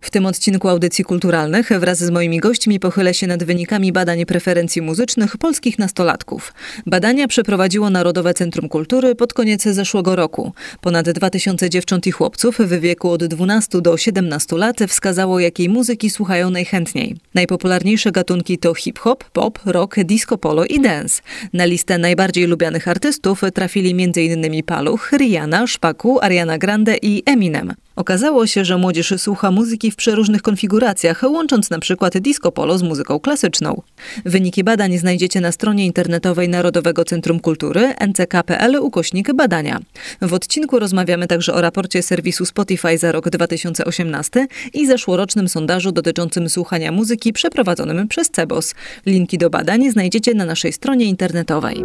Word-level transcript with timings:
W 0.00 0.10
tym 0.10 0.26
odcinku 0.26 0.68
audycji 0.68 1.04
kulturalnych 1.04 1.68
wraz 1.68 1.98
z 1.98 2.10
moimi 2.10 2.38
gośćmi 2.38 2.80
pochylę 2.80 3.14
się 3.14 3.26
nad 3.26 3.44
wynikami 3.44 3.92
badań 3.92 4.26
preferencji 4.26 4.82
muzycznych 4.82 5.36
polskich 5.36 5.78
nastolatków. 5.78 6.52
Badania 6.86 7.28
przeprowadziło 7.28 7.90
Narodowe 7.90 8.34
Centrum 8.34 8.68
Kultury 8.68 9.14
pod 9.14 9.32
koniec 9.32 9.62
zeszłego 9.62 10.16
roku. 10.16 10.52
Ponad 10.80 11.10
2000 11.10 11.70
dziewcząt 11.70 12.06
i 12.06 12.10
chłopców 12.10 12.58
w 12.58 12.80
wieku 12.80 13.10
od 13.10 13.24
12 13.24 13.80
do 13.80 13.96
17 13.96 14.56
lat 14.56 14.76
wskazało, 14.88 15.40
jakiej 15.40 15.68
muzyki 15.68 16.10
słuchają 16.10 16.50
najchętniej. 16.50 17.16
Najpopularniejsze 17.34 18.12
gatunki 18.12 18.58
to 18.58 18.74
hip-hop, 18.74 19.24
pop, 19.24 19.58
rock, 19.66 19.96
disco 20.04 20.38
polo 20.38 20.64
i 20.64 20.80
dance. 20.80 21.22
Na 21.52 21.64
listę 21.64 21.98
najbardziej 21.98 22.46
lubianych 22.46 22.88
artystów 22.88 23.40
trafili 23.54 23.90
m.in. 23.90 24.62
Paluch, 24.62 25.10
Rihanna, 25.12 25.66
Szpaku, 25.66 26.18
Ariana 26.20 26.58
Grande 26.58 26.96
i 27.02 27.22
Eminem. 27.26 27.74
Okazało 27.98 28.46
się, 28.46 28.64
że 28.64 28.78
młodzież 28.78 29.14
słucha 29.16 29.50
muzyki 29.50 29.90
w 29.90 29.96
przeróżnych 29.96 30.42
konfiguracjach, 30.42 31.22
łącząc 31.22 31.70
na 31.70 31.78
przykład 31.78 32.18
disco 32.18 32.52
polo 32.52 32.78
z 32.78 32.82
muzyką 32.82 33.20
klasyczną. 33.20 33.82
Wyniki 34.24 34.64
badań 34.64 34.98
znajdziecie 34.98 35.40
na 35.40 35.52
stronie 35.52 35.86
internetowej 35.86 36.48
Narodowego 36.48 37.04
Centrum 37.04 37.40
Kultury 37.40 37.94
nck.pl 37.98 38.76
ukośnik 38.76 39.32
badania. 39.32 39.80
W 40.22 40.34
odcinku 40.34 40.78
rozmawiamy 40.78 41.26
także 41.26 41.54
o 41.54 41.60
raporcie 41.60 42.02
serwisu 42.02 42.46
Spotify 42.46 42.98
za 42.98 43.12
rok 43.12 43.30
2018 43.30 44.46
i 44.74 44.86
zeszłorocznym 44.86 45.48
sondażu 45.48 45.92
dotyczącym 45.92 46.48
słuchania 46.48 46.92
muzyki 46.92 47.32
przeprowadzonym 47.32 48.08
przez 48.08 48.30
CEBOS. 48.30 48.74
Linki 49.06 49.38
do 49.38 49.50
badań 49.50 49.90
znajdziecie 49.90 50.34
na 50.34 50.44
naszej 50.44 50.72
stronie 50.72 51.04
internetowej. 51.04 51.84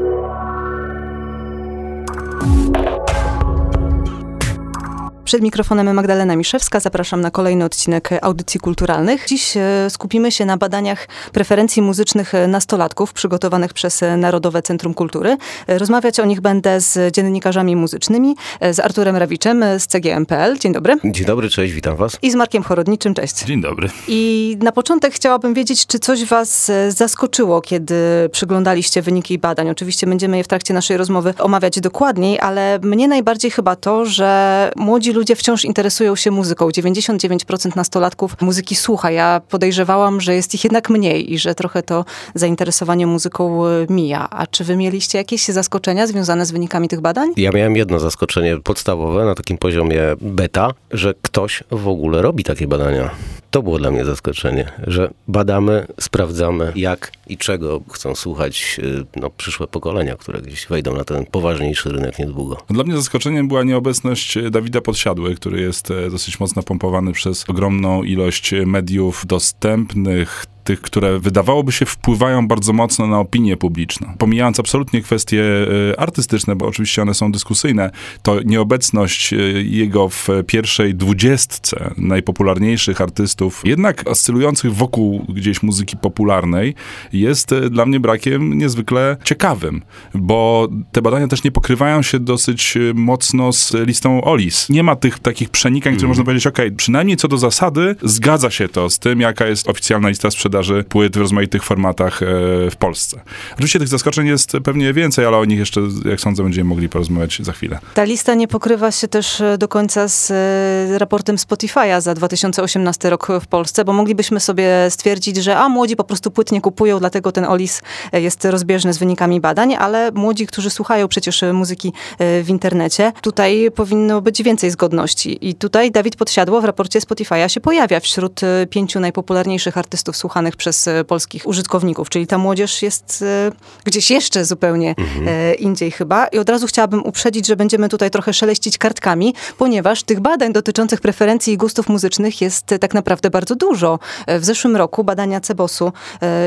Przed 5.34 5.44
mikrofonem 5.44 5.94
Magdalena 5.94 6.36
Miszewska. 6.36 6.80
Zapraszam 6.80 7.22
na 7.22 7.31
kolejny 7.31 7.66
odcinek 7.66 8.09
audycji 8.22 8.59
kulturalnych. 8.59 9.26
Dziś 9.28 9.58
e, 9.58 9.90
skupimy 9.90 10.31
się 10.31 10.45
na 10.45 10.58
badaniach 10.58 11.08
preferencji 11.31 11.81
muzycznych 11.81 12.34
nastolatków 12.48 13.14
przygotowanych 13.14 13.73
przez 13.73 14.02
Narodowe 14.17 14.62
Centrum 14.62 14.94
Kultury. 14.94 15.38
E, 15.67 15.78
rozmawiać 15.78 16.20
o 16.20 16.25
nich 16.25 16.42
będę 16.42 16.81
z 16.81 17.16
dziennikarzami 17.16 17.75
muzycznymi, 17.75 18.36
e, 18.59 18.73
z 18.73 18.80
Arturem 18.80 19.16
Rawiczem 19.16 19.64
z 19.78 19.88
CGM.pl. 19.88 20.58
Dzień 20.59 20.73
dobry. 20.73 20.95
Dzień 21.06 21.25
dobry, 21.25 21.50
cześć, 21.50 21.73
witam 21.73 21.95
was. 21.95 22.18
I 22.22 22.31
z 22.31 22.36
Markiem 22.36 22.64
Chorodniczym, 22.64 23.14
cześć. 23.14 23.45
Dzień 23.45 23.62
dobry. 23.62 23.90
I 24.08 24.58
na 24.62 24.72
początek 24.72 25.14
chciałabym 25.14 25.53
wiedzieć, 25.53 25.88
czy 25.88 26.00
coś 26.00 26.25
was 26.25 26.72
zaskoczyło, 26.90 27.62
kiedy 27.62 27.95
przyglądaliście 28.31 29.02
wyniki 29.02 29.38
badań. 29.38 29.70
Oczywiście 29.70 30.08
będziemy 30.08 30.38
je 30.38 30.44
w 30.44 30.47
trakcie 30.47 30.73
naszej 30.73 30.97
rozmowy 30.97 31.34
omawiać 31.40 31.80
dokładniej, 31.80 32.40
ale 32.40 32.80
mnie 32.84 33.08
najbardziej 33.08 33.52
chyba 33.52 33.75
to, 33.75 34.06
że 34.06 34.72
młodzi 34.75 35.12
ludzie 35.12 35.22
wciąż 35.35 35.66
interesują 35.66 36.16
się 36.16 36.31
muzyką. 36.31 36.69
99% 36.69 37.75
nastolatków 37.75 38.41
muzyki 38.41 38.75
słucha. 38.75 39.11
Ja 39.11 39.41
podejrzewałam, 39.49 40.21
że 40.21 40.35
jest 40.35 40.53
ich 40.53 40.63
jednak 40.63 40.89
mniej 40.89 41.33
i 41.33 41.39
że 41.39 41.55
trochę 41.55 41.83
to 41.83 42.05
zainteresowanie 42.35 43.07
muzyką 43.07 43.67
e, 43.67 43.69
mija. 43.89 44.29
A 44.29 44.47
czy 44.47 44.63
wy 44.63 44.75
mieliście 44.75 45.17
jakieś 45.17 45.47
zaskoczenia 45.47 46.07
związane 46.07 46.45
z 46.45 46.51
wynikami 46.51 46.88
tych 46.88 47.01
badań? 47.01 47.29
Ja 47.38 47.51
miałem 47.51 47.75
jedno 47.75 47.99
zaskoczenie 47.99 48.57
podstawowe 48.57 49.25
na 49.25 49.35
takim 49.35 49.57
poziomie 49.57 50.01
beta, 50.21 50.71
że 50.91 51.13
ktoś 51.21 51.63
w 51.71 51.88
ogóle 51.88 52.21
robi 52.21 52.44
takie 52.44 52.67
badania. 52.67 53.09
To 53.54 53.64
było 53.64 53.80
dla 53.80 53.92
mnie 53.92 54.06
zaskoczenie, 54.06 54.72
że 54.88 55.14
badamy, 55.28 55.88
sprawdzamy 56.00 56.73
jak 56.76 57.12
i 57.28 57.38
czego 57.38 57.82
chcą 57.92 58.16
słuchać 58.16 58.80
y, 58.80 59.06
no, 59.16 59.30
przyszłe 59.30 59.68
pokolenia, 59.68 60.16
które 60.16 60.42
gdzieś 60.42 60.68
wejdą 60.68 60.96
na 60.96 61.04
ten 61.04 61.26
poważniejszy 61.26 61.90
rynek 61.90 62.20
niedługo. 62.20 62.58
Dla 62.70 62.84
mnie 62.84 62.96
zaskoczeniem 62.96 63.48
była 63.48 63.64
nieobecność 63.64 64.38
Dawida 64.52 64.81
Podsiadły, 64.81 65.36
który 65.36 65.62
jest 65.62 65.92
e, 65.92 66.09
dosyć 66.09 66.40
mocno 66.40 66.64
pompowany 66.64 67.12
przez 67.12 67.50
ogromną 67.50 68.04
ilość 68.04 68.54
mediów 68.66 69.26
dostępnych, 69.26 70.46
tych, 70.63 70.81
które 70.81 71.19
wydawałoby 71.19 71.72
się 71.72 71.85
wpływają 71.85 72.47
bardzo 72.47 72.74
mocno 72.74 73.07
na 73.07 73.19
opinię 73.19 73.57
publiczną. 73.57 74.13
Pomijając 74.18 74.59
absolutnie 74.59 75.01
kwestie 75.01 75.44
e, 75.91 76.00
artystyczne, 76.00 76.56
bo 76.56 76.68
oczywiście 76.68 77.01
one 77.01 77.13
są 77.13 77.31
dyskusyjne, 77.31 77.91
to 78.22 78.41
nieobecność 78.41 79.34
e, 79.34 79.38
jego 79.62 80.09
w 80.09 80.28
pierwszej 80.47 80.96
dwudziestce 80.96 81.94
najpopularniejszych 81.97 83.01
artystów, 83.01 83.62
jednak 83.66 84.07
oscylujących 84.07 84.74
wokół 84.74 85.25
gdzieś 85.29 85.63
muzyki 85.63 85.97
popularnej, 85.97 86.75
jest 87.13 87.51
e, 87.51 87.69
dla 87.69 87.85
mnie 87.85 88.00
brakiem 88.00 88.57
niezwykle 88.57 89.18
ciekawym, 89.24 89.81
bo 90.13 90.68
te 90.91 91.01
badania 91.01 91.28
też 91.28 91.44
nie 91.44 91.51
pokrywają 91.51 92.01
się 92.01 92.19
dosyć 92.19 92.78
mocno 92.94 93.53
z 93.53 93.74
listą 93.74 94.24
OLIS. 94.24 94.69
Nie 94.69 94.84
ma 94.84 94.95
tych 94.95 95.19
takich 95.19 95.50
przenikań, 95.50 95.91
mm. 95.91 95.97
które 95.97 96.07
można 96.07 96.24
powiedzieć, 96.24 96.47
ok, 96.47 96.57
przynajmniej 96.78 97.18
co 97.18 97.28
do 97.28 97.38
zasady 97.38 97.95
zgadza 98.03 98.51
się 98.51 98.68
to 98.68 98.90
z 98.90 99.00
tym, 99.00 99.22
jaka 99.22 99.47
jest 99.47 99.69
oficjalna 99.69 100.09
lista 100.09 100.31
sprzedaży 100.31 100.53
sprzedaży 100.53 100.84
płyt 100.84 101.18
w 101.18 101.19
rozmaitych 101.19 101.64
formatach 101.64 102.24
e, 102.24 102.25
w 102.72 102.75
Polsce. 102.80 103.22
Oczywiście 103.53 103.80
tych 103.80 103.88
zaskoczeń 103.88 104.28
jest 104.28 104.52
pewnie 104.64 104.94
więcej, 104.94 105.25
ale 105.25 105.38
o 105.38 105.46
nich 105.46 105.59
jeszcze, 105.59 105.81
jak 106.06 106.22
sądzę, 106.22 106.44
będziemy 106.44 106.69
mogli 106.69 106.90
porozmawiać 106.90 107.40
za 107.41 107.52
chwilę. 107.52 107.80
Ta 107.94 108.03
lista 108.03 108.34
nie 108.34 108.47
pokrywa 108.47 108.92
się 108.92 109.08
też 109.08 109.42
e, 109.42 109.58
do 109.58 109.68
końca 109.68 110.08
z 110.08 110.31
e, 110.31 111.00
raportem 111.00 111.36
Spotify'a 111.36 112.02
za 112.02 112.13
2018 112.13 113.09
rok 113.09 113.28
w 113.42 113.47
Polsce, 113.47 113.86
bo 113.86 113.94
moglibyśmy 113.94 114.40
sobie 114.40 114.68
stwierdzić, 114.90 115.38
że 115.38 115.58
a 115.58 115.69
młodzi 115.69 115.96
po 115.96 116.03
prostu 116.03 116.31
płyt 116.31 116.52
nie 116.52 116.62
kupują, 116.62 117.00
dlatego 117.00 117.31
ten 117.31 117.46
OLIS 117.46 117.81
jest 118.13 118.46
rozbieżny 118.46 118.94
z 118.94 118.97
wynikami 118.97 119.42
badań, 119.42 119.75
ale 119.75 120.12
młodzi, 120.12 120.47
którzy 120.47 120.69
słuchają 120.69 121.08
przecież 121.08 121.44
muzyki 121.53 121.94
w 122.19 122.46
internecie, 122.47 123.12
tutaj 123.22 123.69
powinno 123.75 124.22
być 124.22 124.44
więcej 124.44 124.72
zgodności. 124.72 125.50
I 125.50 125.56
tutaj 125.56 125.92
Dawid 125.92 126.16
Podsiadło 126.16 126.62
w 126.62 126.66
raporcie 126.66 127.00
Spotify'a 127.00 127.47
się 127.47 127.62
pojawia 127.62 128.00
wśród 128.00 128.42
pięciu 128.69 129.00
najpopularniejszych 129.00 129.78
artystów 129.78 130.18
słuchanych 130.18 130.43
przez 130.52 130.88
e, 130.88 131.04
polskich 131.04 131.48
użytkowników, 131.48 132.09
czyli 132.09 132.28
ta 132.28 132.38
młodzież 132.38 132.81
jest 132.81 133.24
e, 133.28 133.52
gdzieś 133.84 134.12
jeszcze 134.12 134.46
zupełnie 134.46 134.96
mhm. 134.98 135.28
E, 135.28 135.54
indziej 135.54 135.92
chyba. 135.92 136.28
I 136.28 136.38
od 136.40 136.50
razu 136.50 136.68
chciałabym 136.68 137.06
uprzedzić, 137.06 137.48
że 137.48 137.56
będziemy 137.56 137.90
tutaj 137.90 138.12
trochę 138.12 138.34
szeleścić 138.34 138.78
kartkami, 138.78 139.36
ponieważ 139.58 140.04
tych 140.04 140.20
badań 140.20 140.54
dotyczących 140.54 141.02
preferencji 141.02 141.54
i 141.54 141.58
gustów 141.58 141.90
muzycznych 141.90 142.42
jest 142.42 142.66
tak 142.80 142.94
naprawdę 142.94 143.30
bardzo 143.30 143.56
dużo. 143.56 144.00
W 144.28 144.46
zeszłym 144.46 144.76
roku 144.76 145.04
badania 145.04 145.42
Cebosu 145.42 145.92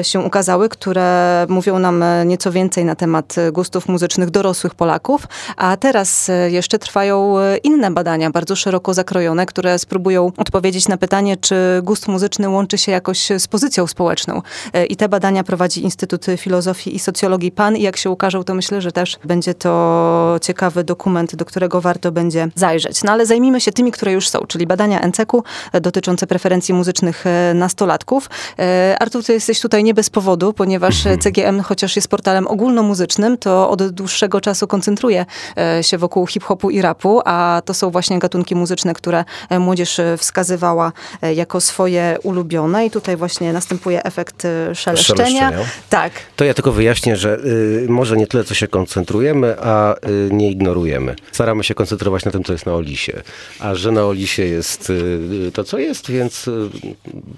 się 0.03 0.21
ukazały, 0.21 0.69
które 0.69 1.47
mówią 1.49 1.79
nam 1.79 2.05
nieco 2.25 2.53
więcej 2.53 2.85
na 2.85 2.95
temat 2.95 3.35
gustów 3.53 3.89
muzycznych 3.89 4.31
dorosłych 4.31 4.75
Polaków, 4.75 5.27
a 5.57 5.77
teraz 5.77 6.31
jeszcze 6.49 6.79
trwają 6.79 7.35
inne 7.63 7.91
badania, 7.91 8.31
bardzo 8.31 8.57
szeroko 8.57 8.95
zakrojone, 8.95 9.47
które 9.47 9.79
spróbują 9.79 10.33
odpowiedzieć 10.37 10.89
na 10.89 10.97
pytanie, 10.97 11.37
czy 11.37 11.57
gust 11.83 12.09
muzyczny 12.09 12.49
łączy 12.49 12.79
się 12.79 12.93
jakoś 12.93 13.29
z 13.39 13.49
pozycją 13.49 13.86
społeczną. 13.87 14.43
E, 14.73 14.87
I 14.87 14.97
te 14.97 15.09
badania 15.09 15.45
prowadzi 15.45 15.83
Instytut 15.83 16.27
Filozofii 16.37 16.97
i 16.97 16.99
Socjologii 16.99 17.53
PAN 17.53 17.77
i 17.77 17.83
jak 17.83 17.97
się 17.97 18.11
ukażą, 18.11 18.45
to 18.45 18.55
myślę, 18.55 18.81
że 18.81 18.93
też 18.93 19.19
będzie 19.25 19.55
to 19.55 20.37
ciekawy 20.43 20.85
dokument, 20.85 21.37
do 21.37 21.45
którego 21.45 21.81
warto 21.81 22.13
będzie 22.13 22.49
zajrzeć. 22.55 23.03
No 23.03 23.13
ale 23.13 23.27
zajmijmy 23.27 23.61
się 23.61 23.73
tymi, 23.73 23.93
które 23.93 24.13
już 24.13 24.29
są, 24.29 24.39
czyli 24.49 24.67
badania 24.67 25.07
NCEK-u 25.07 25.45
e, 25.73 25.81
dotyczące 25.81 26.27
preferencji 26.27 26.75
muzycznych 26.75 27.27
e, 27.27 27.55
nastolatków. 27.55 28.31
Artur, 29.01 29.25
ty 29.25 29.33
jesteś 29.33 29.61
tutaj 29.61 29.85
nie 29.85 29.95
bez 29.95 30.11
powodu, 30.11 30.53
ponieważ 30.53 31.05
CGM, 31.23 31.61
chociaż 31.61 31.97
jest 31.97 32.09
portalem 32.09 32.47
ogólnomuzycznym, 32.47 33.39
to 33.39 33.71
od 33.71 33.89
dłuższego 33.91 34.41
czasu 34.41 34.67
koncentruje 34.67 35.27
się 35.83 35.99
wokół 35.99 36.27
hip-hopu 36.27 36.71
i 36.71 36.83
rapu, 36.83 37.21
a 37.25 37.63
to 37.65 37.75
są 37.75 37.91
właśnie 37.91 38.19
gatunki 38.19 38.55
muzyczne, 38.55 38.95
które 38.95 39.25
młodzież 39.61 40.01
wskazywała 40.19 40.93
jako 41.35 41.61
swoje 41.61 42.19
ulubione 42.23 42.87
i 42.87 42.91
tutaj 42.91 43.17
właśnie 43.17 43.53
następuje 43.53 43.76
następuje 43.77 44.03
efekt 44.03 44.45
y, 44.45 44.75
szeleszczenia. 44.75 45.25
szeleszczenia. 45.25 45.53
Tak. 45.91 46.13
To 46.37 46.45
ja 46.45 46.55
tylko 46.55 46.73
wyjaśnię, 46.73 47.17
że 47.17 47.39
y, 47.39 47.87
może 47.89 48.17
nie 48.17 48.27
tyle, 48.27 48.45
co 48.45 48.55
się 48.55 48.69
koncentrujemy, 48.69 49.57
a 49.61 49.95
y, 49.95 50.29
nie 50.33 50.51
ignorujemy. 50.51 51.17
Staramy 51.33 51.65
się 51.65 51.75
koncentrować 51.75 52.25
na 52.25 52.33
tym, 52.33 52.45
co 52.45 52.53
jest 52.53 52.67
na 52.67 52.75
Olisie. 52.75 53.23
A 53.61 53.75
że 53.75 53.93
na 53.93 54.05
Olisie 54.05 54.43
jest 54.43 54.91
y, 54.91 55.51
to, 55.55 55.65
co 55.65 55.79
jest, 55.79 56.11
więc 56.11 56.49
y, 56.49 56.71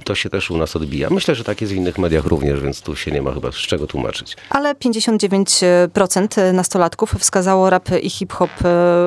to 0.04 0.14
się 0.14 0.30
też 0.30 0.50
u 0.50 0.56
nas 0.56 0.76
odbija. 0.76 1.10
Myślę, 1.10 1.34
że 1.34 1.44
tak 1.44 1.60
jest 1.60 1.72
w 1.72 1.76
innych 1.76 1.98
mediach 1.98 2.26
również, 2.26 2.60
więc 2.60 2.80
tu 2.80 2.96
się 2.96 3.10
nie 3.10 3.22
ma 3.22 3.32
chyba 3.32 3.52
z 3.52 3.54
czego 3.54 3.86
tłumaczyć. 3.86 4.36
Ale 4.50 4.74
59% 4.74 6.52
nastolatków 6.52 7.14
wskazało 7.18 7.70
rap 7.70 7.88
i 8.02 8.10
hip-hop 8.10 8.50
y, 8.50 8.64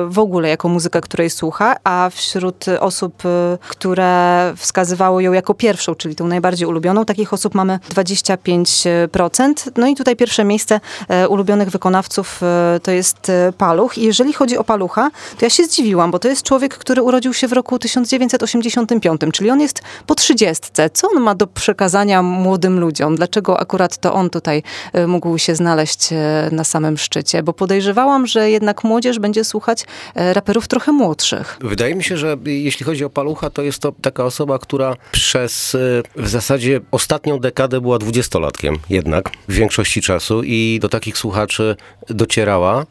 w 0.08 0.18
ogóle 0.18 0.48
jako 0.48 0.68
muzykę, 0.68 1.00
której 1.00 1.30
słucha, 1.30 1.76
a 1.84 2.10
wśród 2.14 2.64
osób, 2.80 3.22
które 3.68 4.52
wskazywały 4.56 5.22
ją 5.22 5.32
jako 5.32 5.54
pierwszą, 5.54 5.94
czyli 5.94 6.14
tą 6.14 6.26
najbardziej 6.26 6.68
ulubioną, 6.68 7.04
takie 7.04 7.21
takich 7.22 7.32
osób 7.32 7.54
mamy 7.54 7.78
25%. 7.94 9.52
No 9.76 9.86
i 9.86 9.94
tutaj 9.94 10.16
pierwsze 10.16 10.44
miejsce 10.44 10.80
e, 11.08 11.28
ulubionych 11.28 11.70
wykonawców 11.70 12.42
e, 12.42 12.80
to 12.82 12.90
jest 12.90 13.30
e, 13.30 13.52
Paluch. 13.58 13.98
I 13.98 14.02
jeżeli 14.02 14.32
chodzi 14.32 14.58
o 14.58 14.64
Palucha, 14.64 15.10
to 15.38 15.46
ja 15.46 15.50
się 15.50 15.64
zdziwiłam, 15.64 16.10
bo 16.10 16.18
to 16.18 16.28
jest 16.28 16.42
człowiek, 16.42 16.78
który 16.78 17.02
urodził 17.02 17.34
się 17.34 17.48
w 17.48 17.52
roku 17.52 17.78
1985, 17.78 19.20
czyli 19.32 19.50
on 19.50 19.60
jest 19.60 19.82
po 20.06 20.14
trzydziestce. 20.14 20.90
Co 20.90 21.08
on 21.10 21.22
ma 21.22 21.34
do 21.34 21.46
przekazania 21.46 22.22
młodym 22.22 22.80
ludziom? 22.80 23.16
Dlaczego 23.16 23.60
akurat 23.60 23.98
to 23.98 24.14
on 24.14 24.30
tutaj 24.30 24.62
mógł 25.06 25.38
się 25.38 25.54
znaleźć 25.54 26.08
na 26.52 26.64
samym 26.64 26.98
szczycie? 26.98 27.42
Bo 27.42 27.52
podejrzewałam, 27.52 28.26
że 28.26 28.50
jednak 28.50 28.84
młodzież 28.84 29.18
będzie 29.18 29.44
słuchać 29.44 29.84
raperów 30.14 30.68
trochę 30.68 30.92
młodszych. 30.92 31.58
Wydaje 31.60 31.94
mi 31.94 32.04
się, 32.04 32.16
że 32.16 32.36
jeśli 32.44 32.86
chodzi 32.86 33.04
o 33.04 33.10
Palucha, 33.10 33.50
to 33.50 33.62
jest 33.62 33.78
to 33.78 33.92
taka 34.02 34.24
osoba, 34.24 34.58
która 34.58 34.96
przez 35.12 35.76
w 36.16 36.28
zasadzie 36.28 36.80
ostatnią 37.12 37.38
dekadę 37.38 37.80
była 37.80 37.98
dwudziestolatkiem 37.98 38.78
jednak 38.90 39.30
w 39.48 39.52
większości 39.54 40.00
czasu 40.00 40.42
i 40.44 40.78
do 40.82 40.88
takich 40.88 41.18
słuchaczy 41.18 41.76
docierała 42.08 42.82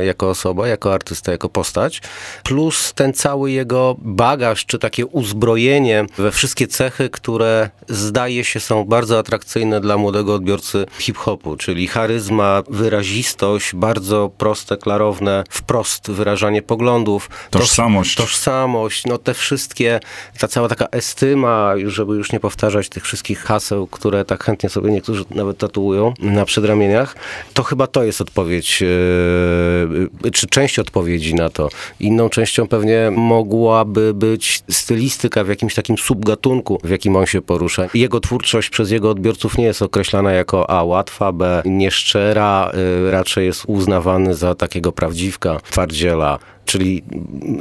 y, 0.00 0.04
jako 0.04 0.30
osoba, 0.30 0.68
jako 0.68 0.94
artysta, 0.94 1.32
jako 1.32 1.48
postać. 1.48 2.00
Plus 2.44 2.92
ten 2.94 3.12
cały 3.12 3.50
jego 3.50 3.96
bagaż, 3.98 4.66
czy 4.66 4.78
takie 4.78 5.06
uzbrojenie 5.06 6.06
we 6.18 6.30
wszystkie 6.30 6.66
cechy, 6.66 7.10
które 7.10 7.70
zdaje 7.88 8.44
się 8.44 8.60
są 8.60 8.84
bardzo 8.84 9.18
atrakcyjne 9.18 9.80
dla 9.80 9.96
młodego 9.96 10.34
odbiorcy 10.34 10.86
hip-hopu, 10.98 11.56
czyli 11.56 11.88
charyzma, 11.88 12.62
wyrazistość, 12.70 13.74
bardzo 13.74 14.30
proste, 14.38 14.76
klarowne, 14.76 15.44
wprost 15.50 16.10
wyrażanie 16.10 16.62
poglądów. 16.62 17.30
Tożsamość. 17.50 18.16
Tożsamość, 18.16 19.06
no 19.06 19.18
te 19.18 19.34
wszystkie, 19.34 20.00
ta 20.38 20.48
cała 20.48 20.68
taka 20.68 20.86
estyma, 20.86 21.72
żeby 21.86 22.14
już 22.14 22.32
nie 22.32 22.40
powtarzać 22.40 22.88
tych 22.88 23.04
wszystkich 23.04 23.38
haseł, 23.40 23.86
które 23.86 24.24
tak 24.24 24.44
chętnie 24.44 24.68
sobie 24.68 24.90
niektórzy 24.90 25.24
nawet 25.30 25.58
tatuują 25.58 26.14
na 26.18 26.44
przedramieniach, 26.44 27.16
to 27.54 27.62
chyba 27.62 27.86
to 27.86 28.04
jest 28.04 28.20
odpowiedź, 28.20 28.55
yy, 28.56 30.30
czy 30.32 30.46
część 30.46 30.78
odpowiedzi 30.78 31.34
na 31.34 31.48
to. 31.48 31.68
Inną 32.00 32.28
częścią 32.28 32.68
pewnie 32.68 33.10
mogłaby 33.16 34.14
być 34.14 34.62
stylistyka 34.70 35.44
w 35.44 35.48
jakimś 35.48 35.74
takim 35.74 35.98
subgatunku, 35.98 36.78
w 36.84 36.90
jakim 36.90 37.16
on 37.16 37.26
się 37.26 37.42
porusza. 37.42 37.88
Jego 37.94 38.20
twórczość 38.20 38.70
przez 38.70 38.90
jego 38.90 39.10
odbiorców 39.10 39.58
nie 39.58 39.64
jest 39.64 39.82
określana 39.82 40.32
jako 40.32 40.70
A 40.70 40.84
łatwa, 40.84 41.32
B 41.32 41.62
nieszczera, 41.64 42.72
yy, 43.02 43.10
raczej 43.10 43.46
jest 43.46 43.64
uznawany 43.66 44.34
za 44.34 44.54
takiego 44.54 44.92
prawdziwka, 44.92 45.60
twardziela, 45.60 46.38
czyli 46.66 47.02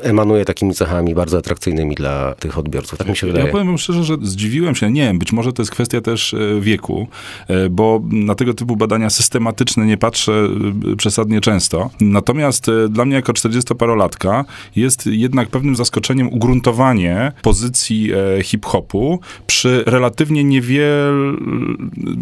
emanuje 0.01 0.45
takimi 0.45 0.73
cechami 0.73 1.15
bardzo 1.15 1.37
atrakcyjnymi 1.37 1.95
dla 1.95 2.35
tych 2.35 2.57
odbiorców. 2.57 2.99
Tak 2.99 3.07
mi 3.07 3.15
się 3.15 3.27
wydaje. 3.27 3.45
Ja 3.45 3.51
powiem 3.51 3.77
szczerze, 3.77 4.03
że 4.03 4.17
zdziwiłem 4.21 4.75
się, 4.75 4.91
nie 4.91 5.01
wiem, 5.01 5.19
być 5.19 5.31
może 5.31 5.53
to 5.53 5.61
jest 5.61 5.71
kwestia 5.71 6.01
też 6.01 6.33
e, 6.33 6.61
wieku, 6.61 7.07
e, 7.47 7.69
bo 7.69 8.01
na 8.09 8.35
tego 8.35 8.53
typu 8.53 8.75
badania 8.75 9.09
systematyczne 9.09 9.85
nie 9.85 9.97
patrzę 9.97 10.47
e, 10.93 10.95
przesadnie 10.95 11.41
często. 11.41 11.89
Natomiast 12.01 12.71
dla 12.89 13.05
mnie 13.05 13.15
jako 13.15 13.33
40-parolatka 13.33 14.43
jest 14.75 15.05
jednak 15.05 15.49
pewnym 15.49 15.75
zaskoczeniem 15.75 16.33
ugruntowanie 16.33 17.31
pozycji 17.41 18.11
hip-hopu 18.43 19.19
przy 19.47 19.83
relatywnie 19.85 20.43
niewiel, 20.43 21.37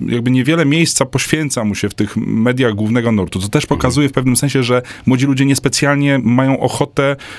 jakby 0.07 0.31
niewiele 0.31 0.65
miejsca 0.65 1.05
poświęca 1.05 1.63
mu 1.63 1.75
się 1.75 1.89
w 1.89 1.93
tych 1.93 2.17
mediach 2.17 2.73
głównego 2.73 3.11
nurtu, 3.11 3.39
co 3.39 3.47
też 3.47 3.65
pokazuje 3.65 4.09
w 4.09 4.11
pewnym 4.11 4.35
sensie, 4.35 4.63
że 4.63 4.81
młodzi 5.05 5.25
ludzie 5.25 5.45
niespecjalnie 5.45 6.19
mają 6.23 6.59
ochotę 6.59 6.72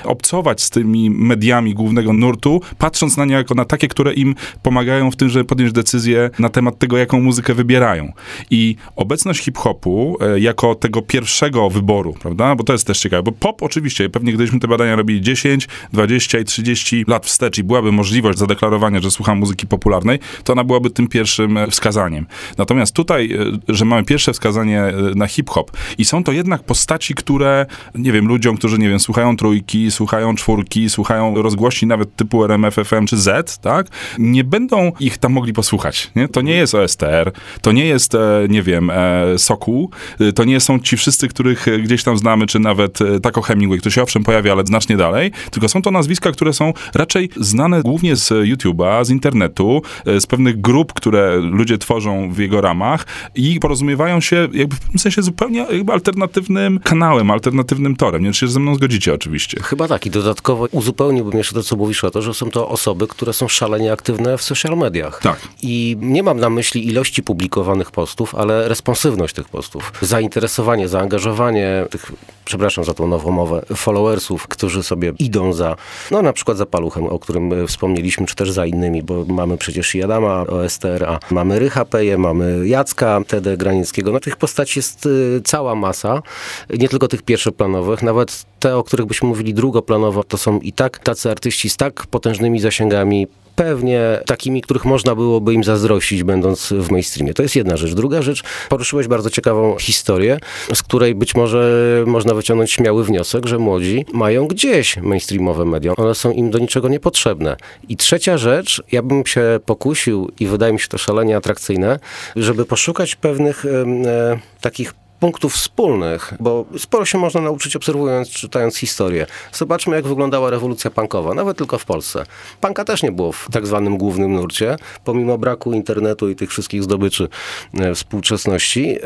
obcować 0.04 0.62
z 0.62 0.70
tymi 0.70 1.10
mediami 1.10 1.74
głównego 1.74 2.12
nurtu, 2.12 2.60
patrząc 2.78 3.16
na 3.16 3.24
nie 3.24 3.34
jako 3.34 3.54
na 3.54 3.64
takie, 3.64 3.88
które 3.88 4.12
im 4.12 4.34
pomagają 4.62 5.10
w 5.10 5.16
tym, 5.16 5.28
żeby 5.28 5.44
podjąć 5.44 5.72
decyzję 5.72 6.30
na 6.38 6.48
temat 6.48 6.78
tego, 6.78 6.98
jaką 6.98 7.20
muzykę 7.20 7.54
wybierają. 7.54 8.12
I 8.50 8.76
obecność 8.96 9.44
hip-hopu 9.44 10.16
e, 10.20 10.40
jako 10.40 10.74
tego 10.74 11.02
pierwszego 11.02 11.70
wyboru, 11.70 12.14
prawda? 12.20 12.54
Bo 12.54 12.64
to 12.64 12.72
jest 12.72 12.86
też 12.86 12.98
ciekawe, 12.98 13.22
bo 13.22 13.32
pop 13.32 13.62
oczywiście, 13.62 14.08
pewnie 14.08 14.32
gdybyśmy 14.32 14.60
te 14.60 14.68
badania 14.68 14.96
robili 14.96 15.20
10, 15.20 15.68
20 15.92 16.38
i 16.38 16.44
30 16.44 17.04
lat 17.08 17.26
wstecz 17.26 17.58
i 17.58 17.64
byłaby 17.64 17.92
możliwość 17.92 18.38
zadeklarowania, 18.38 19.00
że 19.00 19.10
słucham 19.10 19.38
muzyki 19.38 19.66
popularnej, 19.66 20.18
to 20.44 20.52
ona 20.52 20.64
byłaby 20.64 20.90
tym 20.90 21.08
pierwszym 21.08 21.56
e, 21.56 21.66
wskazaniem. 21.66 22.26
Natomiast 22.58 22.94
tutaj, 22.94 23.32
e, 23.32 23.74
że 23.74 23.84
mamy 23.84 24.04
pierwsze 24.04 24.32
wskazanie 24.32 24.84
na 25.14 25.26
hip-hop 25.26 25.70
i 25.98 26.04
są 26.04 26.24
to 26.24 26.32
jednak 26.32 26.62
postaci, 26.62 27.14
które, 27.14 27.66
nie 27.94 28.12
wiem, 28.12 28.28
ludziom, 28.28 28.56
którzy, 28.56 28.78
nie 28.78 28.88
wiem, 28.88 29.00
słuchają 29.00 29.23
trójki, 29.32 29.90
słuchają 29.90 30.34
czwórki, 30.34 30.90
słuchają 30.90 31.42
rozgłośni 31.42 31.88
nawet 31.88 32.16
typu 32.16 32.44
RMF 32.44 32.74
FM 32.74 33.06
czy 33.06 33.16
Z, 33.16 33.58
tak? 33.58 33.86
Nie 34.18 34.44
będą 34.44 34.92
ich 35.00 35.18
tam 35.18 35.32
mogli 35.32 35.52
posłuchać, 35.52 36.10
nie? 36.16 36.28
To 36.28 36.40
nie 36.40 36.54
jest 36.54 36.74
OSTR, 36.74 37.32
to 37.62 37.72
nie 37.72 37.86
jest, 37.86 38.14
e, 38.14 38.18
nie 38.48 38.62
wiem, 38.62 38.90
e, 38.90 39.38
Sokół, 39.38 39.90
e, 40.20 40.32
to 40.32 40.44
nie 40.44 40.60
są 40.60 40.78
ci 40.78 40.96
wszyscy, 40.96 41.28
których 41.28 41.66
gdzieś 41.82 42.02
tam 42.02 42.18
znamy, 42.18 42.46
czy 42.46 42.58
nawet 42.58 42.98
Taco 43.22 43.42
Hemingway, 43.42 43.78
który 43.78 43.92
się 43.92 44.02
owszem 44.02 44.24
pojawia, 44.24 44.52
ale 44.52 44.64
znacznie 44.66 44.96
dalej, 44.96 45.32
tylko 45.50 45.68
są 45.68 45.82
to 45.82 45.90
nazwiska, 45.90 46.32
które 46.32 46.52
są 46.52 46.72
raczej 46.94 47.30
znane 47.36 47.82
głównie 47.82 48.16
z 48.16 48.28
YouTube'a, 48.28 49.04
z 49.04 49.10
internetu, 49.10 49.82
z 50.06 50.26
pewnych 50.26 50.60
grup, 50.60 50.92
które 50.92 51.36
ludzie 51.36 51.78
tworzą 51.78 52.32
w 52.32 52.38
jego 52.38 52.60
ramach 52.60 53.06
i 53.34 53.60
porozumiewają 53.60 54.20
się 54.20 54.48
jakby 54.52 54.76
w 54.76 54.80
pewnym 54.80 54.98
sensie 54.98 55.22
zupełnie 55.22 55.66
jakby 55.72 55.92
alternatywnym 55.92 56.78
kanałem, 56.78 57.30
alternatywnym 57.30 57.96
torem. 57.96 58.22
Nie 58.22 58.26
wiem, 58.26 58.32
czy 58.32 58.40
się 58.40 58.48
ze 58.48 58.60
mną 58.60 58.74
zgodzicie 58.74 59.13
oczywiście. 59.14 59.62
Chyba 59.62 59.88
tak 59.88 60.06
i 60.06 60.10
dodatkowo 60.10 60.66
uzupełniłbym 60.70 61.38
jeszcze 61.38 61.54
to, 61.54 61.62
co 61.62 61.76
mówisz 61.76 62.04
o 62.04 62.10
to, 62.10 62.22
że 62.22 62.34
są 62.34 62.50
to 62.50 62.68
osoby, 62.68 63.06
które 63.06 63.32
są 63.32 63.48
szalenie 63.48 63.92
aktywne 63.92 64.38
w 64.38 64.42
social 64.42 64.76
mediach. 64.76 65.20
Tak. 65.22 65.40
I 65.62 65.96
nie 66.00 66.22
mam 66.22 66.40
na 66.40 66.50
myśli 66.50 66.88
ilości 66.88 67.22
publikowanych 67.22 67.90
postów, 67.90 68.34
ale 68.34 68.68
responsywność 68.68 69.34
tych 69.34 69.48
postów. 69.48 69.92
Zainteresowanie, 70.00 70.88
zaangażowanie 70.88 71.86
tych, 71.90 72.12
przepraszam 72.44 72.84
za 72.84 72.94
tą 72.94 73.06
nową 73.06 73.30
mowę, 73.30 73.62
followersów, 73.76 74.48
którzy 74.48 74.82
sobie 74.82 75.12
idą 75.18 75.52
za, 75.52 75.76
no 76.10 76.22
na 76.22 76.32
przykład 76.32 76.56
za 76.56 76.66
Paluchem, 76.66 77.06
o 77.06 77.18
którym 77.18 77.66
wspomnieliśmy, 77.66 78.26
czy 78.26 78.34
też 78.34 78.50
za 78.50 78.66
innymi, 78.66 79.02
bo 79.02 79.24
mamy 79.24 79.58
przecież 79.58 79.94
i 79.94 80.02
Adama 80.02 80.46
OSTR, 80.46 81.04
a 81.04 81.18
mamy 81.30 81.58
Rycha 81.58 81.84
Peje, 81.84 82.18
mamy 82.18 82.68
Jacka 82.68 83.20
Tede 83.26 83.56
Granickiego. 83.56 84.12
No 84.12 84.20
tych 84.20 84.36
postaci 84.36 84.78
jest 84.78 85.06
y, 85.06 85.40
cała 85.44 85.74
masa, 85.74 86.22
nie 86.70 86.88
tylko 86.88 87.08
tych 87.08 87.22
pierwszoplanowych, 87.22 88.02
nawet 88.02 88.44
te, 88.60 88.76
o 88.76 88.84
których 88.84 89.03
byśmy 89.06 89.28
mówili 89.28 89.54
drugoplanowo, 89.54 90.24
to 90.24 90.38
są 90.38 90.60
i 90.60 90.72
tak 90.72 90.98
tacy 90.98 91.30
artyści 91.30 91.70
z 91.70 91.76
tak 91.76 92.06
potężnymi 92.06 92.60
zasięgami, 92.60 93.26
pewnie 93.56 94.20
takimi, 94.26 94.62
których 94.62 94.84
można 94.84 95.14
byłoby 95.14 95.54
im 95.54 95.64
zazdrościć, 95.64 96.22
będąc 96.22 96.72
w 96.72 96.90
mainstreamie. 96.90 97.34
To 97.34 97.42
jest 97.42 97.56
jedna 97.56 97.76
rzecz. 97.76 97.94
Druga 97.94 98.22
rzecz, 98.22 98.42
poruszyłeś 98.68 99.08
bardzo 99.08 99.30
ciekawą 99.30 99.76
historię, 99.78 100.38
z 100.74 100.82
której 100.82 101.14
być 101.14 101.34
może 101.34 101.84
można 102.06 102.34
wyciągnąć 102.34 102.72
śmiały 102.72 103.04
wniosek, 103.04 103.46
że 103.46 103.58
młodzi 103.58 104.04
mają 104.12 104.46
gdzieś 104.46 104.96
mainstreamowe 104.96 105.64
media. 105.64 105.92
One 105.96 106.14
są 106.14 106.32
im 106.32 106.50
do 106.50 106.58
niczego 106.58 106.88
niepotrzebne. 106.88 107.56
I 107.88 107.96
trzecia 107.96 108.38
rzecz, 108.38 108.82
ja 108.92 109.02
bym 109.02 109.26
się 109.26 109.60
pokusił 109.66 110.30
i 110.40 110.46
wydaje 110.46 110.72
mi 110.72 110.80
się 110.80 110.88
to 110.88 110.98
szalenie 110.98 111.36
atrakcyjne, 111.36 111.98
żeby 112.36 112.64
poszukać 112.64 113.16
pewnych 113.16 113.64
e, 113.66 114.38
takich 114.60 114.94
punktów 115.24 115.54
wspólnych, 115.54 116.34
bo 116.40 116.64
sporo 116.78 117.04
się 117.04 117.18
można 117.18 117.40
nauczyć 117.40 117.76
obserwując, 117.76 118.28
czytając 118.28 118.76
historię. 118.76 119.26
Zobaczmy, 119.52 119.96
jak 119.96 120.06
wyglądała 120.06 120.50
rewolucja 120.50 120.90
punkowa, 120.90 121.34
nawet 121.34 121.58
tylko 121.58 121.78
w 121.78 121.84
Polsce. 121.84 122.24
Punka 122.60 122.84
też 122.84 123.02
nie 123.02 123.12
było 123.12 123.32
w 123.32 123.48
tak 123.52 123.66
zwanym 123.66 123.98
głównym 123.98 124.32
nurcie, 124.32 124.76
pomimo 125.04 125.38
braku 125.38 125.72
internetu 125.72 126.30
i 126.30 126.36
tych 126.36 126.50
wszystkich 126.50 126.82
zdobyczy 126.82 127.28
e, 127.74 127.94
współczesności. 127.94 128.96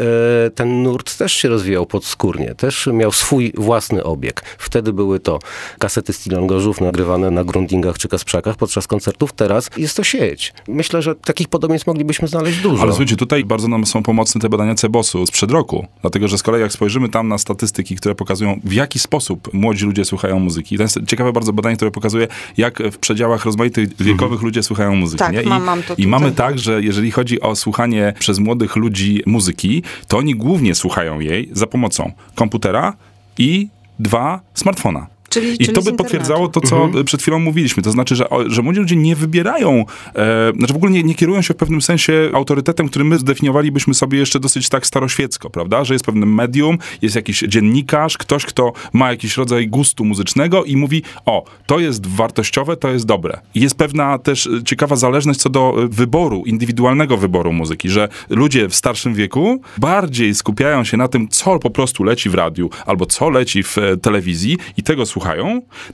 E, 0.46 0.50
ten 0.50 0.82
nurt 0.82 1.18
też 1.18 1.32
się 1.32 1.48
rozwijał 1.48 1.86
podskórnie, 1.86 2.54
też 2.54 2.88
miał 2.92 3.12
swój 3.12 3.52
własny 3.56 4.04
obieg. 4.04 4.42
Wtedy 4.58 4.92
były 4.92 5.20
to 5.20 5.38
kasety 5.78 6.12
Stilon 6.12 6.46
Gorzów 6.46 6.80
nagrywane 6.80 7.30
na 7.30 7.44
grundingach 7.44 7.98
czy 7.98 8.08
kasprzakach 8.08 8.56
podczas 8.56 8.86
koncertów. 8.86 9.32
Teraz 9.32 9.70
jest 9.76 9.96
to 9.96 10.04
sieć. 10.04 10.52
Myślę, 10.68 11.02
że 11.02 11.14
takich 11.14 11.48
podobieństw 11.48 11.86
moglibyśmy 11.86 12.28
znaleźć 12.28 12.58
dużo. 12.60 12.82
Ale 12.82 12.92
słuchajcie, 12.92 13.16
tutaj 13.16 13.44
bardzo 13.44 13.68
nam 13.68 13.86
są 13.86 14.02
pomocne 14.02 14.40
te 14.40 14.48
badania 14.48 14.74
Cebosu 14.74 15.26
sprzed 15.26 15.50
roku. 15.50 15.86
Dlatego, 16.08 16.28
że 16.28 16.38
z 16.38 16.42
kolei 16.42 16.60
jak 16.60 16.72
spojrzymy 16.72 17.08
tam 17.08 17.28
na 17.28 17.38
statystyki, 17.38 17.96
które 17.96 18.14
pokazują, 18.14 18.60
w 18.64 18.72
jaki 18.72 18.98
sposób 18.98 19.54
młodzi 19.54 19.84
ludzie 19.84 20.04
słuchają 20.04 20.38
muzyki. 20.38 20.76
To 20.76 20.82
jest 20.82 20.98
ciekawe 21.06 21.32
bardzo 21.32 21.52
badanie, 21.52 21.76
które 21.76 21.90
pokazuje, 21.90 22.28
jak 22.56 22.82
w 22.92 22.98
przedziałach 22.98 23.44
rozmaitych 23.44 23.96
wiekowych 23.96 24.42
ludzie 24.42 24.62
słuchają 24.62 24.96
muzyki. 24.96 25.18
Tak, 25.18 25.32
nie? 25.32 25.42
I, 25.42 25.46
mam- 25.46 25.64
mam 25.64 25.82
to 25.82 25.94
I 25.98 26.06
mamy 26.06 26.32
tak, 26.32 26.58
że 26.58 26.82
jeżeli 26.82 27.10
chodzi 27.10 27.40
o 27.40 27.56
słuchanie 27.56 28.14
przez 28.18 28.38
młodych 28.38 28.76
ludzi 28.76 29.22
muzyki, 29.26 29.82
to 30.06 30.18
oni 30.18 30.34
głównie 30.34 30.74
słuchają 30.74 31.20
jej 31.20 31.48
za 31.52 31.66
pomocą 31.66 32.12
komputera 32.34 32.92
i 33.38 33.68
dwa, 33.98 34.40
smartfona. 34.54 35.06
Czyli, 35.28 35.54
I 35.54 35.58
czyli 35.58 35.72
to 35.72 35.82
by 35.82 35.92
potwierdzało 35.96 36.48
to, 36.48 36.60
co 36.60 36.84
Mhm. 36.84 37.04
przed 37.04 37.22
chwilą 37.22 37.38
mówiliśmy. 37.38 37.82
To 37.82 37.90
znaczy, 37.90 38.16
że, 38.16 38.26
że 38.46 38.62
młodzi 38.62 38.80
ludzie 38.80 38.96
nie 38.96 39.16
wybierają, 39.16 39.84
e, 40.14 40.52
znaczy 40.56 40.72
w 40.72 40.76
ogóle 40.76 40.92
nie, 40.92 41.02
nie 41.02 41.14
kierują 41.14 41.42
się 41.42 41.54
w 41.54 41.56
pewnym 41.56 41.82
sensie 41.82 42.30
autorytetem, 42.34 42.88
który 42.88 43.04
my 43.04 43.18
zdefiniowalibyśmy 43.18 43.94
sobie 43.94 44.18
jeszcze 44.18 44.40
dosyć 44.40 44.68
tak 44.68 44.86
staroświecko, 44.86 45.50
prawda? 45.50 45.84
Że 45.84 45.94
jest 45.94 46.04
pewne 46.04 46.26
medium, 46.26 46.78
jest 47.02 47.16
jakiś 47.16 47.38
dziennikarz, 47.40 48.18
ktoś, 48.18 48.46
kto 48.46 48.72
ma 48.92 49.10
jakiś 49.10 49.36
rodzaj 49.36 49.68
gustu 49.68 50.04
muzycznego 50.04 50.64
i 50.64 50.76
mówi, 50.76 51.02
o, 51.26 51.44
to 51.66 51.78
jest 51.78 52.06
wartościowe, 52.06 52.76
to 52.76 52.90
jest 52.90 53.06
dobre. 53.06 53.40
I 53.54 53.60
jest 53.60 53.74
pewna 53.74 54.18
też 54.18 54.46
e, 54.46 54.62
ciekawa 54.64 54.96
zależność 54.96 55.40
co 55.40 55.50
do 55.50 55.74
e, 55.84 55.88
wyboru, 55.88 56.42
indywidualnego 56.46 57.16
wyboru 57.16 57.52
muzyki, 57.52 57.88
że 57.90 58.08
ludzie 58.30 58.68
w 58.68 58.74
starszym 58.74 59.14
wieku 59.14 59.60
bardziej 59.78 60.34
skupiają 60.34 60.84
się 60.84 60.96
na 60.96 61.08
tym, 61.08 61.28
co 61.28 61.58
po 61.58 61.70
prostu 61.70 62.04
leci 62.04 62.30
w 62.30 62.34
radiu, 62.34 62.70
albo 62.86 63.06
co 63.06 63.30
leci 63.30 63.62
w 63.62 63.78
e, 63.78 63.96
telewizji 63.96 64.58
i 64.76 64.82
tego 64.82 65.06
słuchają. 65.06 65.17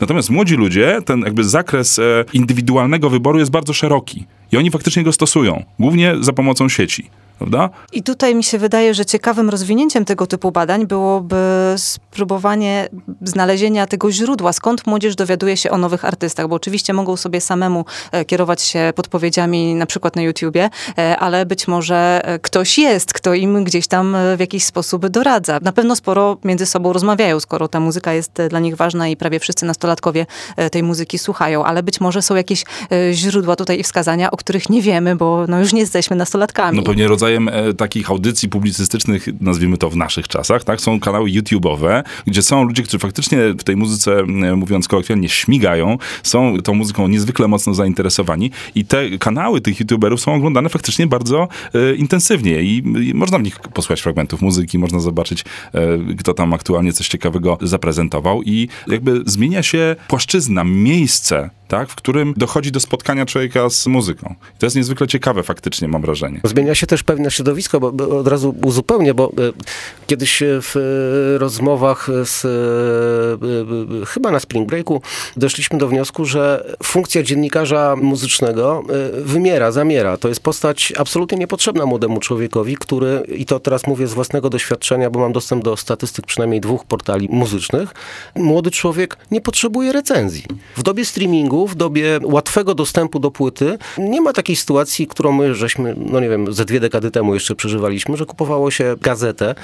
Natomiast 0.00 0.31
młodzi 0.31 0.57
ludzie, 0.57 0.99
ten 1.04 1.21
jakby 1.21 1.45
zakres 1.45 1.99
e, 1.99 2.25
indywidualnego 2.33 3.11
wyboru 3.11 3.38
jest 3.38 3.50
bardzo 3.50 3.73
szeroki. 3.73 4.26
I 4.52 4.57
oni 4.57 4.71
faktycznie 4.71 5.02
go 5.02 5.12
stosują, 5.12 5.64
głównie 5.78 6.14
za 6.21 6.33
pomocą 6.33 6.69
sieci. 6.69 7.11
Prawda? 7.38 7.71
I 7.93 8.03
tutaj 8.03 8.35
mi 8.35 8.45
się 8.45 8.59
wydaje, 8.59 8.95
że 8.95 9.07
ciekawym 9.07 9.50
rozwinięciem 9.50 10.05
tego 10.05 10.26
typu 10.26 10.53
badań 10.53 10.87
byłoby 10.87 11.37
spróbowanie 11.76 12.88
znalezienia 13.23 13.87
tego 13.87 14.12
źródła, 14.12 14.53
skąd 14.53 14.87
młodzież 14.87 15.17
dowiaduje 15.17 15.57
się 15.57 15.71
o 15.71 15.79
nowych 15.79 16.05
artystach, 16.05 16.49
bo 16.49 16.57
oczywiście 16.57 16.93
mogą 16.93 17.17
sobie 17.17 17.41
samemu 17.41 17.85
e, 18.12 18.25
kierować 18.25 18.62
się 18.62 18.93
podpowiedziami 18.97 19.75
na 19.75 19.87
przykład 19.87 20.17
na 20.17 20.23
YouTubie, 20.23 20.71
e, 20.99 21.17
ale 21.17 21.47
być 21.47 21.69
może 21.69 22.21
e, 22.25 22.38
ktoś 22.38 22.79
jest, 22.79 23.12
kto 23.12 23.35
im 23.35 23.64
gdzieś 23.64 23.87
tam 23.87 24.17
w 24.37 24.41
jakiś 24.41 24.64
sposób 24.64 25.07
doradza. 25.07 25.59
Na 25.62 25.73
pewno 25.73 25.97
sporo 25.97 26.37
między 26.45 26.67
sobą 26.67 26.93
rozmawiają, 26.93 27.41
skoro 27.41 27.69
ta 27.69 27.81
muzyka 27.81 28.12
jest 28.12 28.43
dla 28.50 28.61
nich 28.61 28.76
ważna 28.76 29.09
i 29.09 29.17
prawie 29.17 29.41
wszyscy 29.41 29.67
nastolatkowie 29.67 30.26
tej 30.73 30.83
muzyki 30.83 31.19
słuchają, 31.19 31.64
ale 31.64 31.83
być 31.83 32.00
może 32.00 32.23
są 32.23 32.35
jakieś 32.35 32.64
źródła 33.12 33.57
tutaj 33.57 33.81
i 33.81 33.83
wskazania, 33.83 34.31
o 34.31 34.37
których 34.37 34.71
nie 34.71 34.83
wiemy, 34.83 35.17
bo 35.17 35.45
no 35.49 35.61
już 35.61 35.73
nie 35.73 35.81
jesteśmy 35.81 36.17
nastolatkami. 36.17 36.79
No 36.79 36.83
pewnie 36.83 37.09
rodzajem 37.25 37.49
e, 37.49 37.75
takich 37.75 38.11
audycji 38.11 38.49
publicystycznych, 38.49 39.28
nazwijmy 39.40 39.78
to 39.78 39.90
w 39.90 39.97
naszych 39.97 40.28
czasach, 40.28 40.64
tak, 40.64 40.81
są 40.81 41.00
kanały 41.00 41.31
YouTube'owe, 41.31 42.02
gdzie 42.26 42.43
są 42.43 42.64
ludzie, 42.64 42.83
którzy 42.83 42.99
faktycznie 42.99 43.38
w 43.59 43.64
tej 43.64 43.76
muzyce, 43.76 44.23
mówiąc 44.57 44.88
kolokwialnie, 44.88 45.28
śmigają, 45.28 45.99
są 46.23 46.59
tą 46.62 46.75
muzyką 46.75 47.09
niezwykle 47.09 47.49
mocno 47.49 47.75
zainteresowani 47.75 48.50
i 48.75 48.85
te 48.85 49.19
kanały 49.19 49.61
tych 49.61 49.81
YouTuberów 49.81 50.21
są 50.21 50.35
oglądane 50.35 50.69
faktycznie 50.69 51.07
bardzo 51.07 51.49
e, 51.75 51.95
intensywnie 51.95 52.62
i, 52.62 52.83
i 53.09 53.14
można 53.14 53.38
w 53.38 53.43
nich 53.43 53.59
posłuchać 53.59 54.00
fragmentów 54.00 54.43
muzyki, 54.43 54.78
można 54.78 55.00
zobaczyć, 55.00 55.45
e, 55.75 56.14
kto 56.19 56.35
tam 56.35 56.52
aktualnie 56.52 56.93
coś 56.93 57.09
ciekawego 57.09 57.59
zaprezentował 57.62 58.43
i 58.43 58.69
jakby 58.87 59.23
zmienia 59.26 59.62
się 59.62 59.97
płaszczyzna, 60.09 60.64
miejsce, 60.64 61.50
tak, 61.69 61.88
w 61.88 61.95
którym 61.95 62.35
dochodzi 62.37 62.73
do 62.73 62.81
spotkania 62.81 63.26
człowieka 63.26 63.71
z 63.71 63.87
muzyką. 63.87 64.35
To 64.59 64.66
jest 64.66 64.76
niezwykle 64.76 65.07
ciekawe 65.07 65.43
faktycznie, 65.43 65.88
mam 65.88 66.02
wrażenie. 66.02 66.40
Zmienia 66.45 66.75
się 66.75 66.87
też 66.87 67.02
pewne 67.14 67.30
środowisko, 67.30 67.80
bo, 67.80 68.18
od 68.18 68.28
razu 68.28 68.54
uzupełnię, 68.64 69.14
bo 69.14 69.25
e, 69.25 69.30
kiedyś 70.06 70.42
e, 70.42 70.47
w 70.62 70.76
e, 70.76 71.38
rozmowach 71.38 72.09
z, 72.25 72.47
chyba 74.09 74.30
na 74.30 74.40
Spring 74.40 74.68
Breaku 74.68 75.02
doszliśmy 75.37 75.78
do 75.78 75.88
wniosku, 75.88 76.25
że 76.25 76.75
funkcja 76.83 77.23
dziennikarza 77.23 77.97
muzycznego 77.97 78.83
wymiera, 79.14 79.73
zamiera. 79.73 80.16
To 80.16 80.28
jest 80.28 80.40
postać 80.40 80.92
absolutnie 80.99 81.38
niepotrzebna 81.38 81.87
młodemu 81.87 82.21
człowiekowi, 82.21 82.76
który, 82.76 83.23
i 83.37 83.47
to 83.47 83.61
teraz 83.61 83.87
mówię 83.87 84.06
z 84.06 84.14
własnego 84.14 84.50
doświadczenia, 84.50 85.11
bo 85.11 85.21
mam 85.21 85.33
dostęp 85.33 85.64
do 85.64 85.76
statystyk 85.76 86.26
przynajmniej 86.26 86.61
dwóch 86.61 86.85
portali 86.85 87.28
muzycznych, 87.30 87.94
młody 88.37 88.71
człowiek 88.71 89.16
nie 89.30 89.40
potrzebuje 89.40 89.92
recenzji. 89.92 90.44
W 90.76 90.83
dobie 90.83 91.04
streamingu, 91.04 91.66
w 91.66 91.75
dobie 91.75 92.21
łatwego 92.23 92.75
dostępu 92.75 93.18
do 93.18 93.30
płyty, 93.30 93.78
nie 93.99 94.21
ma 94.21 94.33
takiej 94.33 94.56
sytuacji, 94.56 95.06
którą 95.06 95.33
my 95.33 95.54
żeśmy, 95.54 95.94
no 95.97 96.21
nie 96.21 96.28
wiem, 96.28 96.52
ze 96.52 96.64
dwie 96.64 96.80
dekady 96.80 97.03
temu 97.11 97.34
jeszcze 97.34 97.54
przeżywaliśmy, 97.54 98.16
że 98.16 98.26
kupowało 98.26 98.70
się 98.70 98.96
gazetę, 99.00 99.54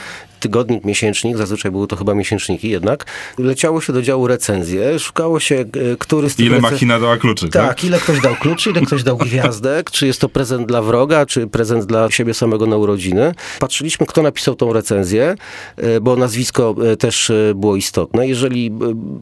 tygodnik, 0.41 0.85
miesięcznik, 0.85 1.37
zazwyczaj 1.37 1.71
były 1.71 1.87
to 1.87 1.97
chyba 1.97 2.15
miesięczniki 2.15 2.71
jednak, 2.71 3.07
leciało 3.39 3.81
się 3.81 3.93
do 3.93 4.03
działu 4.03 4.27
recenzje, 4.27 4.99
szukało 4.99 5.41
się, 5.41 5.55
e, 5.55 5.67
który 5.99 6.31
z 6.31 6.37
tych 6.37 6.47
Ile 6.47 6.57
recen- 6.59 6.61
machina 6.61 7.01
dała 7.01 7.17
kluczy, 7.17 7.49
tak? 7.49 7.69
tak, 7.69 7.85
ile 7.85 7.99
ktoś 7.99 8.21
dał 8.21 8.35
kluczy, 8.35 8.71
ile 8.71 8.81
ktoś 8.81 9.03
dał 9.03 9.17
gwiazdek, 9.17 9.91
czy 9.91 10.07
jest 10.07 10.21
to 10.21 10.29
prezent 10.29 10.69
dla 10.69 10.83
wroga, 10.83 11.27
czy 11.27 11.47
prezent 11.47 11.85
dla 11.85 12.11
siebie 12.11 12.35
samego 12.35 12.67
na 12.67 12.77
urodziny. 12.77 13.35
Patrzyliśmy, 13.59 14.07
kto 14.07 14.23
napisał 14.23 14.55
tą 14.55 14.73
recenzję, 14.73 15.35
e, 15.77 16.01
bo 16.01 16.17
nazwisko 16.17 16.75
e, 16.93 16.97
też 16.97 17.33
było 17.55 17.77
istotne. 17.77 18.29
Jeżeli 18.29 18.73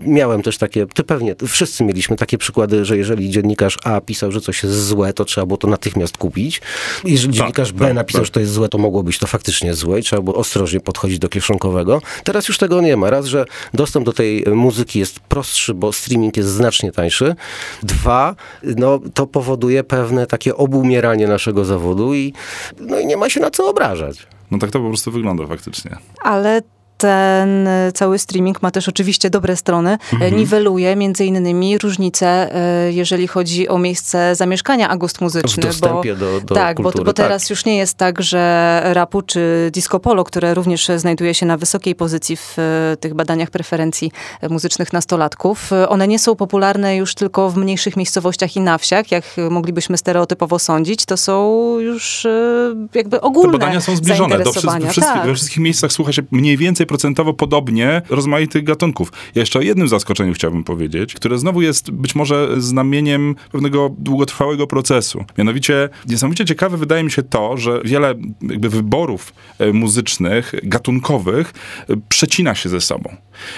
miałem 0.01 0.43
też 0.43 0.59
takie, 0.59 0.87
ty 0.87 1.05
pewnie, 1.05 1.35
wszyscy 1.49 1.85
mieliśmy 1.85 2.17
takie 2.17 2.39
przykłady, 2.39 2.85
że 2.85 2.97
jeżeli 2.97 3.31
dziennikarz 3.31 3.77
A 3.85 4.01
pisał, 4.01 4.33
że 4.33 4.41
coś 4.41 4.63
jest 4.63 4.87
złe, 4.87 5.13
to 5.13 5.25
trzeba 5.25 5.47
było 5.47 5.57
to 5.57 5.69
natychmiast 5.69 6.17
kupić. 6.17 6.61
Jeżeli 7.05 7.35
dziennikarz 7.35 7.73
B 7.73 7.85
tak, 7.85 7.95
napisał, 8.09 8.25
że 8.25 8.31
to 8.31 8.41
jest 8.41 8.53
złe, 8.53 8.69
to 8.69 8.79
mogło 8.79 9.03
być 9.03 9.19
to 9.19 9.27
faktycznie 9.27 9.75
złe 9.75 10.01
i 10.01 10.03
trzeba 10.03 10.23
było 10.23 10.37
ostrożnie 10.37 10.81
podchodzić 10.81 11.19
do 11.19 11.29
kieszonkowego. 11.29 12.03
Teraz 12.25 12.49
już 12.49 12.59
tego 12.59 12.81
nie 12.81 12.97
ma. 12.97 13.11
Raz, 13.11 13.27
że 13.27 13.45
dostęp 13.75 14.07
do 14.07 14.13
tej 14.13 14.45
muzyki 14.55 14.99
jest 14.99 15.21
prostszy, 15.21 15.75
bo 15.75 15.93
streaming 15.93 16.37
jest 16.37 16.49
znacznie 16.49 16.93
tańszy. 16.93 17.35
Dwa, 17.83 18.35
no 18.63 19.01
to 19.15 19.27
powoduje 19.27 19.85
pewne 19.85 20.27
takie 20.27 20.57
obumieranie 20.57 21.27
naszego 21.27 21.65
zawodu 21.65 22.15
i, 22.15 22.33
no 22.81 22.99
i 22.99 23.07
nie 23.07 23.17
ma 23.17 23.29
się 23.29 23.41
na 23.41 23.51
co 23.51 23.71
obrażać. 23.71 24.27
No 24.51 24.59
tak 24.59 24.71
to 24.71 24.81
po 24.81 24.89
prostu 24.89 25.11
wygląda 25.11 25.47
faktycznie. 25.47 25.97
Ale 26.23 26.63
ten 26.99 27.69
e, 27.69 27.93
cały 27.93 28.19
streaming 28.19 28.63
ma 28.63 28.71
też 28.71 28.89
oczywiście 28.89 29.31
dobre 29.31 29.57
strony. 29.57 29.99
Mhm. 30.13 30.37
Niweluje 30.37 30.97
między 30.97 31.25
innymi 31.25 31.79
różnice, 31.79 32.55
e, 32.55 32.93
jeżeli 32.93 33.27
chodzi 33.29 33.69
o 33.69 33.79
miejsce 33.79 34.35
zamieszkania, 34.35 34.89
a 34.89 34.97
gust 34.97 35.21
muzyczny. 35.21 35.63
W 35.63 35.67
dostępie 35.67 36.15
do, 36.15 36.41
do 36.41 36.55
tak, 36.55 36.77
kultury. 36.77 37.05
bo, 37.05 37.05
bo 37.05 37.13
teraz 37.13 37.51
już 37.51 37.65
nie 37.65 37.77
jest 37.77 37.97
tak, 37.97 38.23
że 38.23 38.81
rapu 38.85 39.23
czy 39.23 39.71
disco 39.73 40.01
polo, 40.01 40.25
które 40.25 40.55
również 40.55 40.91
znajduje 40.97 41.35
się 41.35 41.47
na 41.47 41.57
wysokiej 41.57 41.95
pozycji 41.95 42.37
w 42.37 42.57
e, 42.59 42.97
tych 42.97 43.15
badaniach 43.15 43.51
preferencji 43.51 44.13
e, 44.41 44.49
muzycznych 44.49 44.93
nastolatków, 44.93 45.73
e, 45.73 45.89
one 45.89 46.09
nie 46.09 46.19
są 46.19 46.37
popularne 46.37 46.97
już 46.97 47.15
tylko 47.15 47.51
w 47.51 47.57
mniejszych 47.57 47.97
miejscowościach 47.97 48.57
i 48.57 48.61
na 48.61 48.79
wsiach, 48.79 49.11
jak 49.11 49.25
moglibyśmy 49.51 49.99
stereotypowo 49.99 50.59
sądzić. 50.59 51.05
To 51.07 51.17
są 51.17 51.59
już 51.79 52.27
e, 52.27 52.75
jakby 52.95 53.21
ogólne 53.21 53.53
Te 53.53 53.59
badania 53.59 53.81
są 53.81 53.97
zbliżone. 53.97 54.39
Do 54.39 54.53
wszystkich, 54.53 55.05
tak. 55.05 55.27
We 55.27 55.35
wszystkich 55.35 55.59
miejscach 55.59 55.93
słucha 55.93 56.13
się 56.13 56.23
mniej 56.31 56.57
więcej 56.57 56.87
procentowo 56.89 57.35
podobnie 57.35 58.03
rozmaitych 58.11 58.65
gatunków. 58.65 59.13
Ja 59.35 59.41
jeszcze 59.41 59.59
o 59.59 59.63
jednym 59.63 59.89
zaskoczeniu 59.89 60.33
chciałbym 60.33 60.65
powiedzieć, 60.65 61.15
które 61.15 61.39
znowu 61.39 61.63
jest 61.63 61.91
być 61.91 62.15
może 62.15 62.49
znamieniem 62.57 63.35
pewnego 63.53 63.91
długotrwałego 63.99 64.67
procesu. 64.67 65.25
Mianowicie 65.39 65.89
niesamowicie 66.09 66.45
ciekawe 66.45 66.77
wydaje 66.77 67.05
mi 67.05 67.11
się 67.11 67.23
to, 67.23 67.57
że 67.57 67.81
wiele 67.85 68.15
jakby 68.43 68.69
wyborów 68.69 69.35
e, 69.59 69.73
muzycznych, 69.73 70.55
gatunkowych 70.63 71.53
e, 71.89 71.95
przecina 72.09 72.55
się 72.55 72.69
ze 72.69 72.81
sobą. 72.81 73.17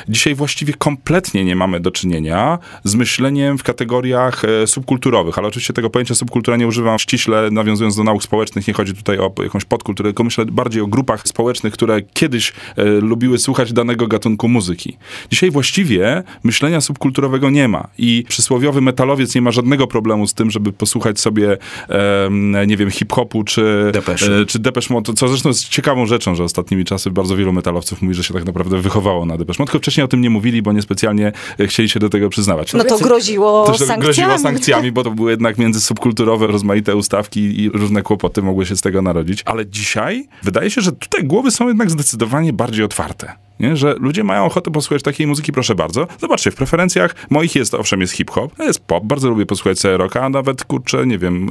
Dzisiaj 0.08 0.34
właściwie 0.34 0.74
kompletnie 0.74 1.44
nie 1.44 1.56
mamy 1.56 1.80
do 1.80 1.90
czynienia 1.90 2.58
z 2.84 2.94
myśleniem 2.94 3.58
w 3.58 3.62
kategoriach 3.62 4.44
e, 4.44 4.66
subkulturowych, 4.66 5.38
ale 5.38 5.48
oczywiście 5.48 5.72
tego 5.72 5.90
pojęcia 5.90 6.14
subkultura 6.14 6.56
nie 6.56 6.66
używam 6.66 6.98
ściśle, 6.98 7.50
nawiązując 7.50 7.96
do 7.96 8.04
nauk 8.04 8.22
społecznych. 8.22 8.68
Nie 8.68 8.74
chodzi 8.74 8.94
tutaj 8.94 9.18
o 9.18 9.32
jakąś 9.42 9.64
podkulturę, 9.64 10.08
tylko 10.08 10.24
myślę 10.24 10.44
bardziej 10.44 10.82
o 10.82 10.86
grupach 10.86 11.28
społecznych, 11.28 11.72
które 11.72 12.02
kiedyś 12.02 12.52
e, 12.76 12.84
lubiły 13.20 13.38
słuchać 13.38 13.72
danego 13.72 14.06
gatunku 14.06 14.48
muzyki. 14.48 14.96
Dzisiaj 15.30 15.50
właściwie 15.50 16.22
myślenia 16.44 16.80
subkulturowego 16.80 17.50
nie 17.50 17.68
ma 17.68 17.88
i 17.98 18.24
przysłowiowy 18.28 18.80
metalowiec 18.80 19.34
nie 19.34 19.42
ma 19.42 19.50
żadnego 19.50 19.86
problemu 19.86 20.26
z 20.26 20.34
tym, 20.34 20.50
żeby 20.50 20.72
posłuchać 20.72 21.20
sobie, 21.20 21.58
em, 21.88 22.56
nie 22.66 22.76
wiem, 22.76 22.90
hip-hopu 22.90 23.44
czy 23.44 23.90
Depeche. 23.92 24.40
e, 24.40 24.46
czy 24.46 24.58
Depeche 24.58 24.94
Mode, 24.94 25.12
co 25.14 25.28
zresztą 25.28 25.48
jest 25.48 25.68
ciekawą 25.68 26.06
rzeczą, 26.06 26.34
że 26.34 26.44
ostatnimi 26.44 26.84
czasy 26.84 27.10
bardzo 27.10 27.36
wielu 27.36 27.52
metalowców 27.52 28.02
mówi, 28.02 28.14
że 28.14 28.24
się 28.24 28.34
tak 28.34 28.44
naprawdę 28.44 28.78
wychowało 28.80 29.26
na 29.26 29.36
Depeche 29.36 29.56
Mode, 29.58 29.72
tylko 29.72 29.82
wcześniej 29.82 30.04
o 30.04 30.08
tym 30.08 30.20
nie 30.20 30.30
mówili, 30.30 30.62
bo 30.62 30.72
niespecjalnie 30.72 31.32
e, 31.60 31.66
chcieli 31.66 31.88
się 31.88 32.00
do 32.00 32.08
tego 32.08 32.28
przyznawać. 32.28 32.72
No 32.72 32.84
to 32.84 32.98
groziło 32.98 33.66
to 33.66 33.74
sankcjami. 33.78 34.02
groziło 34.02 34.38
sankcjami, 34.38 34.92
bo 34.92 35.02
to 35.02 35.10
były 35.10 35.30
jednak 35.30 35.58
międzysubkulturowe, 35.58 36.46
rozmaite 36.46 36.96
ustawki 36.96 37.60
i 37.60 37.70
różne 37.70 38.02
kłopoty 38.02 38.42
mogły 38.42 38.66
się 38.66 38.76
z 38.76 38.80
tego 38.80 39.02
narodzić. 39.02 39.42
Ale 39.44 39.66
dzisiaj 39.66 40.28
wydaje 40.42 40.70
się, 40.70 40.80
że 40.80 40.92
tutaj 40.92 41.24
głowy 41.24 41.50
są 41.50 41.68
jednak 41.68 41.90
zdecydowanie 41.90 42.52
bardziej 42.52 42.84
otwarte. 42.84 43.09
карта. 43.10 43.36
Nie? 43.60 43.76
Że 43.76 43.94
ludzie 43.98 44.24
mają 44.24 44.44
ochotę 44.44 44.70
posłuchać 44.70 45.02
takiej 45.02 45.26
muzyki, 45.26 45.52
proszę 45.52 45.74
bardzo. 45.74 46.06
Zobaczcie, 46.20 46.50
w 46.50 46.54
preferencjach 46.54 47.14
moich 47.30 47.54
jest, 47.54 47.74
owszem, 47.74 48.00
jest 48.00 48.12
hip-hop, 48.12 48.52
a 48.58 48.64
jest 48.64 48.80
pop, 48.80 49.04
bardzo 49.04 49.28
lubię 49.30 49.46
posłuchać 49.46 49.78
sobie 49.78 49.96
rocka, 49.96 50.22
a 50.22 50.28
nawet, 50.28 50.64
kurczę, 50.64 51.06
nie 51.06 51.18
wiem, 51.18 51.50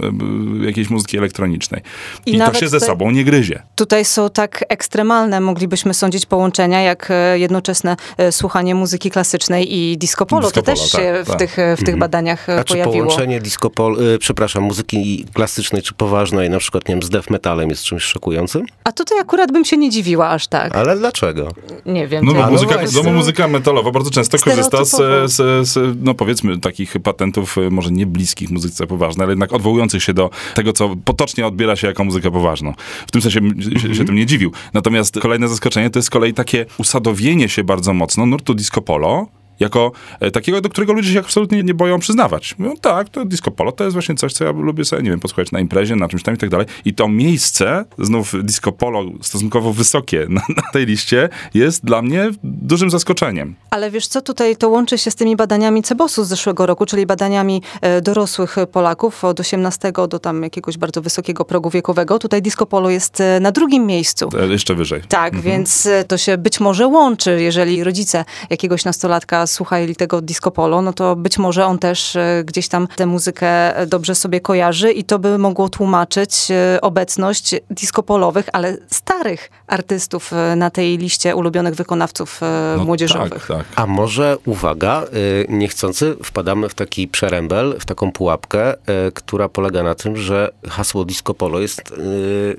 jakiejś 0.65 0.89
muzyki 0.89 1.17
elektronicznej. 1.17 1.81
I 2.25 2.35
I, 2.35 2.39
to 2.39 2.53
się 2.53 2.67
ze 2.67 2.79
sobą 2.79 3.11
nie 3.11 3.23
gryzie. 3.23 3.61
Tutaj 3.75 4.05
są 4.05 4.29
tak 4.29 4.65
ekstremalne, 4.69 5.41
moglibyśmy 5.41 5.93
sądzić, 5.93 6.25
połączenia, 6.25 6.81
jak 6.81 7.07
e, 7.11 7.39
jednoczesne 7.39 7.95
e, 8.17 8.31
słuchanie 8.31 8.75
muzyki 8.75 9.11
klasycznej 9.11 9.75
i 9.75 9.97
disco 9.97 10.25
polo. 10.25 10.41
Disco 10.41 10.61
to 10.61 10.65
też 10.65 10.79
polo, 10.79 11.03
się 11.03 11.13
tak, 11.13 11.25
w, 11.25 11.29
tak. 11.29 11.37
tych, 11.39 11.57
w 11.77 11.83
tych 11.83 11.97
badaniach 11.97 12.49
e, 12.49 12.59
A 12.59 12.63
czy 12.63 12.73
pojawiło. 12.73 13.05
połączenie 13.05 13.39
disco 13.39 13.69
pol, 13.69 14.01
y, 14.01 14.19
przepraszam, 14.19 14.63
muzyki 14.63 15.25
klasycznej 15.33 15.81
czy 15.81 15.93
poważnej, 15.93 16.49
na 16.49 16.59
przykład, 16.59 16.87
nie 16.87 16.95
wiem, 16.95 17.03
z 17.03 17.09
death 17.09 17.29
metalem 17.29 17.69
jest 17.69 17.83
czymś 17.83 18.03
szokującym? 18.03 18.65
A 18.83 18.91
tutaj 18.91 19.19
akurat 19.19 19.51
bym 19.51 19.65
się 19.65 19.77
nie 19.77 19.89
dziwiła 19.89 20.29
aż 20.29 20.47
tak. 20.47 20.75
Ale 20.75 20.97
dlaczego? 20.97 21.47
Nie 21.85 21.98
nie 21.99 22.07
wiem. 22.07 22.25
No, 22.25 22.33
bo 22.33 22.51
muzyka, 22.51 22.75
no, 22.95 23.03
bo 23.03 23.11
muzyka 23.11 23.47
metalowa 23.47 23.91
bardzo 23.91 24.11
często 24.11 24.37
korzysta 24.37 24.85
z, 24.85 24.91
z, 25.31 25.67
z, 25.69 25.97
no 26.01 26.13
powiedzmy, 26.13 26.59
takich 26.59 26.93
patentów, 27.03 27.57
e, 27.57 27.69
może 27.69 27.91
nie 27.91 28.05
bliskich 28.05 28.49
muzyce 28.51 28.87
poważnej, 28.87 29.23
ale 29.23 29.31
jednak 29.31 29.53
odwołujących 29.53 30.03
się 30.03 30.13
do 30.13 30.29
tego, 30.55 30.73
co 30.73 30.95
potocznie 31.05 31.47
odbiera 31.47 31.75
się 31.75 31.87
jako 31.87 32.03
muzykę 32.03 32.31
poważną. 32.31 32.73
W 33.07 33.11
tym 33.11 33.21
sensie 33.21 33.39
m- 33.39 33.79
się, 33.79 33.95
się 33.95 34.05
tym 34.05 34.15
nie 34.15 34.25
dziwił. 34.25 34.51
Natomiast 34.73 35.19
kolejne 35.19 35.47
zaskoczenie 35.47 35.89
to 35.89 35.99
jest 35.99 36.07
z 36.07 36.09
kolei 36.09 36.33
takie 36.33 36.65
usadowienie 36.77 37.49
się 37.49 37.63
bardzo 37.63 37.93
mocno 37.93 38.25
nurtu 38.25 38.53
disco 38.53 38.81
polo, 38.81 39.27
jako 39.59 39.91
e, 40.19 40.31
takiego, 40.31 40.61
do 40.61 40.69
którego 40.69 40.93
ludzie 40.93 41.13
się 41.13 41.19
absolutnie 41.19 41.63
nie 41.63 41.73
boją 41.73 41.99
przyznawać. 41.99 42.55
Mówią, 42.57 42.75
tak, 42.77 43.09
to 43.09 43.25
disco 43.25 43.51
polo 43.51 43.71
to 43.71 43.83
jest 43.83 43.93
właśnie 43.93 44.15
coś, 44.15 44.33
co 44.33 44.45
ja 44.45 44.51
lubię 44.51 44.85
sobie, 44.85 45.03
nie 45.03 45.09
wiem, 45.09 45.19
posłuchać 45.19 45.51
na 45.51 45.59
imprezie, 45.59 45.95
na 45.95 46.07
czymś 46.07 46.23
tam 46.23 46.35
i 46.35 46.37
tak 46.37 46.49
dalej. 46.49 46.67
I 46.85 46.93
to 46.93 47.07
miejsce, 47.07 47.85
znów 47.97 48.33
disco 48.43 48.71
polo 48.71 49.03
stosunkowo 49.21 49.73
wysokie 49.73 50.25
na, 50.29 50.41
na 50.55 50.63
tej 50.73 50.85
liście, 50.85 51.29
jest 51.53 51.85
dla 51.85 52.01
mnie 52.01 52.29
dużym 52.43 52.89
zaskoczeniem. 52.89 53.55
Ale 53.69 53.91
wiesz 53.91 54.07
co, 54.07 54.21
tutaj 54.21 54.55
to 54.55 54.69
łączy 54.69 54.97
się 54.97 55.11
z 55.11 55.15
tymi 55.15 55.35
badaniami 55.35 55.83
Cebosu 55.83 56.23
z 56.23 56.27
zeszłego 56.27 56.65
roku, 56.65 56.85
czyli 56.85 57.05
badaniami 57.05 57.61
e, 57.81 58.01
dorosłych 58.01 58.55
Polaków 58.71 59.23
od 59.23 59.39
18 59.39 59.91
do 60.09 60.19
tam 60.19 60.43
jakiegoś 60.43 60.77
bardzo 60.77 61.01
wysokiego 61.01 61.45
progu 61.45 61.69
wiekowego. 61.69 62.19
Tutaj 62.19 62.41
disco 62.41 62.65
polo 62.65 62.89
jest 62.89 63.21
e, 63.21 63.39
na 63.39 63.51
drugim 63.51 63.85
miejscu. 63.85 64.29
Jeszcze 64.49 64.75
wyżej. 64.75 65.01
Tak, 65.07 65.41
więc 65.41 65.85
e, 65.85 66.03
to 66.03 66.17
się 66.17 66.37
być 66.37 66.59
może 66.59 66.87
łączy, 66.87 67.41
jeżeli 67.41 67.83
rodzice 67.83 68.25
jakiegoś 68.49 68.85
nastolatka 68.85 69.47
słuchali 69.51 69.95
tego 69.95 70.21
disco 70.21 70.51
polo, 70.51 70.81
no 70.81 70.93
to 70.93 71.15
być 71.15 71.37
może 71.37 71.65
on 71.65 71.79
też 71.79 72.15
e, 72.15 72.43
gdzieś 72.45 72.67
tam 72.67 72.87
tę 72.95 73.05
muzykę 73.05 73.77
e, 73.77 73.87
dobrze 73.87 74.15
sobie 74.15 74.41
kojarzy 74.41 74.91
i 74.91 75.03
to 75.03 75.19
by 75.19 75.37
mogło 75.37 75.69
tłumaczyć 75.69 76.51
e, 76.51 76.81
obecność 76.81 77.55
disco 77.69 78.03
polowych, 78.03 78.49
ale 78.53 78.77
starych 78.87 79.51
artystów 79.67 80.31
na 80.55 80.69
tej 80.69 80.97
liście 80.97 81.35
ulubionych 81.35 81.75
wykonawców 81.75 82.41
No 82.77 82.85
młodzieżowych. 82.85 83.47
Tak, 83.47 83.57
tak. 83.57 83.65
A 83.75 83.85
może, 83.85 84.37
uwaga, 84.45 85.03
niechcący 85.49 86.15
wpadamy 86.23 86.69
w 86.69 86.73
taki 86.73 87.07
przerębel, 87.07 87.75
w 87.79 87.85
taką 87.85 88.11
pułapkę, 88.11 88.73
która 89.13 89.49
polega 89.49 89.83
na 89.83 89.95
tym, 89.95 90.17
że 90.17 90.51
hasło 90.67 91.05
disco 91.05 91.33
polo 91.33 91.59
jest 91.59 91.93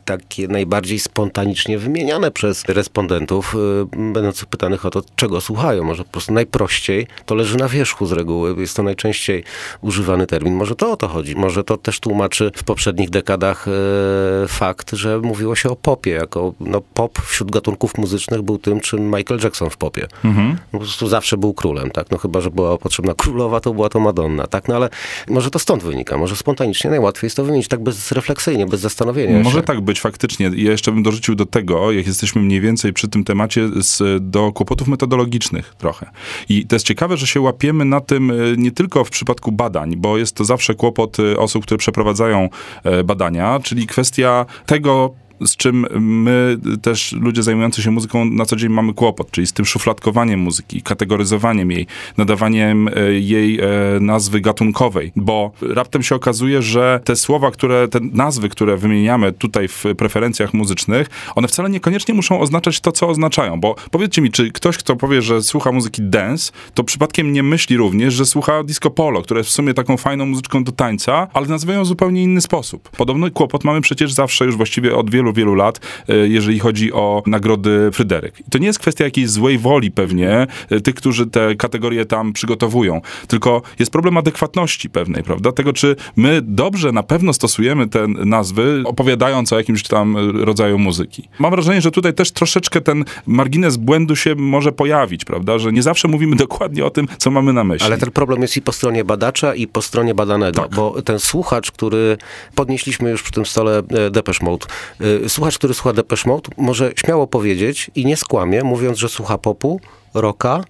takie 0.04 0.49
najbardziej 0.49 0.99
spontanicznie 0.99 1.78
wymieniane 1.78 2.30
przez 2.30 2.64
respondentów, 2.64 3.56
będących 4.12 4.47
pytanych 4.47 4.87
o 4.87 4.90
to, 4.90 5.02
czego 5.16 5.40
słuchają. 5.40 5.85
Może 5.85 6.04
po 6.04 6.11
prostu 6.11 6.32
najprościej 6.32 6.80
to 7.27 7.35
leży 7.35 7.57
na 7.57 7.69
wierzchu 7.69 8.07
z 8.07 8.13
reguły. 8.13 8.55
Jest 8.61 8.77
to 8.77 8.83
najczęściej 8.83 9.45
używany 9.81 10.27
termin. 10.27 10.55
Może 10.55 10.75
to 10.77 10.93
o 10.93 10.97
to 10.97 11.09
chodzi. 11.09 11.37
Może 11.37 11.65
to 11.65 11.77
też 11.77 12.01
tłumaczy 12.01 12.51
w 12.57 12.65
poprzednich 12.65 13.11
dekadach 13.11 13.69
y, 13.69 13.71
fakt, 14.49 14.93
że 14.93 15.19
mówiło 15.19 15.55
się 15.57 15.71
o 15.71 15.77
popie, 15.77 16.11
jako 16.11 16.55
no, 16.61 16.81
pop 16.95 17.19
wśród 17.19 17.51
gatunków 17.51 17.99
muzycznych 17.99 18.43
był 18.43 18.59
tym, 18.59 18.81
czym 18.81 19.07
Michael 19.07 19.41
Jackson 19.45 19.71
w 19.71 19.77
popie. 19.77 20.07
Po 20.73 20.79
prostu 20.79 21.09
zawsze 21.09 21.37
był 21.37 21.55
królem, 21.55 21.91
tak? 21.91 22.11
No 22.11 22.19
chyba, 22.19 22.41
że 22.41 22.51
była 22.51 22.79
potrzebna 22.79 23.15
królowa, 23.15 23.61
to 23.61 23.75
była 23.75 23.89
to 23.89 24.01
Madonna, 24.01 24.47
tak? 24.47 24.69
No 24.69 24.77
ale 24.77 24.89
może 25.29 25.51
to 25.51 25.59
stąd 25.59 25.83
wynika, 25.83 26.17
może 26.17 26.37
spontanicznie 26.37 26.91
najłatwiej 26.91 27.27
jest 27.27 27.37
to 27.37 27.45
wymienić 27.45 27.69
tak 27.69 27.83
bezrefleksyjnie, 27.83 28.67
bez 28.67 28.81
zastanowienia 28.81 29.43
Może 29.43 29.57
się. 29.57 29.63
tak 29.63 29.81
być 29.81 30.01
faktycznie. 30.01 30.51
Ja 30.57 30.71
jeszcze 30.71 30.93
bym 30.93 31.03
dorzucił 31.03 31.35
do 31.35 31.47
tego, 31.47 31.93
jak 31.93 32.07
jesteśmy 32.07 32.43
mniej 32.43 32.61
więcej 32.61 32.93
przy 32.93 33.09
tym 33.09 33.25
temacie, 33.25 33.69
z, 33.81 34.03
do 34.31 34.53
kłopotów 34.53 34.89
metodologicznych 34.89 35.75
trochę. 35.79 36.11
I 36.49 36.67
to 36.71 36.77
jest 36.77 36.87
ciekawe, 36.87 37.17
że 37.17 37.27
się 37.27 37.41
łapiemy 37.41 37.85
na 37.85 38.00
tym 38.00 38.31
e, 38.31 38.35
nie 38.57 38.71
tylko 38.71 39.05
w 39.05 39.11
przypadku 39.11 39.53
badań, 39.53 39.97
bo 39.97 40.19
jest 40.19 40.37
to 40.37 40.45
zawsze 40.45 40.75
kłopot 40.75 41.17
e, 41.21 41.39
osób, 41.39 41.65
które 41.65 41.79
przeprowadzają 41.79 42.49
e, 42.85 43.05
badania, 43.05 43.61
czyli 43.62 43.87
kwestia 43.87 44.47
tego, 44.67 45.15
z 45.44 45.56
czym 45.56 45.87
my 46.00 46.59
też, 46.82 47.12
ludzie 47.12 47.42
zajmujący 47.42 47.82
się 47.82 47.90
muzyką, 47.90 48.25
na 48.25 48.44
co 48.44 48.56
dzień 48.56 48.70
mamy 48.70 48.94
kłopot, 48.94 49.30
czyli 49.30 49.47
z 49.47 49.52
tym 49.52 49.64
szufladkowaniem 49.64 50.40
muzyki, 50.40 50.82
kategoryzowaniem 50.82 51.70
jej, 51.70 51.87
nadawaniem 52.16 52.88
e, 52.88 53.12
jej 53.12 53.61
e, 53.61 53.66
nazwy 54.00 54.40
gatunkowej, 54.40 55.12
bo 55.16 55.52
raptem 55.62 56.02
się 56.02 56.14
okazuje, 56.14 56.62
że 56.62 57.00
te 57.04 57.16
słowa, 57.16 57.50
które, 57.50 57.88
te 57.88 58.00
nazwy, 58.12 58.49
które 58.49 58.76
wymieniamy 58.76 59.32
tutaj 59.32 59.68
w 59.68 59.85
preferencjach 59.99 60.54
muzycznych, 60.54 61.09
one 61.35 61.49
wcale 61.49 61.70
niekoniecznie 61.70 62.14
muszą 62.14 62.40
oznaczać 62.40 62.80
to, 62.80 62.92
co 62.92 63.09
oznaczają, 63.09 63.61
bo 63.61 63.75
powiedzcie 63.90 64.23
mi, 64.23 64.30
czy 64.30 64.52
ktoś, 64.52 64.76
kto 64.76 64.97
powie, 64.97 65.23
że 65.23 65.42
słucha 65.42 65.73
muzyki 65.73 66.02
dance, 66.02 66.52
to 66.75 66.85
przypadkiem 66.85 67.32
nie 67.32 67.42
myśli 67.42 67.76
również, 67.76 68.14
że 68.14 68.26
słucha 68.26 68.62
disco 68.64 68.90
polo, 68.90 69.23
które 69.23 69.40
jest 69.40 69.50
w 69.50 69.52
sumie 69.52 69.75
taką 69.75 69.97
fajną 69.97 70.26
muzyczką 70.26 70.64
do 70.64 70.73
tańca, 70.73 71.28
ale 71.32 71.47
nazywają 71.47 71.82
w 71.82 71.87
zupełnie 71.87 72.23
inny 72.23 72.40
sposób. 72.40 72.90
Podobny 72.90 73.30
kłopot 73.30 73.64
mamy 73.64 73.80
przecież 73.80 74.12
zawsze 74.12 74.44
już 74.44 74.56
właściwie 74.56 74.97
od 74.97 75.11
wielu, 75.11 75.30
wielu 75.33 75.55
lat, 75.55 75.81
e, 76.09 76.17
jeżeli 76.17 76.59
chodzi 76.59 76.93
o 76.93 77.23
nagrody 77.27 77.91
Fryderyk. 77.93 78.41
I 78.41 78.51
to 78.51 78.59
nie 78.59 78.67
jest 78.67 78.79
kwestia 78.79 79.05
jakiejś 79.05 79.31
złej 79.31 79.59
woli 79.59 79.91
pewnie 79.91 80.47
e, 80.71 80.81
tych, 80.81 80.95
którzy 80.95 81.27
te 81.27 81.55
kategorie 81.55 82.05
tam 82.05 82.33
przygotowują, 82.33 83.01
tylko 83.29 83.63
jest 83.79 83.93
problem 83.93 84.17
adekwatności 84.17 84.91
pewnej, 84.91 85.23
prawda? 85.23 85.53
Tego, 85.53 85.73
czy 85.73 85.97
my 86.17 86.41
dobrze 86.43 86.93
na 86.93 87.03
pewno 87.03 87.33
stosujemy 87.33 87.89
te 87.89 88.09
nazwy, 88.09 88.83
opowiadając 88.85 89.53
o 89.53 89.59
jakimś 89.59 89.83
tam 89.83 90.17
rodzaju 90.45 90.79
muzyki. 90.79 91.29
Mam 91.39 91.51
wrażenie, 91.51 91.81
że 91.81 91.91
tutaj 91.91 92.15
też 92.15 92.31
troszeczkę 92.31 92.81
ten 92.81 93.05
margines 93.27 93.77
błędu 93.77 94.17
się 94.17 94.35
może 94.35 94.73
pojawić, 94.73 95.25
prawda? 95.25 95.59
Że 95.59 95.73
nie 95.73 95.83
zawsze 95.83 96.09
mówimy 96.09 96.37
dokładnie 96.47 96.85
o 96.85 96.91
tym, 96.91 97.09
co 97.19 97.31
mamy 97.31 97.53
na 97.53 97.65
myśli. 97.65 97.87
Ale 97.87 97.99
ten 97.99 98.11
problem 98.11 98.43
jest 98.43 98.57
i 98.57 98.63
po 98.63 98.73
stronie 98.73 99.05
badacza, 99.05 99.55
i 99.55 99.67
po 99.67 99.83
stronie 99.83 100.15
badanego, 100.15 100.63
Tak. 100.63 100.75
bo 100.75 101.03
ten 101.03 101.19
słuchacz, 101.19 101.71
który 101.71 102.19
podnieśliśmy 102.55 103.11
już 103.11 103.23
przy 103.23 103.33
tym 103.33 103.47
stole 103.47 103.79
e, 103.79 104.11
Depeche 104.11 104.45
Mode, 104.45 104.66
słuchacz, 105.28 105.59
który 105.59 105.74
słucha 105.74 105.92
Depeche 105.92 106.30
Mode, 106.30 106.50
może 106.56 106.92
śmiało 106.96 107.26
powiedzieć 107.26 107.90
i 107.94 108.06
nie 108.06 108.16
skłamie, 108.16 108.64
mówiąc, 108.64 108.98
że 108.98 109.09
słucha 109.09 109.38
popu, 109.38 109.80
rocka, 110.14 110.64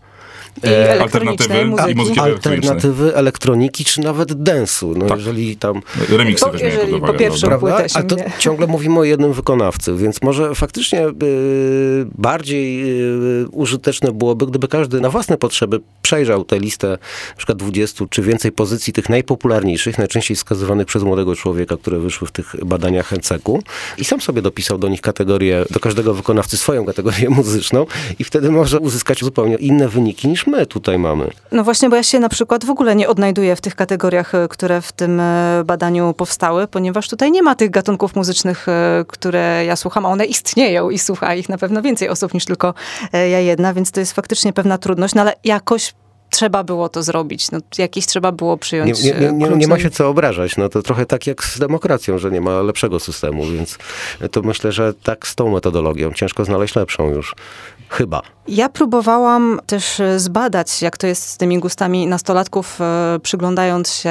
I 0.63 0.67
e, 0.69 1.01
alternatywy 1.03 1.65
muzyki. 1.65 1.93
i 1.93 1.95
muzyki 1.95 2.21
elektronicznej. 2.21 2.71
alternatywy, 2.71 3.17
elektroniki, 3.17 3.85
czy 3.85 4.01
nawet 4.01 4.43
densu. 4.43 4.95
No 4.97 5.07
Tak. 5.07 5.19
jeżeli 5.19 5.57
tam 5.57 5.81
Remiksy 6.09 6.45
Po- 6.45 6.51
weźmiemy 6.53 6.75
jeżeli 6.75 6.93
pod 6.93 7.01
po 7.01 7.07
uwagę. 7.07 7.31
płytę 7.31 7.47
Prawda? 7.49 7.85
Ale 7.95 8.05
to 8.05 8.17
ciągle 8.39 8.67
mówimy 8.67 8.99
o 8.99 9.05
jednym 9.05 9.33
wykonawcy, 9.33 9.95
więc 9.97 10.23
może 10.23 10.55
faktycznie 10.55 11.09
y, 11.09 11.13
bardziej 12.19 12.83
y, 13.43 13.49
użyteczne 13.53 14.13
byłoby, 14.13 14.47
gdyby 14.47 14.69
każdy 14.69 15.01
na 15.01 15.11
własne 15.11 15.37
potrzeby 15.39 15.81
przejrzał 16.03 16.45
tę 16.45 16.59
listę 16.59 16.89
na 17.31 17.37
przykład 17.37 17.59
20 17.59 18.05
czy 18.11 18.23
więcej 18.23 18.53
pozycji 18.53 18.93
tych 18.93 19.09
najpopularniejszych, 19.09 19.99
najczęściej 19.99 20.37
wskazywanych 20.37 20.87
przez 20.87 21.03
młodego 21.03 21.37
człowieka, 21.37 21.77
które 21.77 21.99
wyszły 21.99 22.29
w 22.29 22.33
tych 22.33 22.55
badaniach 22.65 23.13
NCEK-u 23.13 23.63
i 23.99 24.05
sam 24.05 24.21
sobie 24.21 24.43
dopisał 24.43 24.79
do 24.79 24.89
nich 24.89 25.01
kategorię, 25.01 25.65
do 25.71 25.81
każdego 25.81 26.15
wykonawcy 26.15 26.57
swoją 26.57 26.85
kategorię 26.87 27.31
muzyczną 27.41 27.87
i 28.19 28.25
wtedy 28.25 28.51
może 28.51 28.79
uzyskać 28.79 29.21
zupełnie 29.21 29.57
inne 29.57 29.89
wyniki 29.89 30.29
niż 30.29 30.40
my 30.47 30.67
tutaj 30.67 30.99
mamy. 30.99 31.31
No 31.53 31.65
właśnie, 31.65 31.91
bo 31.91 31.97
ja 31.97 32.03
się 32.03 32.21
na 32.21 32.29
przykład 32.29 32.65
w 32.65 32.71
ogóle 32.71 32.97
nie 32.97 33.09
odnajduję 33.09 33.57
w 33.57 33.61
tych 33.61 33.75
kategoriach, 33.75 34.35
e, 34.35 34.49
które 34.49 34.81
w 34.81 34.93
tym 34.93 35.21
e, 35.21 35.63
badaniu 35.65 36.15
powstały, 36.15 36.67
ponieważ 36.67 37.09
tutaj 37.09 37.31
nie 37.31 37.43
ma 37.43 37.55
tych 37.55 37.71
gatunków 37.71 38.17
muzycznych, 38.17 38.69
e, 38.69 39.05
które 39.09 39.65
ja 39.65 39.77
słucham, 39.77 40.07
a 40.07 40.09
one 40.09 40.25
istnieją 40.25 40.91
i 40.91 40.99
słucha 40.99 41.35
ich 41.35 41.49
na 41.49 41.59
pewno 41.59 41.83
więcej 41.83 42.09
osób 42.09 42.35
niż 42.35 42.45
tylko 42.45 42.75
ja 43.13 43.41
jedna, 43.41 43.75
więc 43.75 43.91
to 43.91 44.01
jest 44.01 44.13
faktycznie 44.13 44.53
pewna 44.53 44.79
trudność, 44.79 45.15
no 45.15 45.21
ale 45.21 45.35
jakoś 45.45 45.95
trzeba 46.31 46.65
było 46.65 46.89
to 46.89 47.03
zrobić, 47.03 47.51
no 47.51 47.59
jakieś 47.79 48.07
trzeba 48.07 48.33
było 48.33 48.57
przyjąć 48.57 49.03
nie, 49.03 49.13
nie, 49.13 49.33
nie, 49.33 49.49
nie 49.57 49.69
ma 49.69 49.79
się 49.79 49.91
co 49.91 50.09
obrażać. 50.09 50.57
No 50.57 50.69
to 50.69 50.83
trochę 50.83 51.07
tak 51.07 51.27
jak 51.27 51.45
z 51.45 51.59
demokracją, 51.59 52.19
że 52.19 52.31
nie 52.31 52.41
ma 52.41 52.63
lepszego 52.63 53.01
systemu, 53.01 53.47
więc 53.47 53.79
to 54.31 54.43
myślę, 54.43 54.73
że 54.73 54.95
tak 54.95 55.29
z 55.29 55.35
tą 55.35 55.53
metodologią. 55.53 56.13
Ciężko 56.13 56.45
znaleźć 56.45 56.77
lepszą 56.77 57.11
już. 57.11 57.35
Chyba. 57.91 58.23
Ja 58.49 58.69
próbowałam 58.69 59.61
też 59.67 60.01
e, 60.01 60.21
zbadać, 60.21 60.83
jak 60.83 60.99
to 60.99 61.07
jest 61.07 61.29
z 61.29 61.37
tymi 61.37 61.59
gustami 61.59 62.07
nastolatków, 62.07 62.81
e, 62.81 63.19
przyglądając 63.23 63.93
się 63.93 64.11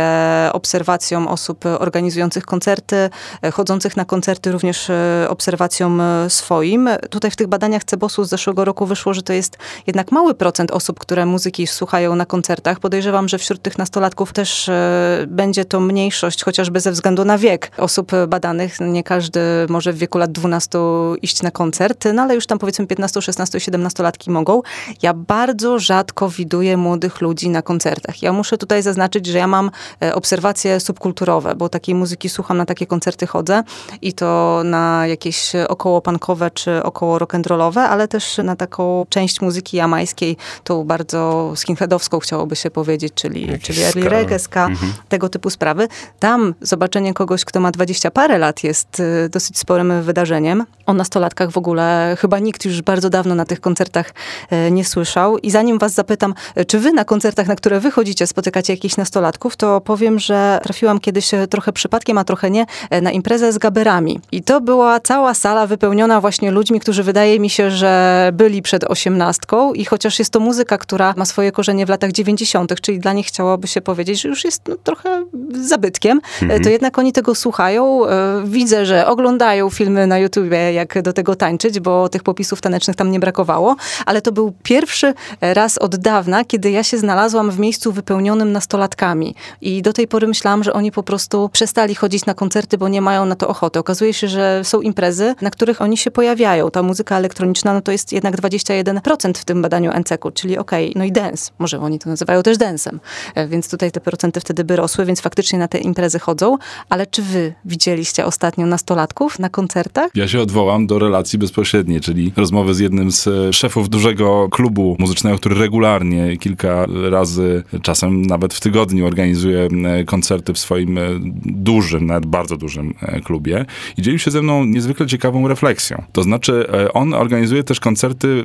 obserwacjom 0.54 1.28
osób 1.28 1.66
e, 1.66 1.80
organizujących 1.80 2.46
koncerty, 2.46 3.10
chodzących 3.54 3.98
na 3.98 4.06
koncerty, 4.06 4.52
również 4.52 4.92
obserwacjom 5.30 6.02
swoim. 6.30 6.90
Tutaj 7.10 7.32
w 7.32 7.36
tych 7.36 7.48
badaniach 7.48 7.84
Cebosu 7.84 8.24
z 8.24 8.30
zeszłego 8.30 8.66
roku 8.66 8.86
wyszło, 8.86 9.14
że 9.14 9.22
to 9.22 9.34
jest 9.34 9.58
jednak 9.88 10.12
mały 10.12 10.34
procent 10.34 10.72
osób, 10.72 11.00
które 11.00 11.26
muzyki 11.26 11.68
słuchają 11.68 12.09
na 12.16 12.26
koncertach. 12.26 12.80
Podejrzewam, 12.80 13.30
że 13.30 13.38
wśród 13.38 13.62
tych 13.62 13.78
nastolatków 13.78 14.34
też 14.34 14.70
e, 14.70 15.26
będzie 15.28 15.66
to 15.66 15.80
mniejszość, 15.80 16.44
chociażby 16.44 16.80
ze 16.80 16.92
względu 16.92 17.26
na 17.26 17.38
wiek 17.38 17.72
osób 17.78 18.12
badanych. 18.28 18.80
Nie 18.80 19.04
każdy 19.04 19.40
może 19.70 19.94
w 19.94 19.98
wieku 19.98 20.18
lat 20.18 20.32
12 20.32 20.80
iść 21.22 21.42
na 21.42 21.52
koncert, 21.52 22.06
no 22.14 22.22
ale 22.22 22.36
już 22.36 22.48
tam 22.48 22.60
powiedzmy 22.60 22.88
15, 22.88 23.22
16, 23.22 23.60
17 23.60 24.04
latki 24.04 24.32
mogą. 24.32 24.62
Ja 25.02 25.14
bardzo 25.14 25.80
rzadko 25.80 26.30
widuję 26.30 26.78
młodych 26.78 27.22
ludzi 27.22 27.50
na 27.50 27.62
koncertach. 27.62 28.22
Ja 28.22 28.34
muszę 28.34 28.58
tutaj 28.58 28.84
zaznaczyć, 28.84 29.26
że 29.26 29.38
ja 29.38 29.48
mam 29.48 29.72
e, 30.04 30.16
obserwacje 30.16 30.80
subkulturowe, 30.80 31.56
bo 31.56 31.70
takiej 31.70 31.96
muzyki 31.96 32.30
słucham, 32.30 32.58
na 32.58 32.66
takie 32.66 32.88
koncerty 32.88 33.28
chodzę 33.28 33.64
i 34.02 34.14
to 34.14 34.62
na 34.66 35.08
jakieś 35.08 35.54
około 35.68 36.02
punkowe 36.02 36.52
czy 36.52 36.84
około 36.84 37.18
rock'n'rollowe, 37.18 37.80
ale 37.80 38.08
też 38.08 38.38
na 38.38 38.56
taką 38.56 39.06
część 39.10 39.42
muzyki 39.42 39.78
jamańskiej, 39.78 40.38
tą 40.64 40.84
bardzo 40.84 41.52
skinheadowską 42.00 42.20
chciałoby 42.20 42.56
się 42.56 42.72
powiedzieć, 42.72 43.14
czyli, 43.14 43.60
czyli 43.60 43.82
early 43.82 44.02
ska. 44.02 44.10
reggae, 44.10 44.40
ska, 44.40 44.70
tego 45.10 45.30
typu 45.30 45.50
sprawy. 45.50 45.88
Tam 46.20 46.54
zobaczenie 46.62 47.14
kogoś, 47.14 47.46
kto 47.46 47.60
ma 47.60 47.72
20 47.72 48.12
parę 48.12 48.38
lat 48.38 48.64
jest 48.64 49.00
y, 49.00 49.30
dosyć 49.30 49.58
sporym 49.58 50.04
wydarzeniem. 50.04 50.66
O 50.90 50.94
nastolatkach 50.94 51.52
w 51.52 51.58
ogóle 51.58 52.18
chyba 52.20 52.40
nikt 52.40 52.66
już 52.66 52.82
bardzo 52.82 53.10
dawno 53.10 53.36
na 53.36 53.46
tych 53.46 53.62
koncertach 53.62 54.14
e, 54.50 54.72
nie 54.72 54.86
słyszał. 54.86 55.38
I 55.38 55.52
zanim 55.52 55.80
was 55.80 55.94
zapytam, 55.94 56.34
e, 56.56 56.66
czy 56.66 56.80
wy 56.80 56.94
na 56.94 57.06
koncertach, 57.06 57.48
na 57.48 57.56
które 57.56 57.80
wy 57.80 57.92
chodzicie, 57.92 58.28
spotykacie 58.28 58.74
jakichś 58.74 58.98
nastolatków, 58.98 59.58
to 59.58 59.82
powiem, 59.82 60.20
że 60.20 60.60
trafiłam 60.64 61.00
kiedyś 61.00 61.34
e, 61.34 61.48
trochę 61.48 61.74
przypadkiem, 61.74 62.18
a 62.18 62.24
trochę 62.24 62.52
nie, 62.52 62.66
na 63.02 63.12
imprezę 63.12 63.54
z 63.54 63.58
gaberami. 63.58 64.20
I 64.32 64.44
to 64.44 64.62
była 64.62 65.00
cała 65.00 65.34
sala 65.34 65.68
wypełniona 65.68 66.22
właśnie 66.22 66.52
ludźmi, 66.52 66.80
którzy 66.80 67.04
wydaje 67.04 67.40
mi 67.40 67.50
się, 67.50 67.72
że 67.72 68.30
byli 68.34 68.62
przed 68.62 68.84
osiemnastką 68.84 69.74
i 69.74 69.86
chociaż 69.86 70.20
jest 70.20 70.32
to 70.32 70.40
muzyka, 70.40 70.78
która 70.78 71.14
ma 71.18 71.26
swoje 71.26 71.52
korzenie 71.52 71.86
w 71.86 71.90
latach 71.90 72.12
dziewięćdziesiątych, 72.12 72.82
czyli 72.82 73.00
dla 73.00 73.14
nich 73.14 73.28
chciałoby 73.28 73.68
się 73.68 73.82
powiedzieć, 73.82 74.22
że 74.22 74.30
już 74.30 74.46
jest 74.46 74.62
no, 74.68 74.76
trochę 74.76 75.26
zabytkiem, 75.52 76.22
mhm. 76.42 76.64
to 76.64 76.70
jednak 76.70 77.00
oni 77.00 77.14
tego 77.14 77.36
słuchają. 77.36 78.02
Widzę, 78.46 78.86
że 78.86 79.08
oglądają 79.08 79.70
filmy 79.70 80.08
na 80.08 80.20
YouTubie, 80.20 80.74
jak 80.80 81.02
do 81.02 81.14
tego 81.14 81.36
tańczyć, 81.36 81.80
bo 81.80 82.10
tych 82.10 82.24
popisów 82.24 82.62
tanecznych 82.62 82.96
tam 82.96 83.12
nie 83.12 83.20
brakowało, 83.20 83.76
ale 84.06 84.22
to 84.22 84.32
był 84.32 84.54
pierwszy 84.64 85.14
raz 85.42 85.78
od 85.78 85.96
dawna, 85.96 86.46
kiedy 86.46 86.72
ja 86.72 86.84
się 86.84 86.98
znalazłam 86.98 87.52
w 87.52 87.60
miejscu 87.60 87.92
wypełnionym 87.92 88.52
nastolatkami. 88.52 89.36
I 89.62 89.82
do 89.82 89.94
tej 89.94 90.08
pory 90.08 90.28
myślałam, 90.28 90.64
że 90.64 90.74
oni 90.74 90.92
po 90.92 91.04
prostu 91.04 91.50
przestali 91.50 91.96
chodzić 91.96 92.26
na 92.26 92.34
koncerty, 92.34 92.78
bo 92.78 92.88
nie 92.88 93.02
mają 93.02 93.26
na 93.26 93.36
to 93.36 93.48
ochoty. 93.48 93.80
Okazuje 93.80 94.14
się, 94.14 94.28
że 94.28 94.62
są 94.64 94.82
imprezy, 94.82 95.36
na 95.42 95.50
których 95.50 95.82
oni 95.82 95.98
się 95.98 96.12
pojawiają. 96.12 96.72
Ta 96.72 96.84
muzyka 96.84 97.18
elektroniczna, 97.18 97.74
no 97.74 97.82
to 97.82 97.92
jest 97.92 98.14
jednak 98.14 98.38
21% 98.38 99.34
w 99.38 99.46
tym 99.46 99.62
badaniu 99.62 99.92
NCK-u, 100.00 100.32
czyli 100.32 100.58
okej, 100.58 100.90
okay, 100.90 101.00
no 101.00 101.06
i 101.06 101.12
dance. 101.12 101.52
Może 101.60 101.80
oni 101.80 102.00
to 102.00 102.10
nazywają 102.10 102.44
też 102.44 102.58
dancem. 102.58 103.00
E, 103.36 103.48
więc 103.48 103.70
tutaj 103.70 103.92
te 103.92 104.02
procenty 104.02 104.40
wtedy 104.40 104.64
by 104.64 104.76
rosły, 104.76 105.06
więc 105.06 105.22
faktycznie 105.22 105.60
na 105.60 105.68
te 105.68 105.78
imprezy 105.78 106.20
chodzą. 106.20 106.58
Ale 106.90 107.08
czy 107.08 107.22
wy 107.22 107.54
widzieliście 107.66 108.26
ostatnio 108.26 108.66
nastolatków 108.66 109.40
na 109.40 109.50
koncertach? 109.50 110.12
Ja 110.16 110.28
się 110.28 110.42
odwołam 110.42 110.69
do 110.88 111.00
relacji 111.00 111.40
bezpośredniej, 111.40 112.02
czyli 112.02 112.32
rozmowy 112.38 112.74
z 112.74 112.80
jednym 112.80 113.12
z 113.12 113.28
e, 113.28 113.54
szefów 113.54 113.90
dużego 113.90 114.48
klubu 114.52 114.96
muzycznego, 115.00 115.38
który 115.38 115.56
regularnie 115.56 116.38
kilka 116.38 116.86
razy, 117.10 117.64
czasem 117.82 118.22
nawet 118.22 118.54
w 118.54 118.60
tygodniu 118.60 119.06
organizuje 119.06 119.68
e, 119.86 120.04
koncerty 120.04 120.54
w 120.54 120.60
swoim 120.60 120.98
e, 120.98 121.02
dużym, 121.46 122.06
nawet 122.06 122.26
bardzo 122.26 122.58
dużym 122.58 122.94
klubie 123.24 123.66
i 123.98 124.02
dzielił 124.02 124.20
się 124.20 124.32
ze 124.32 124.42
mną 124.42 124.66
niezwykle 124.66 125.08
ciekawą 125.08 125.48
refleksją. 125.48 126.04
To 126.12 126.24
znaczy, 126.24 126.68
on 126.94 127.14
organizuje 127.14 127.64
też 127.64 127.80
koncerty 127.80 128.44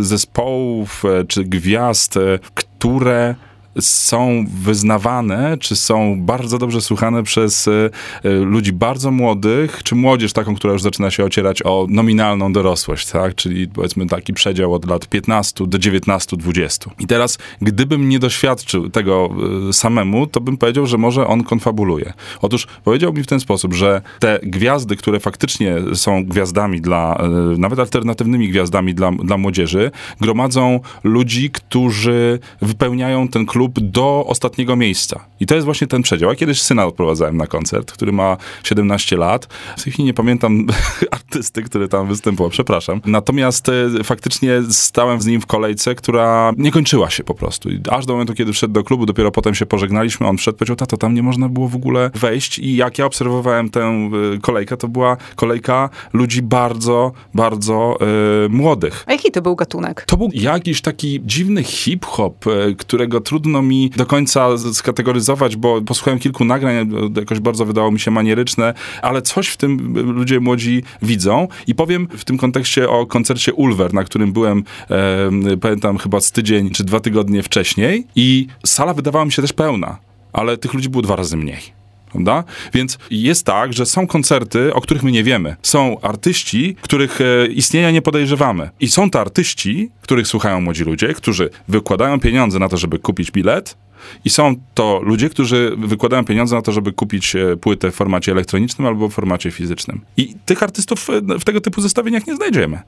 zespołów 0.00 1.02
czy 1.28 1.44
gwiazd, 1.44 2.14
które 2.54 3.34
są 3.80 4.44
wyznawane, 4.62 5.56
czy 5.60 5.76
są 5.76 6.22
bardzo 6.22 6.58
dobrze 6.58 6.80
słuchane 6.80 7.22
przez 7.22 7.68
e, 7.68 7.90
e, 8.24 8.30
ludzi 8.30 8.72
bardzo 8.72 9.10
młodych, 9.10 9.82
czy 9.82 9.94
młodzież 9.94 10.32
taką, 10.32 10.54
która 10.54 10.72
już 10.72 10.82
zaczyna 10.82 11.10
się 11.10 11.24
ocierać 11.24 11.62
o 11.62 11.86
nominalną 11.90 12.52
dorosłość, 12.52 13.10
tak? 13.10 13.34
Czyli 13.34 13.68
powiedzmy 13.68 14.06
taki 14.06 14.32
przedział 14.32 14.74
od 14.74 14.86
lat 14.86 15.08
15 15.08 15.66
do 15.66 15.78
19-20. 15.78 16.90
I 16.98 17.06
teraz, 17.06 17.38
gdybym 17.62 18.08
nie 18.08 18.18
doświadczył 18.18 18.90
tego 18.90 19.30
e, 19.68 19.72
samemu, 19.72 20.26
to 20.26 20.40
bym 20.40 20.56
powiedział, 20.56 20.86
że 20.86 20.98
może 20.98 21.26
on 21.26 21.44
konfabuluje. 21.44 22.12
Otóż 22.42 22.66
powiedział 22.84 23.12
mi 23.12 23.22
w 23.22 23.26
ten 23.26 23.40
sposób, 23.40 23.74
że 23.74 24.02
te 24.18 24.40
gwiazdy, 24.42 24.96
które 24.96 25.20
faktycznie 25.20 25.76
są 25.94 26.24
gwiazdami 26.24 26.80
dla, 26.80 27.18
nawet 27.58 27.78
alternatywnymi 27.78 28.48
gwiazdami 28.48 28.94
dla, 28.94 29.12
dla 29.12 29.36
młodzieży, 29.36 29.90
gromadzą 30.20 30.80
ludzi, 31.04 31.50
którzy 31.50 32.38
wypełniają 32.62 33.28
ten 33.28 33.46
klub 33.46 33.65
lub 33.66 33.80
do 33.80 34.24
ostatniego 34.26 34.76
miejsca. 34.76 35.24
I 35.40 35.46
to 35.46 35.54
jest 35.54 35.64
właśnie 35.64 35.86
ten 35.86 36.02
przedział. 36.02 36.30
Ja 36.30 36.36
kiedyś 36.36 36.62
syna 36.62 36.86
odprowadzałem 36.86 37.36
na 37.36 37.46
koncert, 37.46 37.92
który 37.92 38.12
ma 38.12 38.36
17 38.64 39.16
lat. 39.16 39.48
W 39.76 39.84
tej 39.84 39.92
chwili 39.92 40.06
nie 40.06 40.14
pamiętam 40.14 40.66
artysty, 41.10 41.62
który 41.62 41.88
tam 41.88 42.08
występował, 42.08 42.50
przepraszam. 42.50 43.00
Natomiast 43.06 43.68
e, 43.68 44.04
faktycznie 44.04 44.62
stałem 44.70 45.20
z 45.20 45.26
nim 45.26 45.40
w 45.40 45.46
kolejce, 45.46 45.94
która 45.94 46.52
nie 46.56 46.70
kończyła 46.70 47.10
się 47.10 47.24
po 47.24 47.34
prostu. 47.34 47.70
I 47.70 47.80
aż 47.90 48.06
do 48.06 48.12
momentu, 48.12 48.34
kiedy 48.34 48.52
wszedł 48.52 48.74
do 48.74 48.84
klubu, 48.84 49.06
dopiero 49.06 49.30
potem 49.30 49.54
się 49.54 49.66
pożegnaliśmy, 49.66 50.26
on 50.26 50.36
wszedł, 50.36 50.58
powiedział, 50.58 50.76
tato, 50.76 50.96
tam 50.96 51.14
nie 51.14 51.22
można 51.22 51.48
było 51.48 51.68
w 51.68 51.76
ogóle 51.76 52.10
wejść 52.14 52.58
i 52.58 52.76
jak 52.76 52.98
ja 52.98 53.06
obserwowałem 53.06 53.70
tę 53.70 53.80
e, 53.80 54.10
kolejkę, 54.40 54.76
to 54.76 54.88
była 54.88 55.16
kolejka 55.36 55.90
ludzi 56.12 56.42
bardzo, 56.42 57.12
bardzo 57.34 57.98
e, 58.00 58.48
młodych. 58.48 59.04
A 59.06 59.12
jaki 59.12 59.30
to 59.30 59.42
był 59.42 59.56
gatunek? 59.56 60.04
To 60.06 60.16
był 60.16 60.30
jakiś 60.34 60.80
taki 60.80 61.20
dziwny 61.24 61.62
hip-hop, 61.62 62.44
którego 62.78 63.20
trudno 63.20 63.55
trudno 63.56 63.68
mi 63.68 63.90
do 63.90 64.06
końca 64.06 64.58
skategoryzować, 64.72 65.56
bo 65.56 65.82
posłuchałem 65.82 66.18
kilku 66.20 66.44
nagrań, 66.44 66.90
jakoś 67.16 67.40
bardzo 67.40 67.64
wydało 67.64 67.90
mi 67.90 68.00
się 68.00 68.10
manieryczne, 68.10 68.74
ale 69.02 69.22
coś 69.22 69.48
w 69.48 69.56
tym 69.56 69.94
ludzie 70.12 70.40
młodzi 70.40 70.82
widzą. 71.02 71.48
I 71.66 71.74
powiem 71.74 72.08
w 72.16 72.24
tym 72.24 72.38
kontekście 72.38 72.88
o 72.88 73.06
koncercie 73.06 73.52
Ulver, 73.54 73.94
na 73.94 74.04
którym 74.04 74.32
byłem, 74.32 74.64
e, 74.90 75.56
pamiętam, 75.56 75.98
chyba 75.98 76.20
z 76.20 76.32
tydzień 76.32 76.70
czy 76.70 76.84
dwa 76.84 77.00
tygodnie 77.00 77.42
wcześniej 77.42 78.06
i 78.16 78.46
sala 78.66 78.94
wydawała 78.94 79.24
mi 79.24 79.32
się 79.32 79.42
też 79.42 79.52
pełna, 79.52 79.98
ale 80.32 80.56
tych 80.56 80.74
ludzi 80.74 80.88
było 80.88 81.02
dwa 81.02 81.16
razy 81.16 81.36
mniej. 81.36 81.75
Prawda? 82.24 82.44
Więc 82.74 82.98
jest 83.10 83.46
tak, 83.46 83.72
że 83.72 83.86
są 83.86 84.06
koncerty, 84.06 84.74
o 84.74 84.80
których 84.80 85.02
my 85.02 85.12
nie 85.12 85.24
wiemy. 85.24 85.56
Są 85.62 86.00
artyści, 86.00 86.76
których 86.82 87.20
e, 87.20 87.46
istnienia 87.46 87.90
nie 87.90 88.02
podejrzewamy. 88.02 88.70
I 88.80 88.88
są 88.88 89.10
to 89.10 89.20
artyści, 89.20 89.90
których 90.02 90.26
słuchają 90.26 90.60
młodzi 90.60 90.84
ludzie, 90.84 91.14
którzy 91.14 91.50
wykładają 91.68 92.20
pieniądze 92.20 92.58
na 92.58 92.68
to, 92.68 92.76
żeby 92.76 92.98
kupić 92.98 93.30
bilet, 93.30 93.76
i 94.24 94.30
są 94.30 94.54
to 94.74 95.00
ludzie, 95.02 95.28
którzy 95.28 95.76
wykładają 95.78 96.24
pieniądze 96.24 96.56
na 96.56 96.62
to, 96.62 96.72
żeby 96.72 96.92
kupić 96.92 97.36
e, 97.36 97.56
płytę 97.56 97.90
w 97.90 97.94
formacie 97.94 98.32
elektronicznym 98.32 98.86
albo 98.86 99.08
w 99.08 99.12
formacie 99.12 99.50
fizycznym. 99.50 100.00
I 100.16 100.34
tych 100.46 100.62
artystów 100.62 101.08
w 101.40 101.44
tego 101.44 101.60
typu 101.60 101.80
zestawieniach 101.80 102.26
nie 102.26 102.36
znajdziemy 102.36 102.80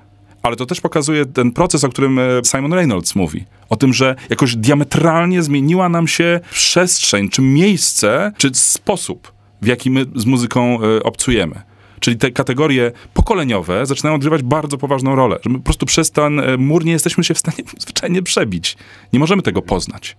ale 0.48 0.56
to 0.56 0.66
też 0.66 0.80
pokazuje 0.80 1.26
ten 1.26 1.52
proces, 1.52 1.84
o 1.84 1.88
którym 1.88 2.18
e, 2.18 2.22
Simon 2.44 2.72
Reynolds 2.72 3.14
mówi. 3.14 3.44
O 3.68 3.76
tym, 3.76 3.94
że 3.94 4.14
jakoś 4.30 4.56
diametralnie 4.56 5.42
zmieniła 5.42 5.88
nam 5.88 6.08
się 6.08 6.40
przestrzeń, 6.50 7.28
czy 7.28 7.42
miejsce, 7.42 8.32
czy 8.36 8.50
sposób, 8.54 9.32
w 9.62 9.66
jaki 9.66 9.90
my 9.90 10.06
z 10.16 10.26
muzyką 10.26 10.78
e, 10.82 11.02
obcujemy. 11.02 11.62
Czyli 12.00 12.16
te 12.16 12.30
kategorie 12.30 12.92
pokoleniowe 13.14 13.86
zaczynają 13.86 14.16
odgrywać 14.16 14.42
bardzo 14.42 14.78
poważną 14.78 15.14
rolę, 15.14 15.38
że 15.44 15.50
my 15.50 15.58
po 15.58 15.64
prostu 15.64 15.86
przez 15.86 16.10
ten 16.10 16.40
e, 16.40 16.56
mur 16.56 16.84
nie 16.84 16.92
jesteśmy 16.92 17.24
się 17.24 17.34
w 17.34 17.38
stanie 17.38 17.58
zwyczajnie 17.78 18.22
przebić. 18.22 18.76
Nie 19.12 19.18
możemy 19.18 19.42
tego 19.42 19.62
poznać 19.62 20.16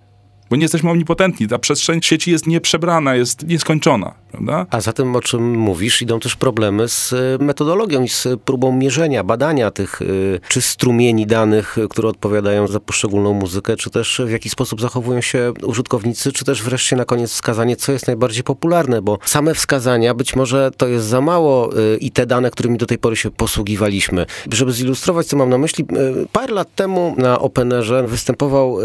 bo 0.49 0.55
nie 0.55 0.61
jesteśmy 0.61 0.89
omnipotentni. 0.89 1.47
Ta 1.47 1.59
przestrzeń 1.59 2.01
sieci 2.01 2.31
jest 2.31 2.47
nieprzebrana, 2.47 3.15
jest 3.15 3.47
nieskończona. 3.47 4.13
Prawda? 4.31 4.65
A 4.69 4.81
za 4.81 4.93
tym, 4.93 5.15
o 5.15 5.21
czym 5.21 5.57
mówisz, 5.57 6.01
idą 6.01 6.19
też 6.19 6.35
problemy 6.35 6.87
z 6.87 7.13
e, 7.13 7.43
metodologią 7.43 8.03
i 8.03 8.09
z 8.09 8.27
próbą 8.45 8.71
mierzenia, 8.71 9.23
badania 9.23 9.71
tych, 9.71 10.01
e, 10.01 10.05
czy 10.49 10.61
strumieni 10.61 11.27
danych, 11.27 11.77
które 11.89 12.07
odpowiadają 12.07 12.67
za 12.67 12.79
poszczególną 12.79 13.33
muzykę, 13.33 13.75
czy 13.75 13.89
też 13.89 14.21
w 14.25 14.29
jaki 14.29 14.49
sposób 14.49 14.81
zachowują 14.81 15.21
się 15.21 15.53
użytkownicy, 15.63 16.31
czy 16.31 16.45
też 16.45 16.63
wreszcie 16.63 16.95
na 16.95 17.05
koniec 17.05 17.31
wskazanie, 17.31 17.75
co 17.75 17.91
jest 17.91 18.07
najbardziej 18.07 18.43
popularne, 18.43 19.01
bo 19.01 19.17
same 19.25 19.53
wskazania 19.53 20.13
być 20.13 20.35
może 20.35 20.71
to 20.77 20.87
jest 20.87 21.05
za 21.05 21.21
mało 21.21 21.69
e, 21.73 21.97
i 21.97 22.11
te 22.11 22.25
dane, 22.25 22.51
którymi 22.51 22.77
do 22.77 22.85
tej 22.85 22.97
pory 22.97 23.15
się 23.15 23.31
posługiwaliśmy. 23.31 24.25
Żeby 24.51 24.71
zilustrować, 24.71 25.27
co 25.27 25.37
mam 25.37 25.49
na 25.49 25.57
myśli, 25.57 25.85
parę 26.31 26.53
lat 26.53 26.75
temu 26.75 27.15
na 27.17 27.39
Openerze 27.39 28.07
występował 28.07 28.77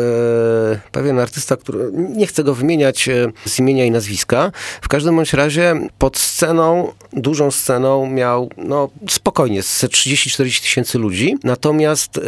pewien 0.93 1.19
artysta, 1.19 1.54
artysta, 1.55 1.57
który, 1.57 1.91
nie 1.93 2.27
chcę 2.27 2.45
go 2.45 2.55
wymieniać 2.55 3.09
e, 3.09 3.33
z 3.45 3.59
imienia 3.59 3.85
i 3.85 3.91
nazwiska. 3.91 4.53
W 4.83 4.89
każdym 4.89 5.17
bądź 5.17 5.33
razie 5.33 5.75
pod 5.99 6.19
sceną, 6.19 6.93
dużą 7.13 7.51
sceną 7.51 8.07
miał 8.07 8.51
no, 8.57 8.89
spokojnie 9.11 9.63
z 9.63 9.85
30-40 9.85 10.63
tysięcy 10.63 10.99
ludzi. 10.99 11.37
Natomiast 11.45 12.17
y, 12.17 12.23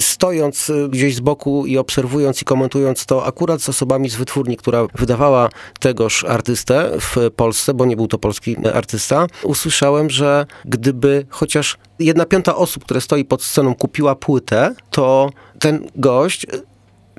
stojąc 0.00 0.72
gdzieś 0.88 1.14
z 1.14 1.20
boku 1.20 1.66
i 1.66 1.78
obserwując 1.78 2.42
i 2.42 2.44
komentując 2.44 3.06
to 3.06 3.26
akurat 3.26 3.62
z 3.62 3.68
osobami 3.68 4.08
z 4.08 4.16
wytwórni, 4.16 4.56
która 4.56 4.86
wydawała 4.94 5.48
tegoż 5.80 6.24
artystę 6.24 6.90
w 7.00 7.30
Polsce, 7.36 7.74
bo 7.74 7.86
nie 7.86 7.96
był 7.96 8.08
to 8.08 8.18
polski 8.18 8.56
artysta, 8.74 9.26
usłyszałem, 9.42 10.10
że 10.10 10.46
gdyby 10.64 11.26
chociaż 11.28 11.78
jedna 11.98 12.24
piąta 12.24 12.56
osób, 12.56 12.84
które 12.84 13.00
stoi 13.00 13.24
pod 13.24 13.42
sceną, 13.42 13.74
kupiła 13.74 14.14
płytę, 14.14 14.74
to 14.90 15.30
ten 15.58 15.88
gość 15.96 16.46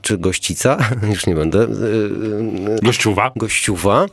czy 0.02 0.18
gościca, 0.18 0.78
już 1.14 1.26
nie 1.26 1.36
będę. 1.36 1.60
Y, 1.60 1.66
y, 1.66 2.80
Gościuwa. 2.84 3.32
Gościuwa. 3.36 4.06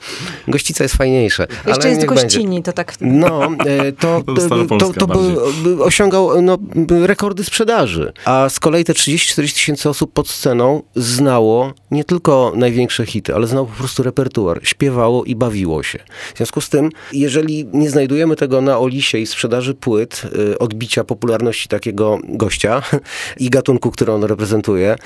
Gościca 0.48 0.84
jest 0.84 0.96
fajniejsze. 0.96 1.46
Jeszcze 1.66 1.88
ale 1.88 1.94
jest 1.94 2.06
gościni, 2.06 2.46
będzie. 2.46 2.62
to 2.62 2.72
tak. 2.72 2.94
No, 3.00 3.44
e, 3.66 3.92
to, 3.92 4.22
to, 4.48 4.78
to, 4.78 4.92
to 4.92 5.06
by, 5.06 5.84
osiągał 5.84 6.42
no, 6.42 6.58
rekordy 7.06 7.44
sprzedaży. 7.44 8.12
A 8.24 8.48
z 8.48 8.60
kolei 8.60 8.84
te 8.84 8.92
30-40 8.92 9.54
tysięcy 9.54 9.88
osób 9.88 10.12
pod 10.12 10.28
sceną 10.28 10.82
znało 10.96 11.72
nie 11.90 12.04
tylko 12.04 12.52
największe 12.56 13.06
hity, 13.06 13.34
ale 13.34 13.46
znało 13.46 13.66
po 13.66 13.78
prostu 13.78 14.02
repertuar. 14.02 14.60
Śpiewało 14.62 15.24
i 15.24 15.36
bawiło 15.36 15.82
się. 15.82 15.98
W 16.34 16.36
związku 16.36 16.60
z 16.60 16.68
tym, 16.68 16.90
jeżeli 17.12 17.66
nie 17.72 17.90
znajdujemy 17.90 18.36
tego 18.36 18.60
na 18.60 18.78
Olisie 18.78 19.18
i 19.18 19.26
sprzedaży 19.26 19.74
płyt, 19.74 20.22
y, 20.52 20.58
odbicia 20.58 21.04
popularności 21.04 21.68
takiego 21.68 22.18
gościa 22.28 22.82
i 23.36 23.50
gatunku, 23.50 23.90
który 23.90 24.12
on 24.12 24.24
reprezentuje, 24.24 24.96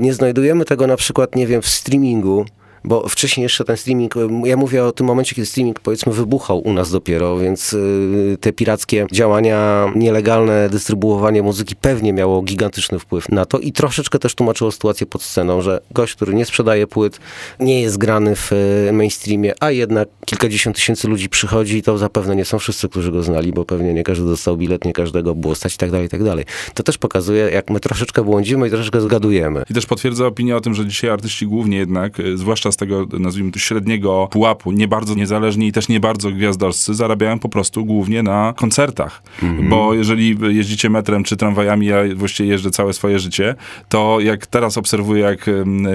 nie 0.00 0.14
znajdujemy 0.14 0.23
znajdujemy 0.24 0.64
tego 0.64 0.86
na 0.86 0.96
przykład, 0.96 1.36
nie 1.36 1.46
wiem, 1.46 1.62
w 1.62 1.68
streamingu, 1.68 2.44
bo 2.84 3.08
wcześniej 3.08 3.42
jeszcze 3.42 3.64
ten 3.64 3.76
streaming, 3.76 4.14
ja 4.44 4.56
mówię 4.56 4.84
o 4.84 4.92
tym 4.92 5.06
momencie, 5.06 5.34
kiedy 5.34 5.46
streaming 5.46 5.80
powiedzmy 5.80 6.12
wybuchał 6.12 6.58
u 6.58 6.72
nas 6.72 6.90
dopiero, 6.90 7.38
więc 7.38 7.72
y, 7.72 8.38
te 8.40 8.52
pirackie 8.52 9.06
działania, 9.12 9.92
nielegalne 9.96 10.68
dystrybuowanie 10.68 11.42
muzyki 11.42 11.76
pewnie 11.76 12.12
miało 12.12 12.42
gigantyczny 12.42 12.98
wpływ 12.98 13.28
na 13.28 13.44
to 13.44 13.58
i 13.58 13.72
troszeczkę 13.72 14.18
też 14.18 14.34
tłumaczyło 14.34 14.72
sytuację 14.72 15.06
pod 15.06 15.22
sceną, 15.22 15.60
że 15.60 15.80
gość, 15.90 16.14
który 16.14 16.34
nie 16.34 16.44
sprzedaje 16.44 16.86
płyt, 16.86 17.18
nie 17.60 17.82
jest 17.82 17.98
grany 17.98 18.36
w 18.36 18.52
y, 18.52 18.92
mainstreamie, 18.92 19.54
a 19.60 19.70
jednak 19.70 20.08
kilkadziesiąt 20.26 20.76
tysięcy 20.76 21.08
ludzi 21.08 21.28
przychodzi 21.28 21.76
i 21.76 21.82
to 21.82 21.98
zapewne 21.98 22.36
nie 22.36 22.44
są 22.44 22.58
wszyscy, 22.58 22.88
którzy 22.88 23.12
go 23.12 23.22
znali, 23.22 23.52
bo 23.52 23.64
pewnie 23.64 23.94
nie 23.94 24.04
każdy 24.04 24.26
dostał 24.26 24.56
bilet, 24.56 24.84
nie 24.84 24.92
każdego 24.92 25.34
było 25.34 25.54
stać 25.54 25.74
i 25.74 25.78
tak 25.78 25.90
dalej, 25.90 26.06
i 26.06 26.10
tak 26.10 26.24
dalej. 26.24 26.44
To 26.74 26.82
też 26.82 26.98
pokazuje, 26.98 27.50
jak 27.50 27.70
my 27.70 27.80
troszeczkę 27.80 28.24
błądzimy 28.24 28.68
i 28.68 28.70
troszeczkę 28.70 29.00
zgadujemy. 29.00 29.62
I 29.70 29.74
też 29.74 29.86
potwierdza 29.86 30.26
opinię 30.26 30.56
o 30.56 30.60
tym, 30.60 30.74
że 30.74 30.86
dzisiaj 30.86 31.10
artyści 31.10 31.46
głównie 31.46 31.78
jednak, 31.78 32.12
zwłaszcza 32.34 32.70
z 32.74 32.76
tego, 32.76 33.06
nazwijmy 33.18 33.52
to, 33.52 33.58
średniego 33.58 34.28
pułapu, 34.30 34.72
nie 34.72 34.88
bardzo 34.88 35.14
niezależni 35.14 35.66
i 35.66 35.72
też 35.72 35.88
nie 35.88 36.00
bardzo 36.00 36.30
gwiazdorscy, 36.30 36.94
zarabiają 36.94 37.38
po 37.38 37.48
prostu 37.48 37.84
głównie 37.84 38.22
na 38.22 38.54
koncertach. 38.56 39.22
Mhm. 39.42 39.68
Bo 39.68 39.94
jeżeli 39.94 40.36
jeździcie 40.56 40.90
metrem 40.90 41.24
czy 41.24 41.36
tramwajami, 41.36 41.86
ja 41.86 41.96
właściwie 42.14 42.48
jeżdżę 42.48 42.70
całe 42.70 42.92
swoje 42.92 43.18
życie, 43.18 43.54
to 43.88 44.20
jak 44.20 44.46
teraz 44.46 44.78
obserwuję, 44.78 45.22
jak, 45.22 45.46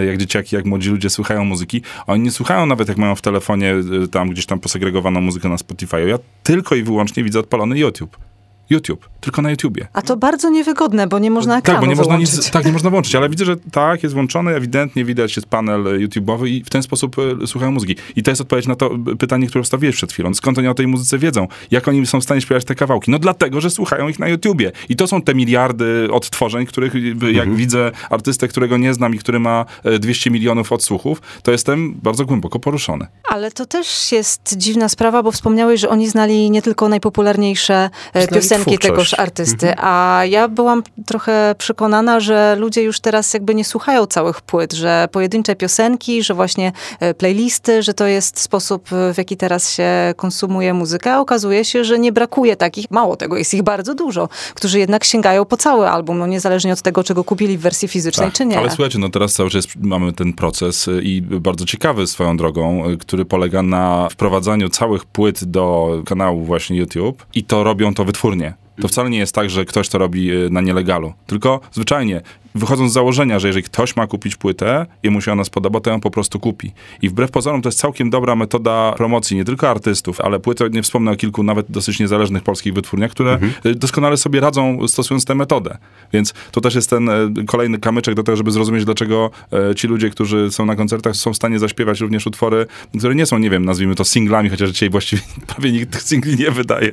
jak 0.08 0.18
dzieciaki, 0.18 0.56
jak 0.56 0.66
młodzi 0.66 0.90
ludzie 0.90 1.10
słuchają 1.10 1.46
muzyki, 1.46 1.82
oni 2.08 2.24
nie 2.24 2.32
słuchają 2.32 2.66
nawet 2.66 2.88
jak 2.88 2.98
mają 2.98 3.16
w 3.16 3.22
telefonie 3.22 3.76
y, 4.04 4.08
tam 4.08 4.30
gdzieś 4.30 4.46
tam 4.46 4.60
posegregowaną 4.60 5.22
muzykę 5.22 5.50
na 5.50 5.58
Spotify. 5.58 6.08
Ja 6.08 6.18
tylko 6.44 6.76
i 6.76 6.84
wyłącznie 6.84 7.24
widzę 7.24 7.40
odpalony 7.40 7.80
YouTube. 7.80 8.29
YouTube, 8.70 9.10
tylko 9.22 9.42
na 9.42 9.52
YouTubie. 9.52 9.88
A 9.94 10.02
to 10.02 10.18
bardzo 10.18 10.50
niewygodne, 10.50 11.08
bo 11.08 11.20
nie 11.20 11.32
można 11.32 11.58
ekranu 11.58 11.80
Tak, 11.80 11.86
bo 11.86 11.92
nie 11.92 11.96
można 11.96 12.18
nic, 12.18 12.52
tak, 12.52 12.66
nie 12.66 12.72
można 12.72 12.90
włączyć, 12.90 13.16
ale 13.16 13.30
widzę, 13.30 13.46
że 13.46 13.56
tak, 13.72 14.04
jest 14.04 14.16
włączony, 14.16 14.56
ewidentnie 14.56 15.06
widać 15.06 15.36
jest 15.36 15.48
panel 15.48 15.84
YouTube'owy 15.84 16.48
i 16.48 16.64
w 16.64 16.70
ten 16.70 16.84
sposób 16.84 17.16
e, 17.44 17.48
słuchają 17.48 17.72
muzyki. 17.72 17.96
I 18.16 18.24
to 18.24 18.32
jest 18.32 18.42
odpowiedź 18.42 18.68
na 18.68 18.76
to 18.76 18.92
e, 19.12 19.16
pytanie, 19.16 19.48
które 19.48 19.64
wstawiłeś 19.64 19.96
przed 19.96 20.14
chwilą. 20.14 20.34
Skąd 20.34 20.58
oni 20.58 20.68
o 20.68 20.74
tej 20.74 20.88
muzyce 20.88 21.18
wiedzą? 21.18 21.48
Jak 21.72 21.88
oni 21.88 22.06
są 22.06 22.22
w 22.22 22.24
stanie 22.24 22.42
śpiewać 22.42 22.66
te 22.66 22.76
kawałki? 22.76 23.12
No 23.12 23.20
dlatego, 23.20 23.62
że 23.62 23.70
słuchają 23.70 24.08
ich 24.08 24.20
na 24.20 24.28
YouTubie. 24.28 24.72
I 24.90 24.96
to 24.96 25.08
są 25.08 25.22
te 25.22 25.36
miliardy 25.36 26.08
odtworzeń, 26.12 26.66
których 26.66 26.96
e, 26.96 27.00
jak 27.32 27.50
Mhm. 27.50 27.56
widzę 27.56 27.92
artystę, 28.10 28.48
którego 28.48 28.78
nie 28.78 28.94
znam 28.94 29.16
i 29.16 29.18
który 29.18 29.40
ma 29.40 29.66
e, 29.84 30.00
200 30.00 30.32
milionów 30.32 30.72
odsłuchów, 30.72 31.22
to 31.44 31.52
jestem 31.52 31.94
bardzo 32.04 32.26
głęboko 32.26 32.60
poruszony. 32.60 33.08
Ale 33.30 33.52
to 33.52 33.66
też 33.66 34.12
jest 34.12 34.58
dziwna 34.58 34.90
sprawa, 34.90 35.24
bo 35.24 35.32
wspomniałeś, 35.32 35.82
że 35.82 35.90
oni 35.90 36.10
znali 36.10 36.52
nie 36.52 36.62
tylko 36.62 36.90
najpopularniejsze 36.90 37.90
Znali 38.12 38.28
piosenki 38.28 38.59
twórczość. 38.62 38.82
tegoż 38.82 39.14
artysty, 39.14 39.74
a 39.78 40.22
ja 40.30 40.48
byłam 40.48 40.84
trochę 41.06 41.56
przekonana, 41.58 42.20
że 42.20 42.56
ludzie 42.60 42.84
już 42.84 43.00
teraz 43.00 43.34
jakby 43.34 43.56
nie 43.56 43.66
słuchają 43.66 44.06
całych 44.06 44.42
płyt, 44.42 44.74
że 44.74 45.08
pojedyncze 45.12 45.56
piosenki, 45.56 46.24
że 46.24 46.34
właśnie 46.34 46.72
e, 47.00 47.14
playlisty, 47.14 47.84
że 47.84 47.94
to 47.94 48.08
jest 48.08 48.40
sposób, 48.40 48.94
e, 48.94 49.14
w 49.14 49.18
jaki 49.18 49.38
teraz 49.38 49.74
się 49.74 50.14
konsumuje 50.16 50.74
muzykę, 50.74 51.20
okazuje 51.20 51.66
się, 51.66 51.84
że 51.84 52.00
nie 52.00 52.12
brakuje 52.12 52.56
takich, 52.56 52.92
mało 52.92 53.16
tego, 53.16 53.38
jest 53.38 53.54
ich 53.54 53.64
bardzo 53.64 53.96
dużo, 53.96 54.30
którzy 54.54 54.80
jednak 54.80 55.04
sięgają 55.04 55.46
po 55.46 55.58
cały 55.58 55.90
album, 55.90 56.18
no 56.18 56.28
niezależnie 56.28 56.74
od 56.74 56.82
tego, 56.82 57.04
czego 57.04 57.24
kupili 57.24 57.58
w 57.58 57.62
wersji 57.62 57.88
fizycznej, 57.88 58.32
czy 58.32 58.46
nie. 58.46 58.54
Tak, 58.54 58.62
Ale 58.62 58.70
słuchajcie, 58.70 59.00
no 59.00 59.10
teraz 59.10 59.34
cały 59.34 59.50
czas 59.50 59.66
mamy 59.82 60.14
ten 60.14 60.34
proces 60.34 60.88
y, 60.88 61.02
i 61.04 61.22
bardzo 61.22 61.66
ciekawy 61.66 62.08
swoją 62.08 62.38
drogą, 62.38 62.84
który 63.00 63.26
polega 63.26 63.64
na 63.64 64.08
wprowadzaniu 64.12 64.70
całych 64.70 65.06
płyt 65.06 65.44
do 65.44 65.90
kanału 66.06 66.44
właśnie 66.44 66.78
YouTube 66.78 67.26
i 67.34 67.44
to 67.44 67.64
robią 67.64 67.94
to 67.94 68.06
wytwórnie. 68.06 68.49
To 68.82 68.88
wcale 68.88 69.10
nie 69.10 69.18
jest 69.18 69.36
tak, 69.36 69.50
że 69.50 69.66
ktoś 69.66 69.90
to 69.90 69.98
robi 69.98 70.32
y, 70.32 70.50
na 70.50 70.62
nielegalu, 70.62 71.14
tylko 71.28 71.60
zwyczajnie 71.72 72.22
wychodząc 72.56 72.92
z 72.92 72.94
założenia, 72.94 73.40
że 73.40 73.48
jeżeli 73.48 73.64
ktoś 73.64 73.96
ma 73.96 74.08
kupić 74.08 74.36
płytę 74.36 74.86
i 75.04 75.10
mu 75.10 75.22
się 75.22 75.32
ona 75.32 75.44
spodoba, 75.44 75.80
to 75.80 75.90
ją 75.90 76.02
po 76.02 76.12
prostu 76.12 76.40
kupi. 76.40 76.72
I 77.02 77.10
wbrew 77.10 77.32
pozorom 77.32 77.62
to 77.62 77.70
jest 77.70 77.80
całkiem 77.80 78.10
dobra 78.10 78.36
metoda 78.36 78.94
promocji 78.98 79.38
nie 79.38 79.46
tylko 79.46 79.70
artystów, 79.70 80.22
ale 80.22 80.40
płyty, 80.40 80.70
nie 80.72 80.82
wspomnę 80.82 81.12
o 81.12 81.16
kilku 81.16 81.44
nawet 81.44 81.66
dosyć 81.70 82.00
niezależnych 82.00 82.44
polskich 82.44 82.74
wytwórniach, 82.74 83.12
które 83.12 83.40
y, 83.66 83.76
doskonale 83.76 84.18
sobie 84.18 84.40
radzą 84.40 84.88
stosując 84.88 85.26
tę 85.26 85.36
metodę. 85.36 85.78
Więc 86.14 86.34
to 86.52 86.62
też 86.62 86.76
jest 86.76 86.90
ten 86.90 87.10
e, 87.10 87.16
kolejny 87.48 87.80
kamyczek 87.80 88.16
do 88.16 88.24
tego, 88.24 88.36
żeby 88.36 88.52
zrozumieć, 88.52 88.86
dlaczego 88.86 89.32
e, 89.72 89.76
ci 89.76 89.88
ludzie, 89.88 90.10
którzy 90.10 90.52
są 90.52 90.66
na 90.66 90.76
koncertach, 90.76 91.16
są 91.16 91.34
w 91.34 91.36
stanie 91.36 91.60
zaśpiewać 91.60 92.00
również 92.00 92.28
utwory, 92.28 92.66
które 92.98 93.16
nie 93.16 93.26
są, 93.26 93.38
nie 93.38 93.50
wiem, 93.50 93.66
nazwijmy 93.66 93.96
to 93.96 94.04
singlami, 94.04 94.50
chociaż 94.50 94.70
dzisiaj 94.70 94.90
właściwie 94.90 95.22
prawie 95.48 95.72
nikt 95.72 95.92
tych 95.92 96.02
singli 96.02 96.36
nie 96.36 96.52
wydaje. 96.52 96.92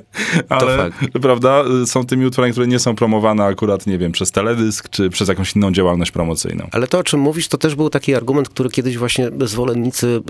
Ale, 0.48 0.90
prawda, 1.22 1.64
y, 1.82 1.86
są 1.86 2.06
tymi 2.06 2.26
utworami, 2.26 2.52
które 2.52 2.66
nie 2.66 2.78
są 2.78 2.96
promowane 2.96 3.44
akurat, 3.44 3.86
nie 3.86 3.98
wiem, 3.98 4.12
przez 4.12 4.30
teledysk, 4.32 4.88
czy 4.88 5.10
przez 5.10 5.28
jakąś 5.28 5.45
inną 5.54 5.72
działalność 5.72 6.11
promocyjną. 6.11 6.68
Ale 6.72 6.87
to, 6.87 6.98
o 6.98 7.04
czym 7.04 7.20
mówisz, 7.20 7.48
to 7.48 7.59
też 7.59 7.74
był 7.74 7.90
taki 7.90 8.14
argument, 8.14 8.48
który 8.48 8.70
kiedyś 8.70 8.98
właśnie 8.98 9.30
zwolennicy, 9.40 10.20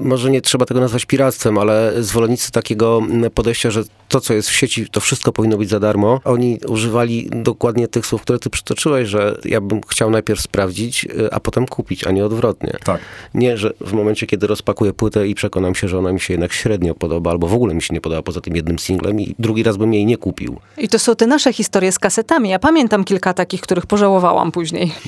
y, 0.00 0.02
może 0.02 0.30
nie 0.30 0.40
trzeba 0.40 0.66
tego 0.66 0.80
nazwać 0.80 1.04
piractwem, 1.04 1.58
ale 1.58 1.92
zwolennicy 1.98 2.52
takiego 2.52 2.98
mm, 2.98 3.30
podejścia, 3.30 3.70
że 3.70 3.84
to, 4.08 4.20
co 4.20 4.34
jest 4.34 4.48
w 4.48 4.52
sieci, 4.52 4.88
to 4.90 5.00
wszystko 5.00 5.32
powinno 5.32 5.56
być 5.56 5.68
za 5.68 5.80
darmo. 5.80 6.20
Oni 6.24 6.58
używali 6.68 7.30
dokładnie 7.32 7.88
tych 7.88 8.06
słów, 8.06 8.22
które 8.22 8.38
ty 8.38 8.50
przytoczyłeś, 8.50 9.08
że 9.08 9.38
ja 9.44 9.60
bym 9.60 9.80
chciał 9.88 10.10
najpierw 10.10 10.40
sprawdzić, 10.40 11.04
y, 11.04 11.32
a 11.32 11.40
potem 11.40 11.66
kupić, 11.66 12.04
a 12.04 12.10
nie 12.10 12.24
odwrotnie. 12.24 12.72
Tak. 12.84 13.00
Nie, 13.34 13.56
że 13.56 13.72
w 13.80 13.92
momencie, 13.92 14.26
kiedy 14.26 14.46
rozpakuję 14.46 14.92
płytę 14.92 15.28
i 15.28 15.34
przekonam 15.34 15.74
się, 15.74 15.88
że 15.88 15.98
ona 15.98 16.12
mi 16.12 16.20
się 16.20 16.34
jednak 16.34 16.52
średnio 16.52 16.94
podoba, 16.94 17.30
albo 17.30 17.48
w 17.48 17.54
ogóle 17.54 17.74
mi 17.74 17.82
się 17.82 17.94
nie 17.94 18.00
podoba 18.00 18.22
poza 18.22 18.40
tym 18.40 18.56
jednym 18.56 18.78
singlem 18.78 19.20
i 19.20 19.34
drugi 19.38 19.62
raz 19.62 19.76
bym 19.76 19.94
jej 19.94 20.06
nie 20.06 20.16
kupił. 20.16 20.60
I 20.78 20.88
to 20.88 20.98
są 20.98 21.16
te 21.16 21.26
nasze 21.26 21.52
historie 21.52 21.92
z 21.92 21.98
kasetami. 21.98 22.48
Ja 22.48 22.58
pamiętam 22.58 23.04
kilka 23.04 23.34
takich, 23.34 23.60
których 23.60 23.86
pożałowałam 23.86 24.52
później. 24.52 24.59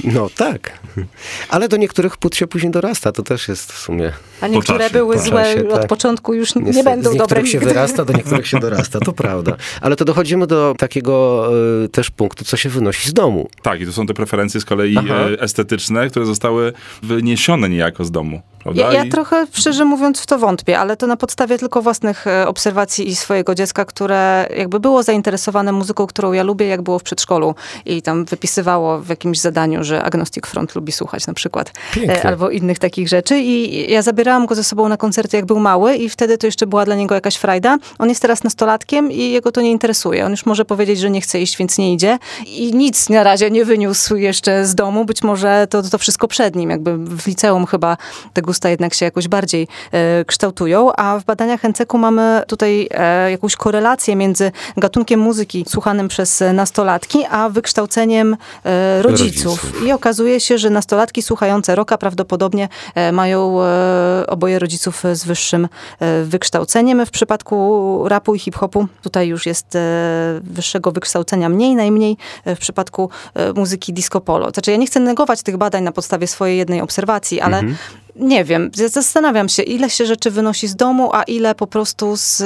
No 0.04 0.30
tak. 0.36 0.78
Ale 1.48 1.68
do 1.68 1.76
niektórych 1.76 2.16
płyt 2.16 2.36
się 2.36 2.46
później 2.46 2.72
dorasta, 2.72 3.12
to 3.12 3.22
też 3.22 3.48
jest 3.48 3.72
w 3.72 3.78
sumie... 3.78 4.12
A 4.40 4.48
niektóre 4.48 4.78
czasie, 4.78 4.92
były 4.92 5.18
złe 5.18 5.44
czasie, 5.44 5.68
od 5.68 5.80
tak. 5.80 5.86
początku, 5.88 6.34
już 6.34 6.54
nie 6.54 6.84
będą 6.84 7.10
z 7.10 7.16
dobre 7.16 7.18
niektórych 7.18 7.48
się 7.48 7.58
nigdy. 7.58 7.74
wyrasta, 7.74 8.04
do 8.04 8.12
niektórych 8.12 8.46
się 8.46 8.60
dorasta, 8.60 9.00
to 9.00 9.12
prawda. 9.12 9.56
Ale 9.80 9.96
to 9.96 10.04
dochodzimy 10.04 10.46
do 10.46 10.74
takiego 10.78 11.48
y, 11.84 11.88
też 11.88 12.10
punktu, 12.10 12.44
co 12.44 12.56
się 12.56 12.68
wynosi 12.68 13.08
z 13.08 13.12
domu. 13.12 13.48
Tak, 13.62 13.80
i 13.80 13.86
to 13.86 13.92
są 13.92 14.06
te 14.06 14.14
preferencje 14.14 14.60
z 14.60 14.64
kolei 14.64 14.96
Aha. 14.98 15.14
e, 15.14 15.40
estetyczne, 15.40 16.10
które 16.10 16.26
zostały 16.26 16.72
wyniesione 17.02 17.68
niejako 17.68 18.04
z 18.04 18.10
domu. 18.10 18.42
Ja, 18.74 18.92
ja 18.92 19.04
trochę, 19.10 19.46
szczerze 19.52 19.84
mówiąc, 19.84 20.20
w 20.20 20.26
to 20.26 20.38
wątpię, 20.38 20.78
ale 20.78 20.96
to 20.96 21.06
na 21.06 21.16
podstawie 21.16 21.58
tylko 21.58 21.82
własnych 21.82 22.26
e, 22.26 22.48
obserwacji 22.48 23.08
i 23.08 23.16
swojego 23.16 23.54
dziecka, 23.54 23.84
które 23.84 24.48
jakby 24.56 24.80
było 24.80 25.02
zainteresowane 25.02 25.72
muzyką, 25.72 26.06
którą 26.06 26.32
ja 26.32 26.42
lubię, 26.42 26.66
jak 26.66 26.82
było 26.82 26.98
w 26.98 27.02
przedszkolu 27.02 27.54
i 27.86 28.02
tam 28.02 28.24
wypisywało 28.24 29.00
w 29.00 29.08
jakimś 29.08 29.40
zadaniu, 29.40 29.84
że 29.84 30.02
Agnostic 30.02 30.46
Front 30.46 30.74
lubi 30.74 30.92
słuchać 30.92 31.26
na 31.26 31.34
przykład, 31.34 31.72
Pięknie. 31.94 32.24
e, 32.24 32.26
albo 32.26 32.50
innych 32.50 32.78
takich 32.78 33.08
rzeczy 33.08 33.38
i 33.38 33.92
ja 33.92 34.02
zabierałam 34.02 34.46
go 34.46 34.54
ze 34.54 34.64
sobą 34.64 34.88
na 34.88 34.96
koncerty, 34.96 35.36
jak 35.36 35.46
był 35.46 35.60
mały 35.60 35.96
i 35.96 36.08
wtedy 36.08 36.38
to 36.38 36.46
jeszcze 36.46 36.66
była 36.66 36.84
dla 36.84 36.94
niego 36.94 37.14
jakaś 37.14 37.36
frajda. 37.36 37.78
On 37.98 38.08
jest 38.08 38.22
teraz 38.22 38.44
nastolatkiem 38.44 39.12
i 39.12 39.30
jego 39.30 39.52
to 39.52 39.60
nie 39.60 39.70
interesuje. 39.70 40.26
On 40.26 40.30
już 40.30 40.46
może 40.46 40.64
powiedzieć, 40.64 40.98
że 40.98 41.10
nie 41.10 41.20
chce 41.20 41.40
iść, 41.40 41.56
więc 41.56 41.78
nie 41.78 41.92
idzie 41.92 42.18
i 42.46 42.74
nic 42.74 43.08
na 43.08 43.22
razie 43.22 43.50
nie 43.50 43.64
wyniósł 43.64 44.16
jeszcze 44.16 44.66
z 44.66 44.74
domu. 44.74 45.04
Być 45.04 45.22
może 45.22 45.66
to, 45.70 45.82
to 45.82 45.98
wszystko 45.98 46.28
przed 46.28 46.56
nim. 46.56 46.70
Jakby 46.70 46.98
w 46.98 47.26
liceum 47.26 47.66
chyba 47.66 47.96
te 48.32 48.42
gusta 48.52 48.68
jednak 48.68 48.94
się 48.94 49.04
jakoś 49.04 49.28
bardziej 49.28 49.68
e, 49.92 50.24
kształtują, 50.24 50.92
a 50.96 51.18
w 51.18 51.24
badaniach 51.24 51.62
NCEK-u 51.64 51.98
mamy 51.98 52.42
tutaj 52.46 52.88
e, 52.90 53.30
jakąś 53.30 53.56
korelację 53.56 54.16
między 54.16 54.52
gatunkiem 54.76 55.20
muzyki 55.20 55.64
słuchanym 55.68 56.08
przez 56.08 56.42
nastolatki, 56.52 57.24
a 57.30 57.48
wykształceniem 57.48 58.36
e, 58.64 59.02
rodziców. 59.02 59.62
Rodziców. 59.64 59.86
I 59.86 59.92
okazuje 59.92 60.40
się, 60.40 60.58
że 60.58 60.70
nastolatki 60.70 61.22
słuchające 61.22 61.74
rocka 61.74 61.98
prawdopodobnie 61.98 62.68
mają 63.12 63.58
oboje 64.26 64.58
rodziców 64.58 65.02
z 65.12 65.24
wyższym 65.24 65.68
wykształceniem. 66.24 67.06
W 67.06 67.10
przypadku 67.10 68.08
rapu 68.08 68.34
i 68.34 68.38
hip-hopu 68.38 68.86
tutaj 69.02 69.28
już 69.28 69.46
jest 69.46 69.78
wyższego 70.42 70.92
wykształcenia 70.92 71.48
mniej, 71.48 71.74
najmniej 71.74 72.16
w 72.46 72.58
przypadku 72.58 73.10
muzyki 73.54 73.92
disco 73.92 74.20
polo. 74.20 74.50
Znaczy 74.50 74.70
ja 74.70 74.76
nie 74.76 74.86
chcę 74.86 75.00
negować 75.00 75.42
tych 75.42 75.56
badań 75.56 75.82
na 75.82 75.92
podstawie 75.92 76.26
swojej 76.26 76.58
jednej 76.58 76.80
obserwacji, 76.80 77.40
ale 77.40 77.62
nie 78.16 78.44
wiem, 78.44 78.70
zastanawiam 78.74 79.48
się, 79.48 79.62
ile 79.62 79.90
się 79.90 80.06
rzeczy 80.06 80.30
wynosi 80.30 80.68
z 80.68 80.76
domu, 80.76 81.10
a 81.12 81.22
ile 81.22 81.54
po 81.54 81.66
prostu 81.66 82.16
z 82.16 82.42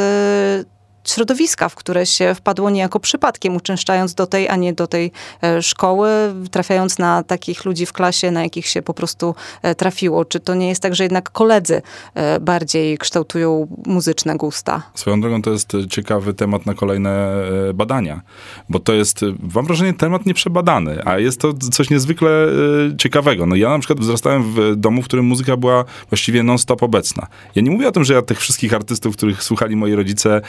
środowiska, 1.10 1.68
w 1.68 1.74
które 1.74 2.06
się 2.06 2.34
wpadło 2.34 2.70
niejako 2.70 3.00
przypadkiem, 3.00 3.56
uczęszczając 3.56 4.14
do 4.14 4.26
tej, 4.26 4.48
a 4.48 4.56
nie 4.56 4.72
do 4.72 4.86
tej 4.86 5.12
e, 5.42 5.62
szkoły, 5.62 6.10
trafiając 6.50 6.98
na 6.98 7.22
takich 7.22 7.64
ludzi 7.64 7.86
w 7.86 7.92
klasie, 7.92 8.30
na 8.30 8.42
jakich 8.42 8.66
się 8.66 8.82
po 8.82 8.94
prostu 8.94 9.34
e, 9.62 9.74
trafiło. 9.74 10.24
Czy 10.24 10.40
to 10.40 10.54
nie 10.54 10.68
jest 10.68 10.82
tak, 10.82 10.94
że 10.94 11.04
jednak 11.04 11.30
koledzy 11.30 11.82
e, 12.14 12.40
bardziej 12.40 12.98
kształtują 12.98 13.66
muzyczne 13.86 14.36
gusta? 14.36 14.82
Swoją 14.94 15.20
drogą 15.20 15.42
to 15.42 15.50
jest 15.50 15.72
ciekawy 15.90 16.34
temat 16.34 16.66
na 16.66 16.74
kolejne 16.74 17.34
badania, 17.74 18.20
bo 18.68 18.80
to 18.80 18.92
jest, 18.92 19.20
mam 19.54 19.66
wrażenie, 19.66 19.94
temat 19.94 20.26
nieprzebadany, 20.26 21.02
a 21.04 21.18
jest 21.18 21.40
to 21.40 21.52
coś 21.72 21.90
niezwykle 21.90 22.28
ciekawego. 22.98 23.46
No 23.46 23.56
ja 23.56 23.68
na 23.68 23.78
przykład 23.78 24.00
wzrastałem 24.00 24.42
w 24.42 24.76
domu, 24.76 25.02
w 25.02 25.04
którym 25.04 25.24
muzyka 25.24 25.56
była 25.56 25.84
właściwie 26.10 26.42
non-stop 26.42 26.82
obecna. 26.82 27.26
Ja 27.54 27.62
nie 27.62 27.70
mówię 27.70 27.88
o 27.88 27.92
tym, 27.92 28.04
że 28.04 28.14
ja 28.14 28.22
tych 28.22 28.40
wszystkich 28.40 28.74
artystów, 28.74 29.16
których 29.16 29.42
słuchali 29.42 29.76
moi 29.76 29.94
rodzice, 29.94 30.40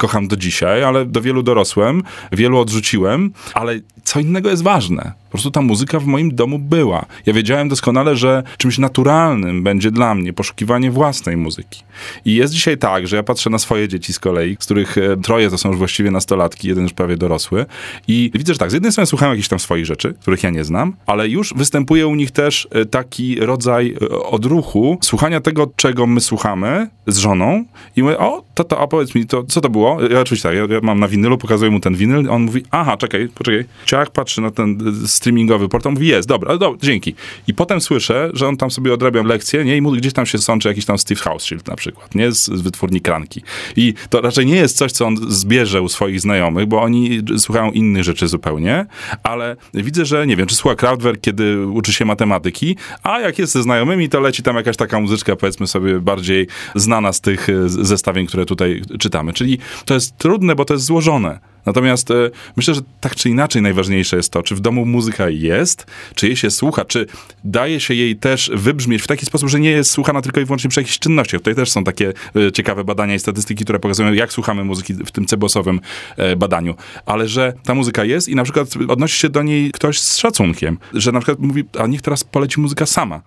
kocham 0.00 0.28
do 0.28 0.36
dzisiaj, 0.36 0.84
ale 0.84 1.06
do 1.06 1.20
wielu 1.20 1.42
dorosłem, 1.42 2.02
wielu 2.32 2.58
odrzuciłem, 2.58 3.32
ale 3.54 3.80
co 4.10 4.20
innego 4.20 4.50
jest 4.50 4.62
ważne. 4.62 5.12
Po 5.24 5.30
prostu 5.32 5.50
ta 5.50 5.62
muzyka 5.62 6.00
w 6.00 6.06
moim 6.06 6.34
domu 6.34 6.58
była. 6.58 7.06
Ja 7.26 7.32
wiedziałem 7.32 7.68
doskonale, 7.68 8.16
że 8.16 8.42
czymś 8.58 8.78
naturalnym 8.78 9.62
będzie 9.62 9.90
dla 9.90 10.14
mnie 10.14 10.32
poszukiwanie 10.32 10.90
własnej 10.90 11.36
muzyki. 11.36 11.82
I 12.24 12.34
jest 12.34 12.54
dzisiaj 12.54 12.78
tak, 12.78 13.06
że 13.06 13.16
ja 13.16 13.22
patrzę 13.22 13.50
na 13.50 13.58
swoje 13.58 13.88
dzieci 13.88 14.12
z 14.12 14.18
kolei, 14.18 14.56
z 14.60 14.64
których 14.64 14.98
e, 14.98 15.16
troje 15.16 15.50
to 15.50 15.58
są 15.58 15.68
już 15.68 15.78
właściwie 15.78 16.10
nastolatki, 16.10 16.68
jeden 16.68 16.84
już 16.84 16.92
prawie 16.92 17.16
dorosły. 17.16 17.66
I 18.08 18.30
widzę, 18.34 18.52
że 18.52 18.58
tak, 18.58 18.70
z 18.70 18.74
jednej 18.74 18.92
strony 18.92 19.06
słuchają 19.06 19.32
jakichś 19.32 19.48
tam 19.48 19.58
swoich 19.58 19.86
rzeczy, 19.86 20.14
których 20.20 20.42
ja 20.42 20.50
nie 20.50 20.64
znam, 20.64 20.96
ale 21.06 21.28
już 21.28 21.54
występuje 21.54 22.06
u 22.06 22.14
nich 22.14 22.30
też 22.30 22.68
e, 22.70 22.84
taki 22.84 23.40
rodzaj 23.40 23.96
e, 24.02 24.08
odruchu 24.08 24.98
słuchania 25.02 25.40
tego, 25.40 25.70
czego 25.76 26.06
my 26.06 26.20
słuchamy 26.20 26.88
z 27.06 27.18
żoną 27.18 27.64
i 27.96 28.02
mówię, 28.02 28.18
o, 28.18 28.42
to, 28.54 28.64
to, 28.64 28.80
a 28.80 28.86
powiedz 28.86 29.14
mi, 29.14 29.26
to, 29.26 29.44
co 29.44 29.60
to 29.60 29.68
było? 29.68 29.98
Ja 30.02 30.20
oczywiście 30.20 30.48
tak, 30.48 30.58
ja, 30.58 30.74
ja 30.74 30.80
mam 30.82 31.00
na 31.00 31.08
winylu, 31.08 31.38
pokazuję 31.38 31.70
mu 31.70 31.80
ten 31.80 31.94
winyl, 31.94 32.30
on 32.30 32.42
mówi, 32.42 32.62
aha, 32.70 32.96
czekaj, 32.96 33.28
poczekaj. 33.34 33.64
Ciach 34.00 34.10
patrzy 34.10 34.40
na 34.40 34.50
ten 34.50 34.78
streamingowy 35.06 35.68
portal, 35.68 35.92
mówi, 35.92 36.06
jest, 36.06 36.28
dobra, 36.28 36.58
dzięki. 36.82 37.14
I 37.46 37.54
potem 37.54 37.80
słyszę, 37.80 38.30
że 38.34 38.48
on 38.48 38.56
tam 38.56 38.70
sobie 38.70 38.94
odrabia 38.94 39.22
lekcje, 39.22 39.64
nie, 39.64 39.76
i 39.76 39.82
mu 39.82 39.92
gdzieś 39.92 40.12
tam 40.12 40.26
się 40.26 40.38
sączy 40.38 40.68
jakiś 40.68 40.84
tam 40.84 40.98
Steve 40.98 41.20
Houseshield 41.20 41.68
na 41.68 41.76
przykład, 41.76 42.14
nie, 42.14 42.32
z, 42.32 42.44
z 42.44 42.60
wytwórni 42.60 43.00
Kranki. 43.00 43.42
I 43.76 43.94
to 44.10 44.20
raczej 44.20 44.46
nie 44.46 44.56
jest 44.56 44.76
coś, 44.76 44.92
co 44.92 45.06
on 45.06 45.16
zbierze 45.28 45.82
u 45.82 45.88
swoich 45.88 46.20
znajomych, 46.20 46.66
bo 46.66 46.82
oni 46.82 47.22
słuchają 47.38 47.70
innych 47.70 48.04
rzeczy 48.04 48.28
zupełnie, 48.28 48.86
ale 49.22 49.56
widzę, 49.74 50.04
że, 50.04 50.26
nie 50.26 50.36
wiem, 50.36 50.46
czy 50.46 50.54
słucha 50.54 50.76
Kraftwerk, 50.76 51.20
kiedy 51.20 51.66
uczy 51.66 51.92
się 51.92 52.04
matematyki, 52.04 52.76
a 53.02 53.20
jak 53.20 53.38
jest 53.38 53.52
ze 53.52 53.62
znajomymi, 53.62 54.08
to 54.08 54.20
leci 54.20 54.42
tam 54.42 54.56
jakaś 54.56 54.76
taka 54.76 55.00
muzyczka, 55.00 55.36
powiedzmy 55.36 55.66
sobie, 55.66 56.00
bardziej 56.00 56.46
znana 56.74 57.12
z 57.12 57.20
tych 57.20 57.48
e, 57.48 57.68
zestawień, 57.68 58.26
które 58.26 58.46
tutaj 58.46 58.82
czytamy. 58.98 59.32
Czyli 59.32 59.58
to 59.84 59.94
jest 59.94 60.18
trudne, 60.18 60.54
bo 60.54 60.64
to 60.64 60.74
jest 60.74 60.86
złożone. 60.86 61.50
Natomiast 61.66 62.10
e, 62.10 62.14
myślę, 62.56 62.74
że 62.74 62.80
tak 63.00 63.14
czy 63.14 63.30
inaczej 63.30 63.62
najważniejsze 63.62 64.16
jest 64.16 64.32
to, 64.32 64.42
czy 64.42 64.54
w 64.54 64.60
domu 64.60 64.86
muzyka 64.86 65.28
jest, 65.28 65.86
czy 66.14 66.26
jej 66.26 66.36
się 66.36 66.50
słucha, 66.50 66.84
czy 66.84 67.06
daje 67.44 67.80
się 67.80 67.94
jej 67.94 68.16
też 68.16 68.50
wybrzmieć 68.54 69.02
w 69.02 69.06
taki 69.06 69.26
sposób, 69.26 69.48
że 69.48 69.60
nie 69.60 69.70
jest 69.70 69.90
słuchana 69.90 70.22
tylko 70.22 70.40
i 70.40 70.44
wyłącznie 70.44 70.70
przy 70.70 70.80
jakichś 70.80 70.98
czynnościach. 70.98 71.40
Tutaj 71.40 71.54
też 71.54 71.70
są 71.70 71.84
takie 71.84 72.12
e, 72.36 72.52
ciekawe 72.52 72.84
badania 72.84 73.14
i 73.14 73.18
statystyki, 73.18 73.64
które 73.64 73.78
pokazują, 73.78 74.12
jak 74.12 74.32
słuchamy 74.32 74.64
muzyki 74.64 74.94
w 74.94 75.10
tym 75.10 75.26
cebosowym 75.26 75.80
e, 76.16 76.36
badaniu. 76.36 76.74
Ale 77.06 77.28
że 77.28 77.52
ta 77.64 77.74
muzyka 77.74 78.04
jest 78.04 78.28
i 78.28 78.34
na 78.34 78.44
przykład 78.44 78.68
odnosi 78.88 79.18
się 79.18 79.28
do 79.28 79.42
niej 79.42 79.72
ktoś 79.72 80.00
z 80.00 80.16
szacunkiem, 80.16 80.78
że 80.94 81.12
na 81.12 81.20
przykład 81.20 81.38
mówi, 81.38 81.64
a 81.78 81.86
niech 81.86 82.02
teraz 82.02 82.24
poleci 82.24 82.60
muzyka 82.60 82.86
sama. 82.86 83.22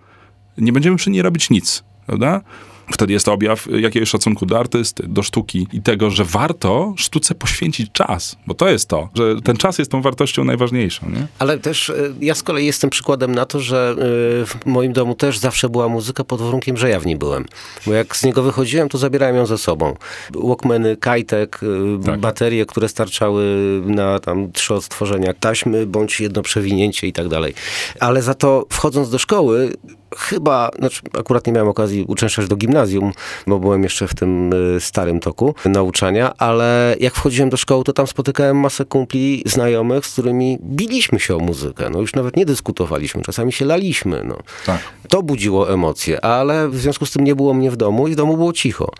Nie 0.58 0.72
będziemy 0.72 0.96
przy 0.96 1.10
niej 1.10 1.22
robić 1.22 1.50
nic, 1.50 1.84
prawda? 2.06 2.40
Wtedy 2.92 3.12
jest 3.12 3.26
to 3.26 3.32
objaw 3.32 3.66
jakiegoś 3.80 4.08
szacunku 4.08 4.46
do 4.46 4.58
artysty, 4.58 5.04
do 5.08 5.22
sztuki 5.22 5.66
i 5.72 5.82
tego, 5.82 6.10
że 6.10 6.24
warto 6.24 6.94
sztuce 6.96 7.34
poświęcić 7.34 7.92
czas, 7.92 8.36
bo 8.46 8.54
to 8.54 8.68
jest 8.68 8.88
to, 8.88 9.08
że 9.14 9.42
ten 9.42 9.56
czas 9.56 9.78
jest 9.78 9.90
tą 9.90 10.02
wartością 10.02 10.44
najważniejszą. 10.44 11.10
Nie? 11.10 11.26
Ale 11.38 11.58
też 11.58 11.90
e, 11.90 11.94
ja 12.20 12.34
z 12.34 12.42
kolei 12.42 12.66
jestem 12.66 12.90
przykładem 12.90 13.34
na 13.34 13.46
to, 13.46 13.60
że 13.60 13.94
e, 14.42 14.46
w 14.46 14.66
moim 14.66 14.92
domu 14.92 15.14
też 15.14 15.38
zawsze 15.38 15.68
była 15.68 15.88
muzyka 15.88 16.24
pod 16.24 16.40
warunkiem, 16.40 16.76
że 16.76 16.88
ja 16.90 17.00
w 17.00 17.06
niej 17.06 17.16
byłem. 17.16 17.44
Bo 17.86 17.92
jak 17.92 18.16
z 18.16 18.24
niego 18.24 18.42
wychodziłem, 18.42 18.88
to 18.88 18.98
zabierałem 18.98 19.36
ją 19.36 19.46
ze 19.46 19.58
sobą. 19.58 19.96
Walkmany, 20.34 20.96
kajtek, 20.96 21.60
tak. 22.06 22.20
baterie, 22.20 22.66
które 22.66 22.88
starczały 22.88 23.44
na 23.86 24.18
tam 24.18 24.52
trzy 24.52 24.74
odtworzenia 24.74 25.34
taśmy, 25.40 25.86
bądź 25.86 26.20
jedno 26.20 26.42
przewinięcie 26.42 27.06
i 27.06 27.12
tak 27.12 27.28
dalej. 27.28 27.54
Ale 28.00 28.22
za 28.22 28.34
to 28.34 28.66
wchodząc 28.70 29.10
do 29.10 29.18
szkoły, 29.18 29.72
chyba, 30.18 30.70
znaczy 30.78 31.00
akurat 31.18 31.46
nie 31.46 31.52
miałem 31.52 31.68
okazji 31.68 32.04
uczęszczać 32.08 32.48
do 32.48 32.56
gimnazjum, 32.56 32.73
bo 33.46 33.58
byłem 33.58 33.82
jeszcze 33.82 34.08
w 34.08 34.14
tym 34.14 34.52
y, 34.76 34.80
starym 34.80 35.20
toku 35.20 35.54
nauczania, 35.64 36.34
ale 36.38 36.96
jak 37.00 37.14
wchodziłem 37.14 37.50
do 37.50 37.56
szkoły, 37.56 37.84
to 37.84 37.92
tam 37.92 38.06
spotykałem 38.06 38.60
masę 38.60 38.84
kumpli, 38.84 39.42
znajomych, 39.46 40.06
z 40.06 40.12
którymi 40.12 40.58
biliśmy 40.62 41.20
się 41.20 41.36
o 41.36 41.38
muzykę. 41.38 41.90
No 41.90 42.00
już 42.00 42.14
nawet 42.14 42.36
nie 42.36 42.46
dyskutowaliśmy, 42.46 43.22
czasami 43.22 43.52
się 43.52 43.64
laliśmy. 43.64 44.24
No. 44.24 44.38
Tak. 44.66 44.78
To 45.08 45.22
budziło 45.22 45.72
emocje, 45.72 46.24
ale 46.24 46.68
w 46.68 46.76
związku 46.76 47.06
z 47.06 47.10
tym 47.10 47.24
nie 47.24 47.34
było 47.34 47.54
mnie 47.54 47.70
w 47.70 47.76
domu 47.76 48.08
i 48.08 48.12
w 48.12 48.16
domu 48.16 48.36
było 48.36 48.52
cicho. 48.52 48.90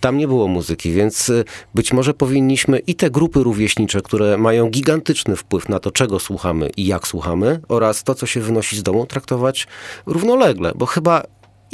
Tam 0.00 0.18
nie 0.18 0.28
było 0.28 0.48
muzyki, 0.48 0.92
więc 0.92 1.28
y, 1.28 1.44
być 1.74 1.92
może 1.92 2.14
powinniśmy 2.14 2.78
i 2.78 2.94
te 2.94 3.10
grupy 3.10 3.42
rówieśnicze, 3.42 4.02
które 4.02 4.38
mają 4.38 4.70
gigantyczny 4.70 5.36
wpływ 5.36 5.68
na 5.68 5.80
to, 5.80 5.90
czego 5.90 6.18
słuchamy 6.18 6.70
i 6.76 6.86
jak 6.86 7.08
słuchamy, 7.08 7.60
oraz 7.68 8.04
to, 8.04 8.14
co 8.14 8.26
się 8.26 8.40
wynosi 8.40 8.76
z 8.76 8.82
domu, 8.82 9.06
traktować 9.06 9.66
równolegle 10.06 10.74
bo 10.74 10.86
chyba 10.86 11.22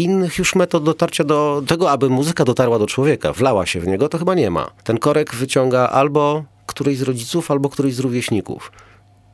innych 0.00 0.38
już 0.38 0.54
metod 0.54 0.84
dotarcia 0.84 1.24
do 1.24 1.62
tego, 1.66 1.90
aby 1.90 2.10
muzyka 2.10 2.44
dotarła 2.44 2.78
do 2.78 2.86
człowieka, 2.86 3.32
wlała 3.32 3.66
się 3.66 3.80
w 3.80 3.86
niego, 3.86 4.08
to 4.08 4.18
chyba 4.18 4.34
nie 4.34 4.50
ma. 4.50 4.70
Ten 4.84 4.98
korek 4.98 5.34
wyciąga 5.34 5.88
albo 5.88 6.44
któryś 6.66 6.98
z 6.98 7.02
rodziców, 7.02 7.50
albo 7.50 7.68
któryś 7.68 7.94
z 7.94 8.00
rówieśników. 8.00 8.72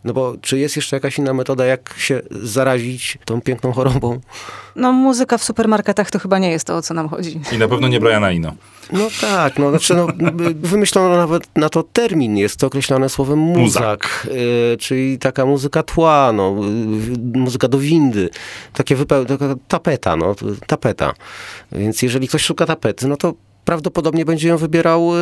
No 0.06 0.12
bo 0.12 0.34
czy 0.40 0.58
jest 0.58 0.76
jeszcze 0.76 0.96
jakaś 0.96 1.18
inna 1.18 1.34
metoda, 1.34 1.64
jak 1.64 1.94
się 1.98 2.20
zarazić 2.30 3.18
tą 3.24 3.40
piękną 3.40 3.72
chorobą? 3.72 4.20
No 4.76 4.92
muzyka 4.92 5.38
w 5.38 5.44
supermarketach 5.44 6.10
to 6.10 6.18
chyba 6.18 6.38
nie 6.38 6.50
jest 6.50 6.66
to, 6.66 6.76
o 6.76 6.82
co 6.82 6.94
nam 6.94 7.08
chodzi. 7.08 7.40
I 7.52 7.58
na 7.58 7.68
pewno 7.68 7.88
nie 7.88 8.00
Briana 8.00 8.32
Ino. 8.32 8.54
No 8.92 9.08
tak, 9.20 9.58
no 9.58 9.70
znaczy 9.70 9.94
no, 9.94 10.06
wymyślono 10.54 11.16
nawet 11.16 11.42
na 11.56 11.68
to 11.68 11.82
termin, 11.82 12.36
jest 12.36 12.56
to 12.56 12.66
określane 12.66 13.08
słowem 13.08 13.38
muzak, 13.38 13.62
muzak. 13.62 14.26
Y, 14.74 14.76
czyli 14.80 15.18
taka 15.18 15.46
muzyka 15.46 15.82
tła, 15.82 16.32
no, 16.32 16.56
y, 17.34 17.38
muzyka 17.38 17.68
do 17.68 17.78
windy, 17.78 18.30
takie 18.72 18.96
wypeł- 18.96 19.26
taka 19.26 19.54
tapeta, 19.68 20.16
no, 20.16 20.34
tapeta. 20.66 21.12
Więc 21.72 22.02
jeżeli 22.02 22.28
ktoś 22.28 22.42
szuka 22.42 22.66
tapety, 22.66 23.08
no 23.08 23.16
to 23.16 23.34
prawdopodobnie 23.66 24.24
będzie 24.24 24.48
ją 24.48 24.56
wybierał 24.56 25.16
y, 25.16 25.18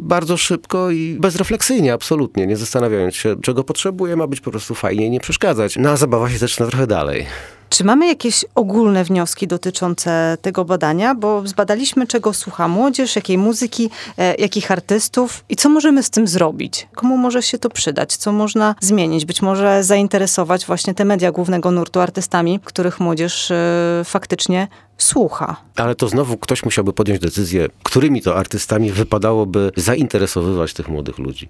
bardzo 0.00 0.36
szybko 0.36 0.90
i 0.90 1.16
bezrefleksyjnie, 1.20 1.92
absolutnie, 1.92 2.46
nie 2.46 2.56
zastanawiając 2.56 3.14
się, 3.14 3.36
czego 3.42 3.64
potrzebuje, 3.64 4.16
ma 4.16 4.26
być 4.26 4.40
po 4.40 4.50
prostu 4.50 4.74
fajnie 4.74 5.06
i 5.06 5.10
nie 5.10 5.20
przeszkadzać. 5.20 5.76
No 5.76 5.90
a 5.90 5.96
zabawa 5.96 6.30
się 6.30 6.38
zaczyna 6.38 6.68
trochę 6.68 6.86
dalej. 6.86 7.26
Czy 7.70 7.84
mamy 7.84 8.06
jakieś 8.06 8.44
ogólne 8.54 9.04
wnioski 9.04 9.46
dotyczące 9.46 10.38
tego 10.42 10.64
badania? 10.64 11.14
Bo 11.14 11.42
zbadaliśmy, 11.46 12.06
czego 12.06 12.34
słucha 12.34 12.68
młodzież, 12.68 13.16
jakiej 13.16 13.38
muzyki, 13.38 13.90
e, 14.18 14.34
jakich 14.34 14.70
artystów 14.70 15.44
i 15.48 15.56
co 15.56 15.68
możemy 15.68 16.02
z 16.02 16.10
tym 16.10 16.28
zrobić? 16.28 16.88
Komu 16.94 17.16
może 17.16 17.42
się 17.42 17.58
to 17.58 17.70
przydać? 17.70 18.16
Co 18.16 18.32
można 18.32 18.74
zmienić? 18.80 19.24
Być 19.24 19.42
może 19.42 19.84
zainteresować 19.84 20.66
właśnie 20.66 20.94
te 20.94 21.04
media 21.04 21.32
głównego 21.32 21.70
nurtu 21.70 22.00
artystami, 22.00 22.60
których 22.64 23.00
młodzież 23.00 23.50
e, 23.50 24.02
faktycznie 24.04 24.68
słucha. 24.98 25.56
Ale 25.76 25.94
to 25.94 26.08
znowu 26.08 26.36
ktoś 26.36 26.64
musiałby 26.64 26.92
podjąć 26.92 27.20
decyzję, 27.20 27.68
którymi 27.82 28.22
to 28.22 28.36
artystami 28.36 28.92
wypadałoby 28.92 29.72
zainteresowywać 29.76 30.72
tych 30.74 30.88
młodych 30.88 31.18
ludzi. 31.18 31.48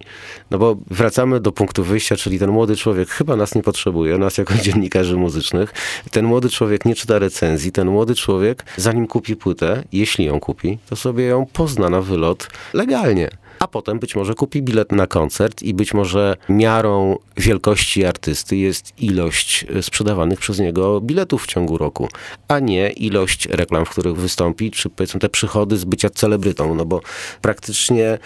No 0.51 0.59
bo 0.59 0.77
wracamy 0.91 1.41
do 1.41 1.53
punktu 1.53 1.85
wyjścia, 1.85 2.17
czyli 2.17 2.39
ten 2.39 2.51
młody 2.51 2.77
człowiek 2.77 3.09
chyba 3.09 3.37
nas 3.37 3.55
nie 3.55 3.63
potrzebuje, 3.63 4.19
nas 4.19 4.39
jako 4.39 4.55
dziennikarzy 4.65 5.17
muzycznych. 5.17 5.75
Ten 6.11 6.25
młody 6.25 6.51
człowiek 6.51 6.85
nie 6.85 6.95
czyta 6.95 7.19
recenzji, 7.19 7.73
ten 7.73 7.89
młody 7.89 8.15
człowiek, 8.15 8.65
zanim 8.77 9.07
kupi 9.07 9.37
płytę, 9.37 9.85
jeśli 9.93 10.25
ją 10.25 10.41
kupi, 10.41 10.79
to 10.89 10.97
sobie 10.97 11.25
ją 11.25 11.47
pozna 11.47 11.91
na 11.91 12.01
wylot 12.01 12.49
legalnie 12.73 13.31
a 13.59 13.68
potem 13.68 13.99
być 13.99 14.16
może 14.16 14.35
kupi 14.35 14.62
bilet 14.62 14.92
na 14.92 15.07
koncert 15.07 15.62
i 15.62 15.75
być 15.75 15.94
może 15.94 16.37
miarą 16.49 17.18
wielkości 17.37 18.05
artysty 18.05 18.57
jest 18.57 18.92
ilość 18.99 19.66
e, 19.75 19.83
sprzedawanych 19.83 20.38
przez 20.38 20.59
niego 20.59 21.01
biletów 21.01 21.44
w 21.44 21.47
ciągu 21.47 21.79
roku, 21.79 22.09
a 22.49 22.59
nie 22.59 22.90
ilość 22.90 23.47
reklam, 23.47 23.85
w 23.85 23.90
których 23.90 24.16
wystąpi, 24.16 24.71
czy 24.71 24.90
powiedzmy 24.90 25.21
te 25.21 25.29
przychody 25.29 25.77
z 25.77 25.85
bycia 25.85 26.11
celebrytą, 26.11 26.75
no 26.75 26.85
bo 26.85 27.01
praktycznie 27.42 28.18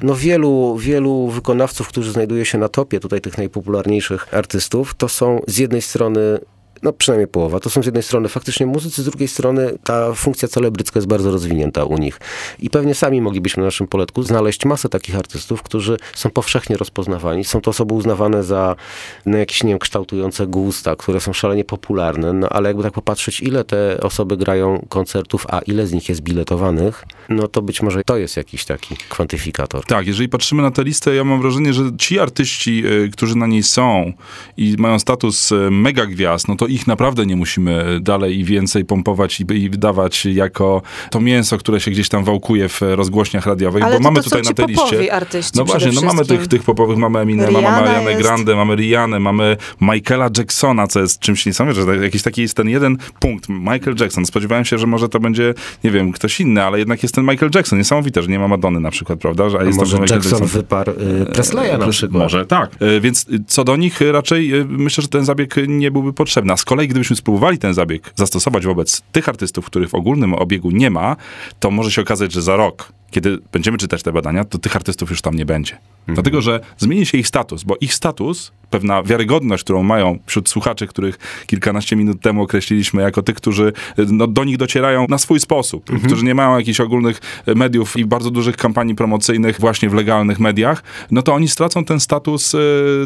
no 0.00 0.14
wielu, 0.14 0.76
wielu 0.76 1.28
wykonawców, 1.28 1.88
którzy 1.88 2.12
znajduje 2.12 2.44
się 2.44 2.58
na 2.58 2.68
topie 2.68 3.00
tutaj 3.00 3.20
tych 3.20 3.38
najpopularniejszych 3.38 4.34
artystów, 4.34 4.94
to 4.94 5.08
są 5.08 5.40
z 5.46 5.58
jednej 5.58 5.82
strony 5.82 6.38
no 6.84 6.92
przynajmniej 6.92 7.28
połowa. 7.28 7.60
To 7.60 7.70
są 7.70 7.82
z 7.82 7.86
jednej 7.86 8.02
strony 8.02 8.28
faktycznie 8.28 8.66
muzycy, 8.66 9.02
z 9.02 9.04
drugiej 9.04 9.28
strony 9.28 9.78
ta 9.84 10.14
funkcja 10.14 10.48
celebrycka 10.48 10.98
jest 10.98 11.08
bardzo 11.08 11.30
rozwinięta 11.30 11.84
u 11.84 11.98
nich. 11.98 12.20
I 12.58 12.70
pewnie 12.70 12.94
sami 12.94 13.20
moglibyśmy 13.20 13.60
na 13.60 13.64
naszym 13.64 13.86
poletku 13.86 14.22
znaleźć 14.22 14.64
masę 14.64 14.88
takich 14.88 15.16
artystów, 15.16 15.62
którzy 15.62 15.96
są 16.14 16.30
powszechnie 16.30 16.76
rozpoznawani. 16.76 17.44
Są 17.44 17.60
to 17.60 17.70
osoby 17.70 17.94
uznawane 17.94 18.42
za 18.42 18.76
no, 19.26 19.38
jakieś, 19.38 19.62
nie 19.62 19.70
wiem, 19.70 19.78
kształtujące 19.78 20.46
gusta, 20.46 20.96
które 20.96 21.20
są 21.20 21.32
szalenie 21.32 21.64
popularne, 21.64 22.32
no 22.32 22.48
ale 22.48 22.68
jakby 22.68 22.82
tak 22.82 22.92
popatrzeć, 22.92 23.40
ile 23.40 23.64
te 23.64 24.00
osoby 24.00 24.36
grają 24.36 24.86
koncertów, 24.88 25.46
a 25.48 25.58
ile 25.58 25.86
z 25.86 25.92
nich 25.92 26.08
jest 26.08 26.20
biletowanych, 26.20 27.04
no 27.28 27.48
to 27.48 27.62
być 27.62 27.82
może 27.82 28.04
to 28.04 28.16
jest 28.16 28.36
jakiś 28.36 28.64
taki 28.64 28.96
kwantyfikator. 29.08 29.84
Tak, 29.84 30.06
jeżeli 30.06 30.28
patrzymy 30.28 30.62
na 30.62 30.70
tę 30.70 30.84
listę, 30.84 31.14
ja 31.14 31.24
mam 31.24 31.42
wrażenie, 31.42 31.72
że 31.72 31.82
ci 31.98 32.18
artyści, 32.18 32.86
y, 32.86 33.10
którzy 33.12 33.36
na 33.36 33.46
niej 33.46 33.62
są 33.62 34.12
i 34.56 34.76
mają 34.78 34.98
status 34.98 35.52
y, 35.52 35.70
mega 35.70 36.06
gwiazd, 36.06 36.48
no 36.48 36.56
to 36.56 36.66
ich 36.74 36.86
naprawdę 36.86 37.26
nie 37.26 37.36
musimy 37.36 37.98
dalej 38.00 38.38
i 38.38 38.44
więcej 38.44 38.84
pompować 38.84 39.40
i, 39.40 39.52
i 39.52 39.70
wydawać 39.70 40.26
jako 40.26 40.82
to 41.10 41.20
mięso, 41.20 41.58
które 41.58 41.80
się 41.80 41.90
gdzieś 41.90 42.08
tam 42.08 42.24
wałkuje 42.24 42.68
w 42.68 42.80
rozgłośniach 42.82 43.46
radiowych, 43.46 43.82
Ale 43.84 43.92
bo 43.92 43.98
to, 43.98 44.04
mamy 44.04 44.16
to 44.16 44.22
tutaj 44.24 44.44
są 44.44 44.50
na 44.50 44.54
tej 44.54 44.66
liście. 44.66 45.14
artyści 45.14 45.52
No 45.58 45.64
właśnie, 45.64 45.92
no 45.94 46.02
mamy 46.02 46.24
tych, 46.24 46.48
tych 46.48 46.62
popowych, 46.62 46.98
mamy 46.98 47.18
Eminema, 47.18 47.50
mamy 47.50 47.68
Rihanna 47.68 47.80
Marianę 47.86 48.10
jest. 48.10 48.22
Grande, 48.22 48.56
mamy 48.56 48.74
Rihanę, 48.76 49.20
mamy 49.20 49.56
Michaela 49.80 50.30
Jacksona, 50.38 50.86
co 50.86 51.00
jest 51.00 51.20
czymś 51.20 51.46
niesamowitym, 51.46 51.86
że 51.86 52.04
jakiś 52.04 52.22
taki 52.22 52.42
jest 52.42 52.56
ten 52.56 52.68
jeden 52.68 52.96
punkt, 53.20 53.48
Michael 53.48 53.96
Jackson. 54.00 54.26
Spodziewałem 54.26 54.64
się, 54.64 54.78
że 54.78 54.86
może 54.86 55.08
to 55.08 55.20
będzie, 55.20 55.54
nie 55.84 55.90
wiem, 55.90 56.12
ktoś 56.12 56.40
inny, 56.40 56.62
ale 56.62 56.78
jednak 56.78 57.02
jest 57.02 57.14
ten 57.14 57.24
Michael 57.24 57.50
Jackson. 57.54 57.78
Niesamowite, 57.78 58.22
że 58.22 58.28
nie 58.28 58.38
ma 58.38 58.48
Madony 58.48 58.80
na 58.80 58.90
przykład, 58.90 59.18
prawda? 59.18 59.50
Że, 59.50 59.58
a 59.58 59.64
jest 59.64 59.78
Może 59.78 59.98
Michael 59.98 60.20
Jackson 60.22 60.46
wyparł 60.46 60.92
y, 60.92 61.26
Presleya 61.26 61.78
na 61.78 61.88
przykład. 61.88 62.22
Może 62.22 62.46
tak. 62.46 62.70
E, 62.80 63.00
Więc 63.00 63.26
y, 63.28 63.44
co 63.46 63.64
do 63.64 63.76
nich, 63.76 64.02
y, 64.02 64.12
raczej 64.12 64.54
y, 64.54 64.64
myślę, 64.64 65.02
że 65.02 65.08
ten 65.08 65.24
zabieg 65.24 65.58
y, 65.58 65.68
nie 65.68 65.90
byłby 65.90 66.12
potrzebny. 66.12 66.52
A 66.52 66.56
z 66.64 66.66
kolei, 66.66 66.88
gdybyśmy 66.88 67.16
spróbowali 67.16 67.58
ten 67.58 67.74
zabieg 67.74 68.12
zastosować 68.16 68.66
wobec 68.66 69.00
tych 69.12 69.28
artystów, 69.28 69.66
których 69.66 69.90
w 69.90 69.94
ogólnym 69.94 70.34
obiegu 70.34 70.70
nie 70.70 70.90
ma, 70.90 71.16
to 71.60 71.70
może 71.70 71.90
się 71.90 72.02
okazać, 72.02 72.32
że 72.32 72.42
za 72.42 72.56
rok, 72.56 72.92
kiedy 73.14 73.38
będziemy 73.52 73.78
czytać 73.78 74.02
te 74.02 74.12
badania, 74.12 74.44
to 74.44 74.58
tych 74.58 74.76
artystów 74.76 75.10
już 75.10 75.22
tam 75.22 75.34
nie 75.34 75.46
będzie. 75.46 75.78
Dlatego, 76.08 76.42
że 76.42 76.60
zmieni 76.78 77.06
się 77.06 77.18
ich 77.18 77.28
status, 77.28 77.64
bo 77.64 77.76
ich 77.80 77.94
status, 77.94 78.52
pewna 78.70 79.02
wiarygodność, 79.02 79.64
którą 79.64 79.82
mają 79.82 80.18
wśród 80.26 80.48
słuchaczy, 80.48 80.86
których 80.86 81.18
kilkanaście 81.46 81.96
minut 81.96 82.20
temu 82.20 82.42
określiliśmy 82.42 83.02
jako 83.02 83.22
tych, 83.22 83.36
którzy 83.36 83.72
y, 83.98 84.06
no, 84.10 84.26
do 84.26 84.44
nich 84.44 84.56
docierają 84.56 85.06
na 85.08 85.18
swój 85.18 85.40
sposób, 85.40 85.90
którzy 86.06 86.24
nie 86.24 86.34
mają 86.34 86.58
jakichś 86.58 86.80
ogólnych 86.80 87.20
y, 87.48 87.54
mediów 87.54 87.96
i 87.96 88.04
bardzo 88.04 88.30
dużych 88.30 88.56
kampanii 88.56 88.94
promocyjnych 88.94 89.60
właśnie 89.60 89.90
w 89.90 89.94
legalnych 89.94 90.40
mediach, 90.40 90.82
no 91.10 91.22
to 91.22 91.34
oni 91.34 91.48
stracą 91.48 91.84
ten 91.84 92.00
status 92.00 92.54
y, 92.54 92.58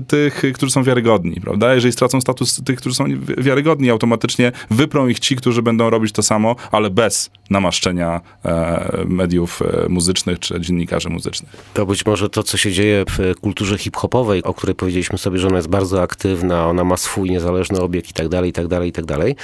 tych, 0.06 0.44
y, 0.44 0.52
którzy 0.52 0.72
są 0.72 0.82
wiarygodni, 0.82 1.40
prawda? 1.40 1.74
Jeżeli 1.74 1.92
stracą 1.92 2.20
status 2.20 2.60
tych, 2.64 2.78
którzy 2.78 2.94
są 2.94 3.04
wi- 3.04 3.18
wiarygodni, 3.38 3.90
automatycznie 3.90 4.52
wyprą 4.70 5.08
ich 5.08 5.18
ci, 5.20 5.36
którzy 5.36 5.62
będą 5.62 5.90
robić 5.90 6.12
to 6.12 6.22
samo, 6.22 6.56
ale 6.72 6.90
bez 6.90 7.30
namaszczenia 7.50 8.20
e, 8.44 9.04
mediów 9.08 9.62
e, 9.62 9.88
muzycznych 9.98 10.38
czy 10.38 10.60
dziennikarzy 10.60 11.08
muzycznych. 11.08 11.50
To 11.74 11.86
być 11.86 12.06
może 12.06 12.28
to, 12.30 12.42
co 12.42 12.56
się 12.56 12.72
dzieje 12.72 13.04
w 13.10 13.40
kulturze 13.40 13.78
hip-hopowej, 13.78 14.42
o 14.42 14.54
której 14.54 14.74
powiedzieliśmy 14.74 15.18
sobie, 15.18 15.38
że 15.38 15.48
ona 15.48 15.56
jest 15.56 15.68
bardzo 15.68 16.02
aktywna, 16.02 16.66
ona 16.66 16.84
ma 16.84 16.96
swój 16.96 17.30
niezależny 17.30 17.80
obieg 17.80 18.10
i 18.10 18.12
tak 18.12 18.28
dalej, 18.28 18.50
i 18.50 18.52
tak 18.52 18.66
dalej, 18.66 18.88
i 18.88 18.92
tak 18.92 19.04
dalej, 19.04 19.36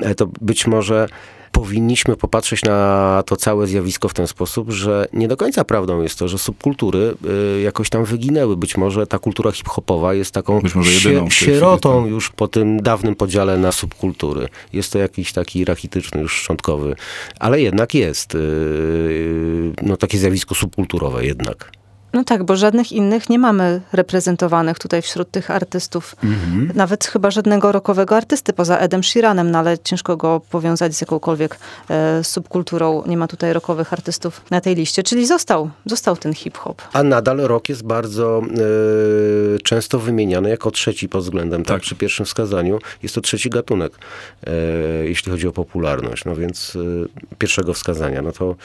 e, 0.00 0.14
to 0.14 0.26
być 0.40 0.66
może 0.66 1.08
powinniśmy 1.52 2.16
popatrzeć 2.16 2.62
na 2.62 3.22
to 3.26 3.36
całe 3.36 3.66
zjawisko 3.66 4.08
w 4.08 4.14
ten 4.14 4.26
sposób, 4.26 4.70
że 4.70 5.08
nie 5.12 5.28
do 5.28 5.36
końca 5.36 5.64
prawdą 5.64 6.02
jest 6.02 6.18
to, 6.18 6.28
że 6.28 6.38
subkultury 6.38 7.14
y, 7.56 7.60
jakoś 7.60 7.90
tam 7.90 8.04
wyginęły. 8.04 8.56
Być 8.56 8.76
może 8.76 9.06
ta 9.06 9.18
kultura 9.18 9.52
hip-hopowa 9.52 10.14
jest 10.14 10.34
taką 10.34 10.60
jedyną 11.04 11.30
sierotą 11.30 12.02
tak. 12.02 12.10
już 12.10 12.30
po 12.30 12.48
tym 12.48 12.82
dawnym 12.82 13.14
podziale 13.14 13.58
na 13.58 13.72
subkultury. 13.72 14.48
Jest 14.72 14.92
to 14.92 14.98
jakiś 14.98 15.32
taki 15.32 15.64
rachityczny, 15.64 16.20
już 16.20 16.36
szczątkowy, 16.36 16.96
ale 17.38 17.60
jednak 17.60 17.94
jest 17.94 18.34
y, 18.34 19.72
no, 19.82 19.96
takie 19.96 20.18
zjawisko 20.18 20.54
subkulturowe 20.54 21.24
jednak. 21.26 21.79
No 22.12 22.24
tak, 22.24 22.44
bo 22.44 22.56
żadnych 22.56 22.92
innych 22.92 23.30
nie 23.30 23.38
mamy 23.38 23.80
reprezentowanych 23.92 24.78
tutaj 24.78 25.02
wśród 25.02 25.30
tych 25.30 25.50
artystów. 25.50 26.16
Mhm. 26.24 26.72
Nawet 26.74 27.04
chyba 27.04 27.30
żadnego 27.30 27.72
rockowego 27.72 28.16
artysty 28.16 28.52
poza 28.52 28.78
Edem 28.78 29.02
Sheeranem, 29.02 29.50
no 29.50 29.58
ale 29.58 29.78
ciężko 29.78 30.16
go 30.16 30.40
powiązać 30.50 30.94
z 30.94 31.00
jakąkolwiek 31.00 31.58
e, 31.88 32.24
subkulturą. 32.24 33.02
Nie 33.06 33.16
ma 33.16 33.26
tutaj 33.26 33.52
rockowych 33.52 33.92
artystów 33.92 34.40
na 34.50 34.60
tej 34.60 34.74
liście, 34.74 35.02
czyli 35.02 35.26
został, 35.26 35.70
został 35.86 36.16
ten 36.16 36.34
hip-hop. 36.34 36.82
A 36.92 37.02
nadal 37.02 37.36
rock 37.36 37.68
jest 37.68 37.82
bardzo 37.82 38.42
e, 38.42 39.58
często 39.58 39.98
wymieniany 39.98 40.48
jako 40.48 40.70
trzeci 40.70 41.08
pod 41.08 41.22
względem, 41.22 41.64
tak. 41.64 41.80
Tak. 41.80 41.82
Przy 41.82 41.96
pierwszym 41.96 42.26
wskazaniu 42.26 42.78
jest 43.02 43.14
to 43.14 43.20
trzeci 43.20 43.50
gatunek, 43.50 43.92
e, 44.46 44.52
jeśli 45.04 45.32
chodzi 45.32 45.48
o 45.48 45.52
popularność. 45.52 46.24
No 46.24 46.36
więc 46.36 46.76
e, 46.76 47.36
pierwszego 47.38 47.74
wskazania, 47.74 48.22
no 48.22 48.32
to 48.32 48.56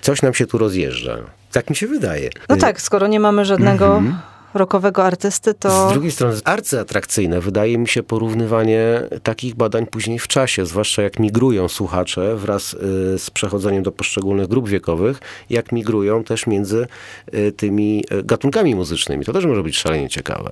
coś 0.00 0.22
nam 0.22 0.34
się 0.34 0.46
tu 0.46 0.58
rozjeżdża. 0.58 1.18
Tak 1.54 1.70
mi 1.70 1.76
się 1.76 1.86
wydaje. 1.86 2.30
No 2.48 2.56
tak, 2.56 2.80
skoro 2.80 3.06
nie 3.06 3.20
mamy 3.20 3.44
żadnego 3.44 3.86
Mhm. 3.96 4.18
rockowego 4.54 5.04
artysty, 5.04 5.54
to... 5.54 5.88
Z 5.90 5.92
drugiej 5.92 6.10
strony 6.10 6.36
arcyatrakcyjne 6.44 7.40
wydaje 7.40 7.78
mi 7.78 7.88
się 7.88 8.02
porównywanie 8.02 9.02
takich 9.22 9.54
badań 9.54 9.86
później 9.86 10.18
w 10.18 10.28
czasie, 10.28 10.66
zwłaszcza 10.66 11.02
jak 11.02 11.18
migrują 11.18 11.68
słuchacze 11.68 12.36
wraz 12.36 12.74
y, 12.74 12.78
z 13.18 13.30
przechodzeniem 13.30 13.82
do 13.82 13.92
poszczególnych 13.92 14.46
grup 14.48 14.68
wiekowych, 14.68 15.18
jak 15.50 15.72
migrują 15.72 16.24
też 16.24 16.46
między 16.46 16.86
y, 17.34 17.52
tymi 17.52 18.04
y, 18.12 18.22
gatunkami 18.22 18.74
muzycznymi. 18.74 19.24
To 19.24 19.32
też 19.32 19.46
może 19.46 19.62
być 19.62 19.78
szalenie 19.78 20.08
ciekawe. 20.08 20.50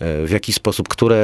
W 0.00 0.30
jaki 0.30 0.52
sposób, 0.52 0.88
które 0.88 1.18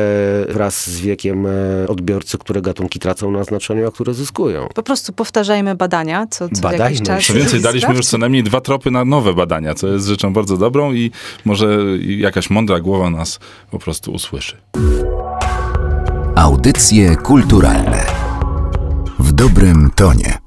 wraz 0.48 0.90
z 0.90 1.00
wiekiem 1.00 1.46
y, 1.46 1.86
odbiorcy, 1.88 2.38
które 2.38 2.62
gatunki 2.62 2.98
tracą 2.98 3.30
na 3.30 3.44
znaczeniu, 3.44 3.88
a 3.88 3.90
które 3.90 4.14
zyskują. 4.14 4.68
Po 4.74 4.82
prostu 4.82 5.12
powtarzajmy 5.12 5.74
badania, 5.74 6.26
co, 6.30 6.48
co 6.48 6.62
Badajmy. 6.62 6.84
jakiś 6.84 7.02
czas. 7.02 7.26
Co 7.26 7.34
więcej, 7.34 7.60
daliśmy 7.60 7.94
już 7.94 8.06
co 8.06 8.18
najmniej 8.18 8.42
dwa 8.42 8.60
tropy 8.60 8.90
na 8.90 9.04
nowe 9.04 9.34
badania, 9.34 9.74
co 9.74 9.88
jest 9.88 10.06
rzeczą 10.06 10.32
bardzo 10.32 10.56
dobrą 10.56 10.92
i 10.92 11.10
może 11.44 11.78
jakaś 12.00 12.50
mądra 12.50 12.80
głowa 12.80 13.10
nas 13.10 13.38
po 13.70 13.78
prostu 13.78 14.12
usłyszy. 14.12 14.56
Audycje 16.34 17.16
kulturalne 17.16 18.06
w 19.18 19.32
dobrym 19.32 19.90
tonie. 19.94 20.45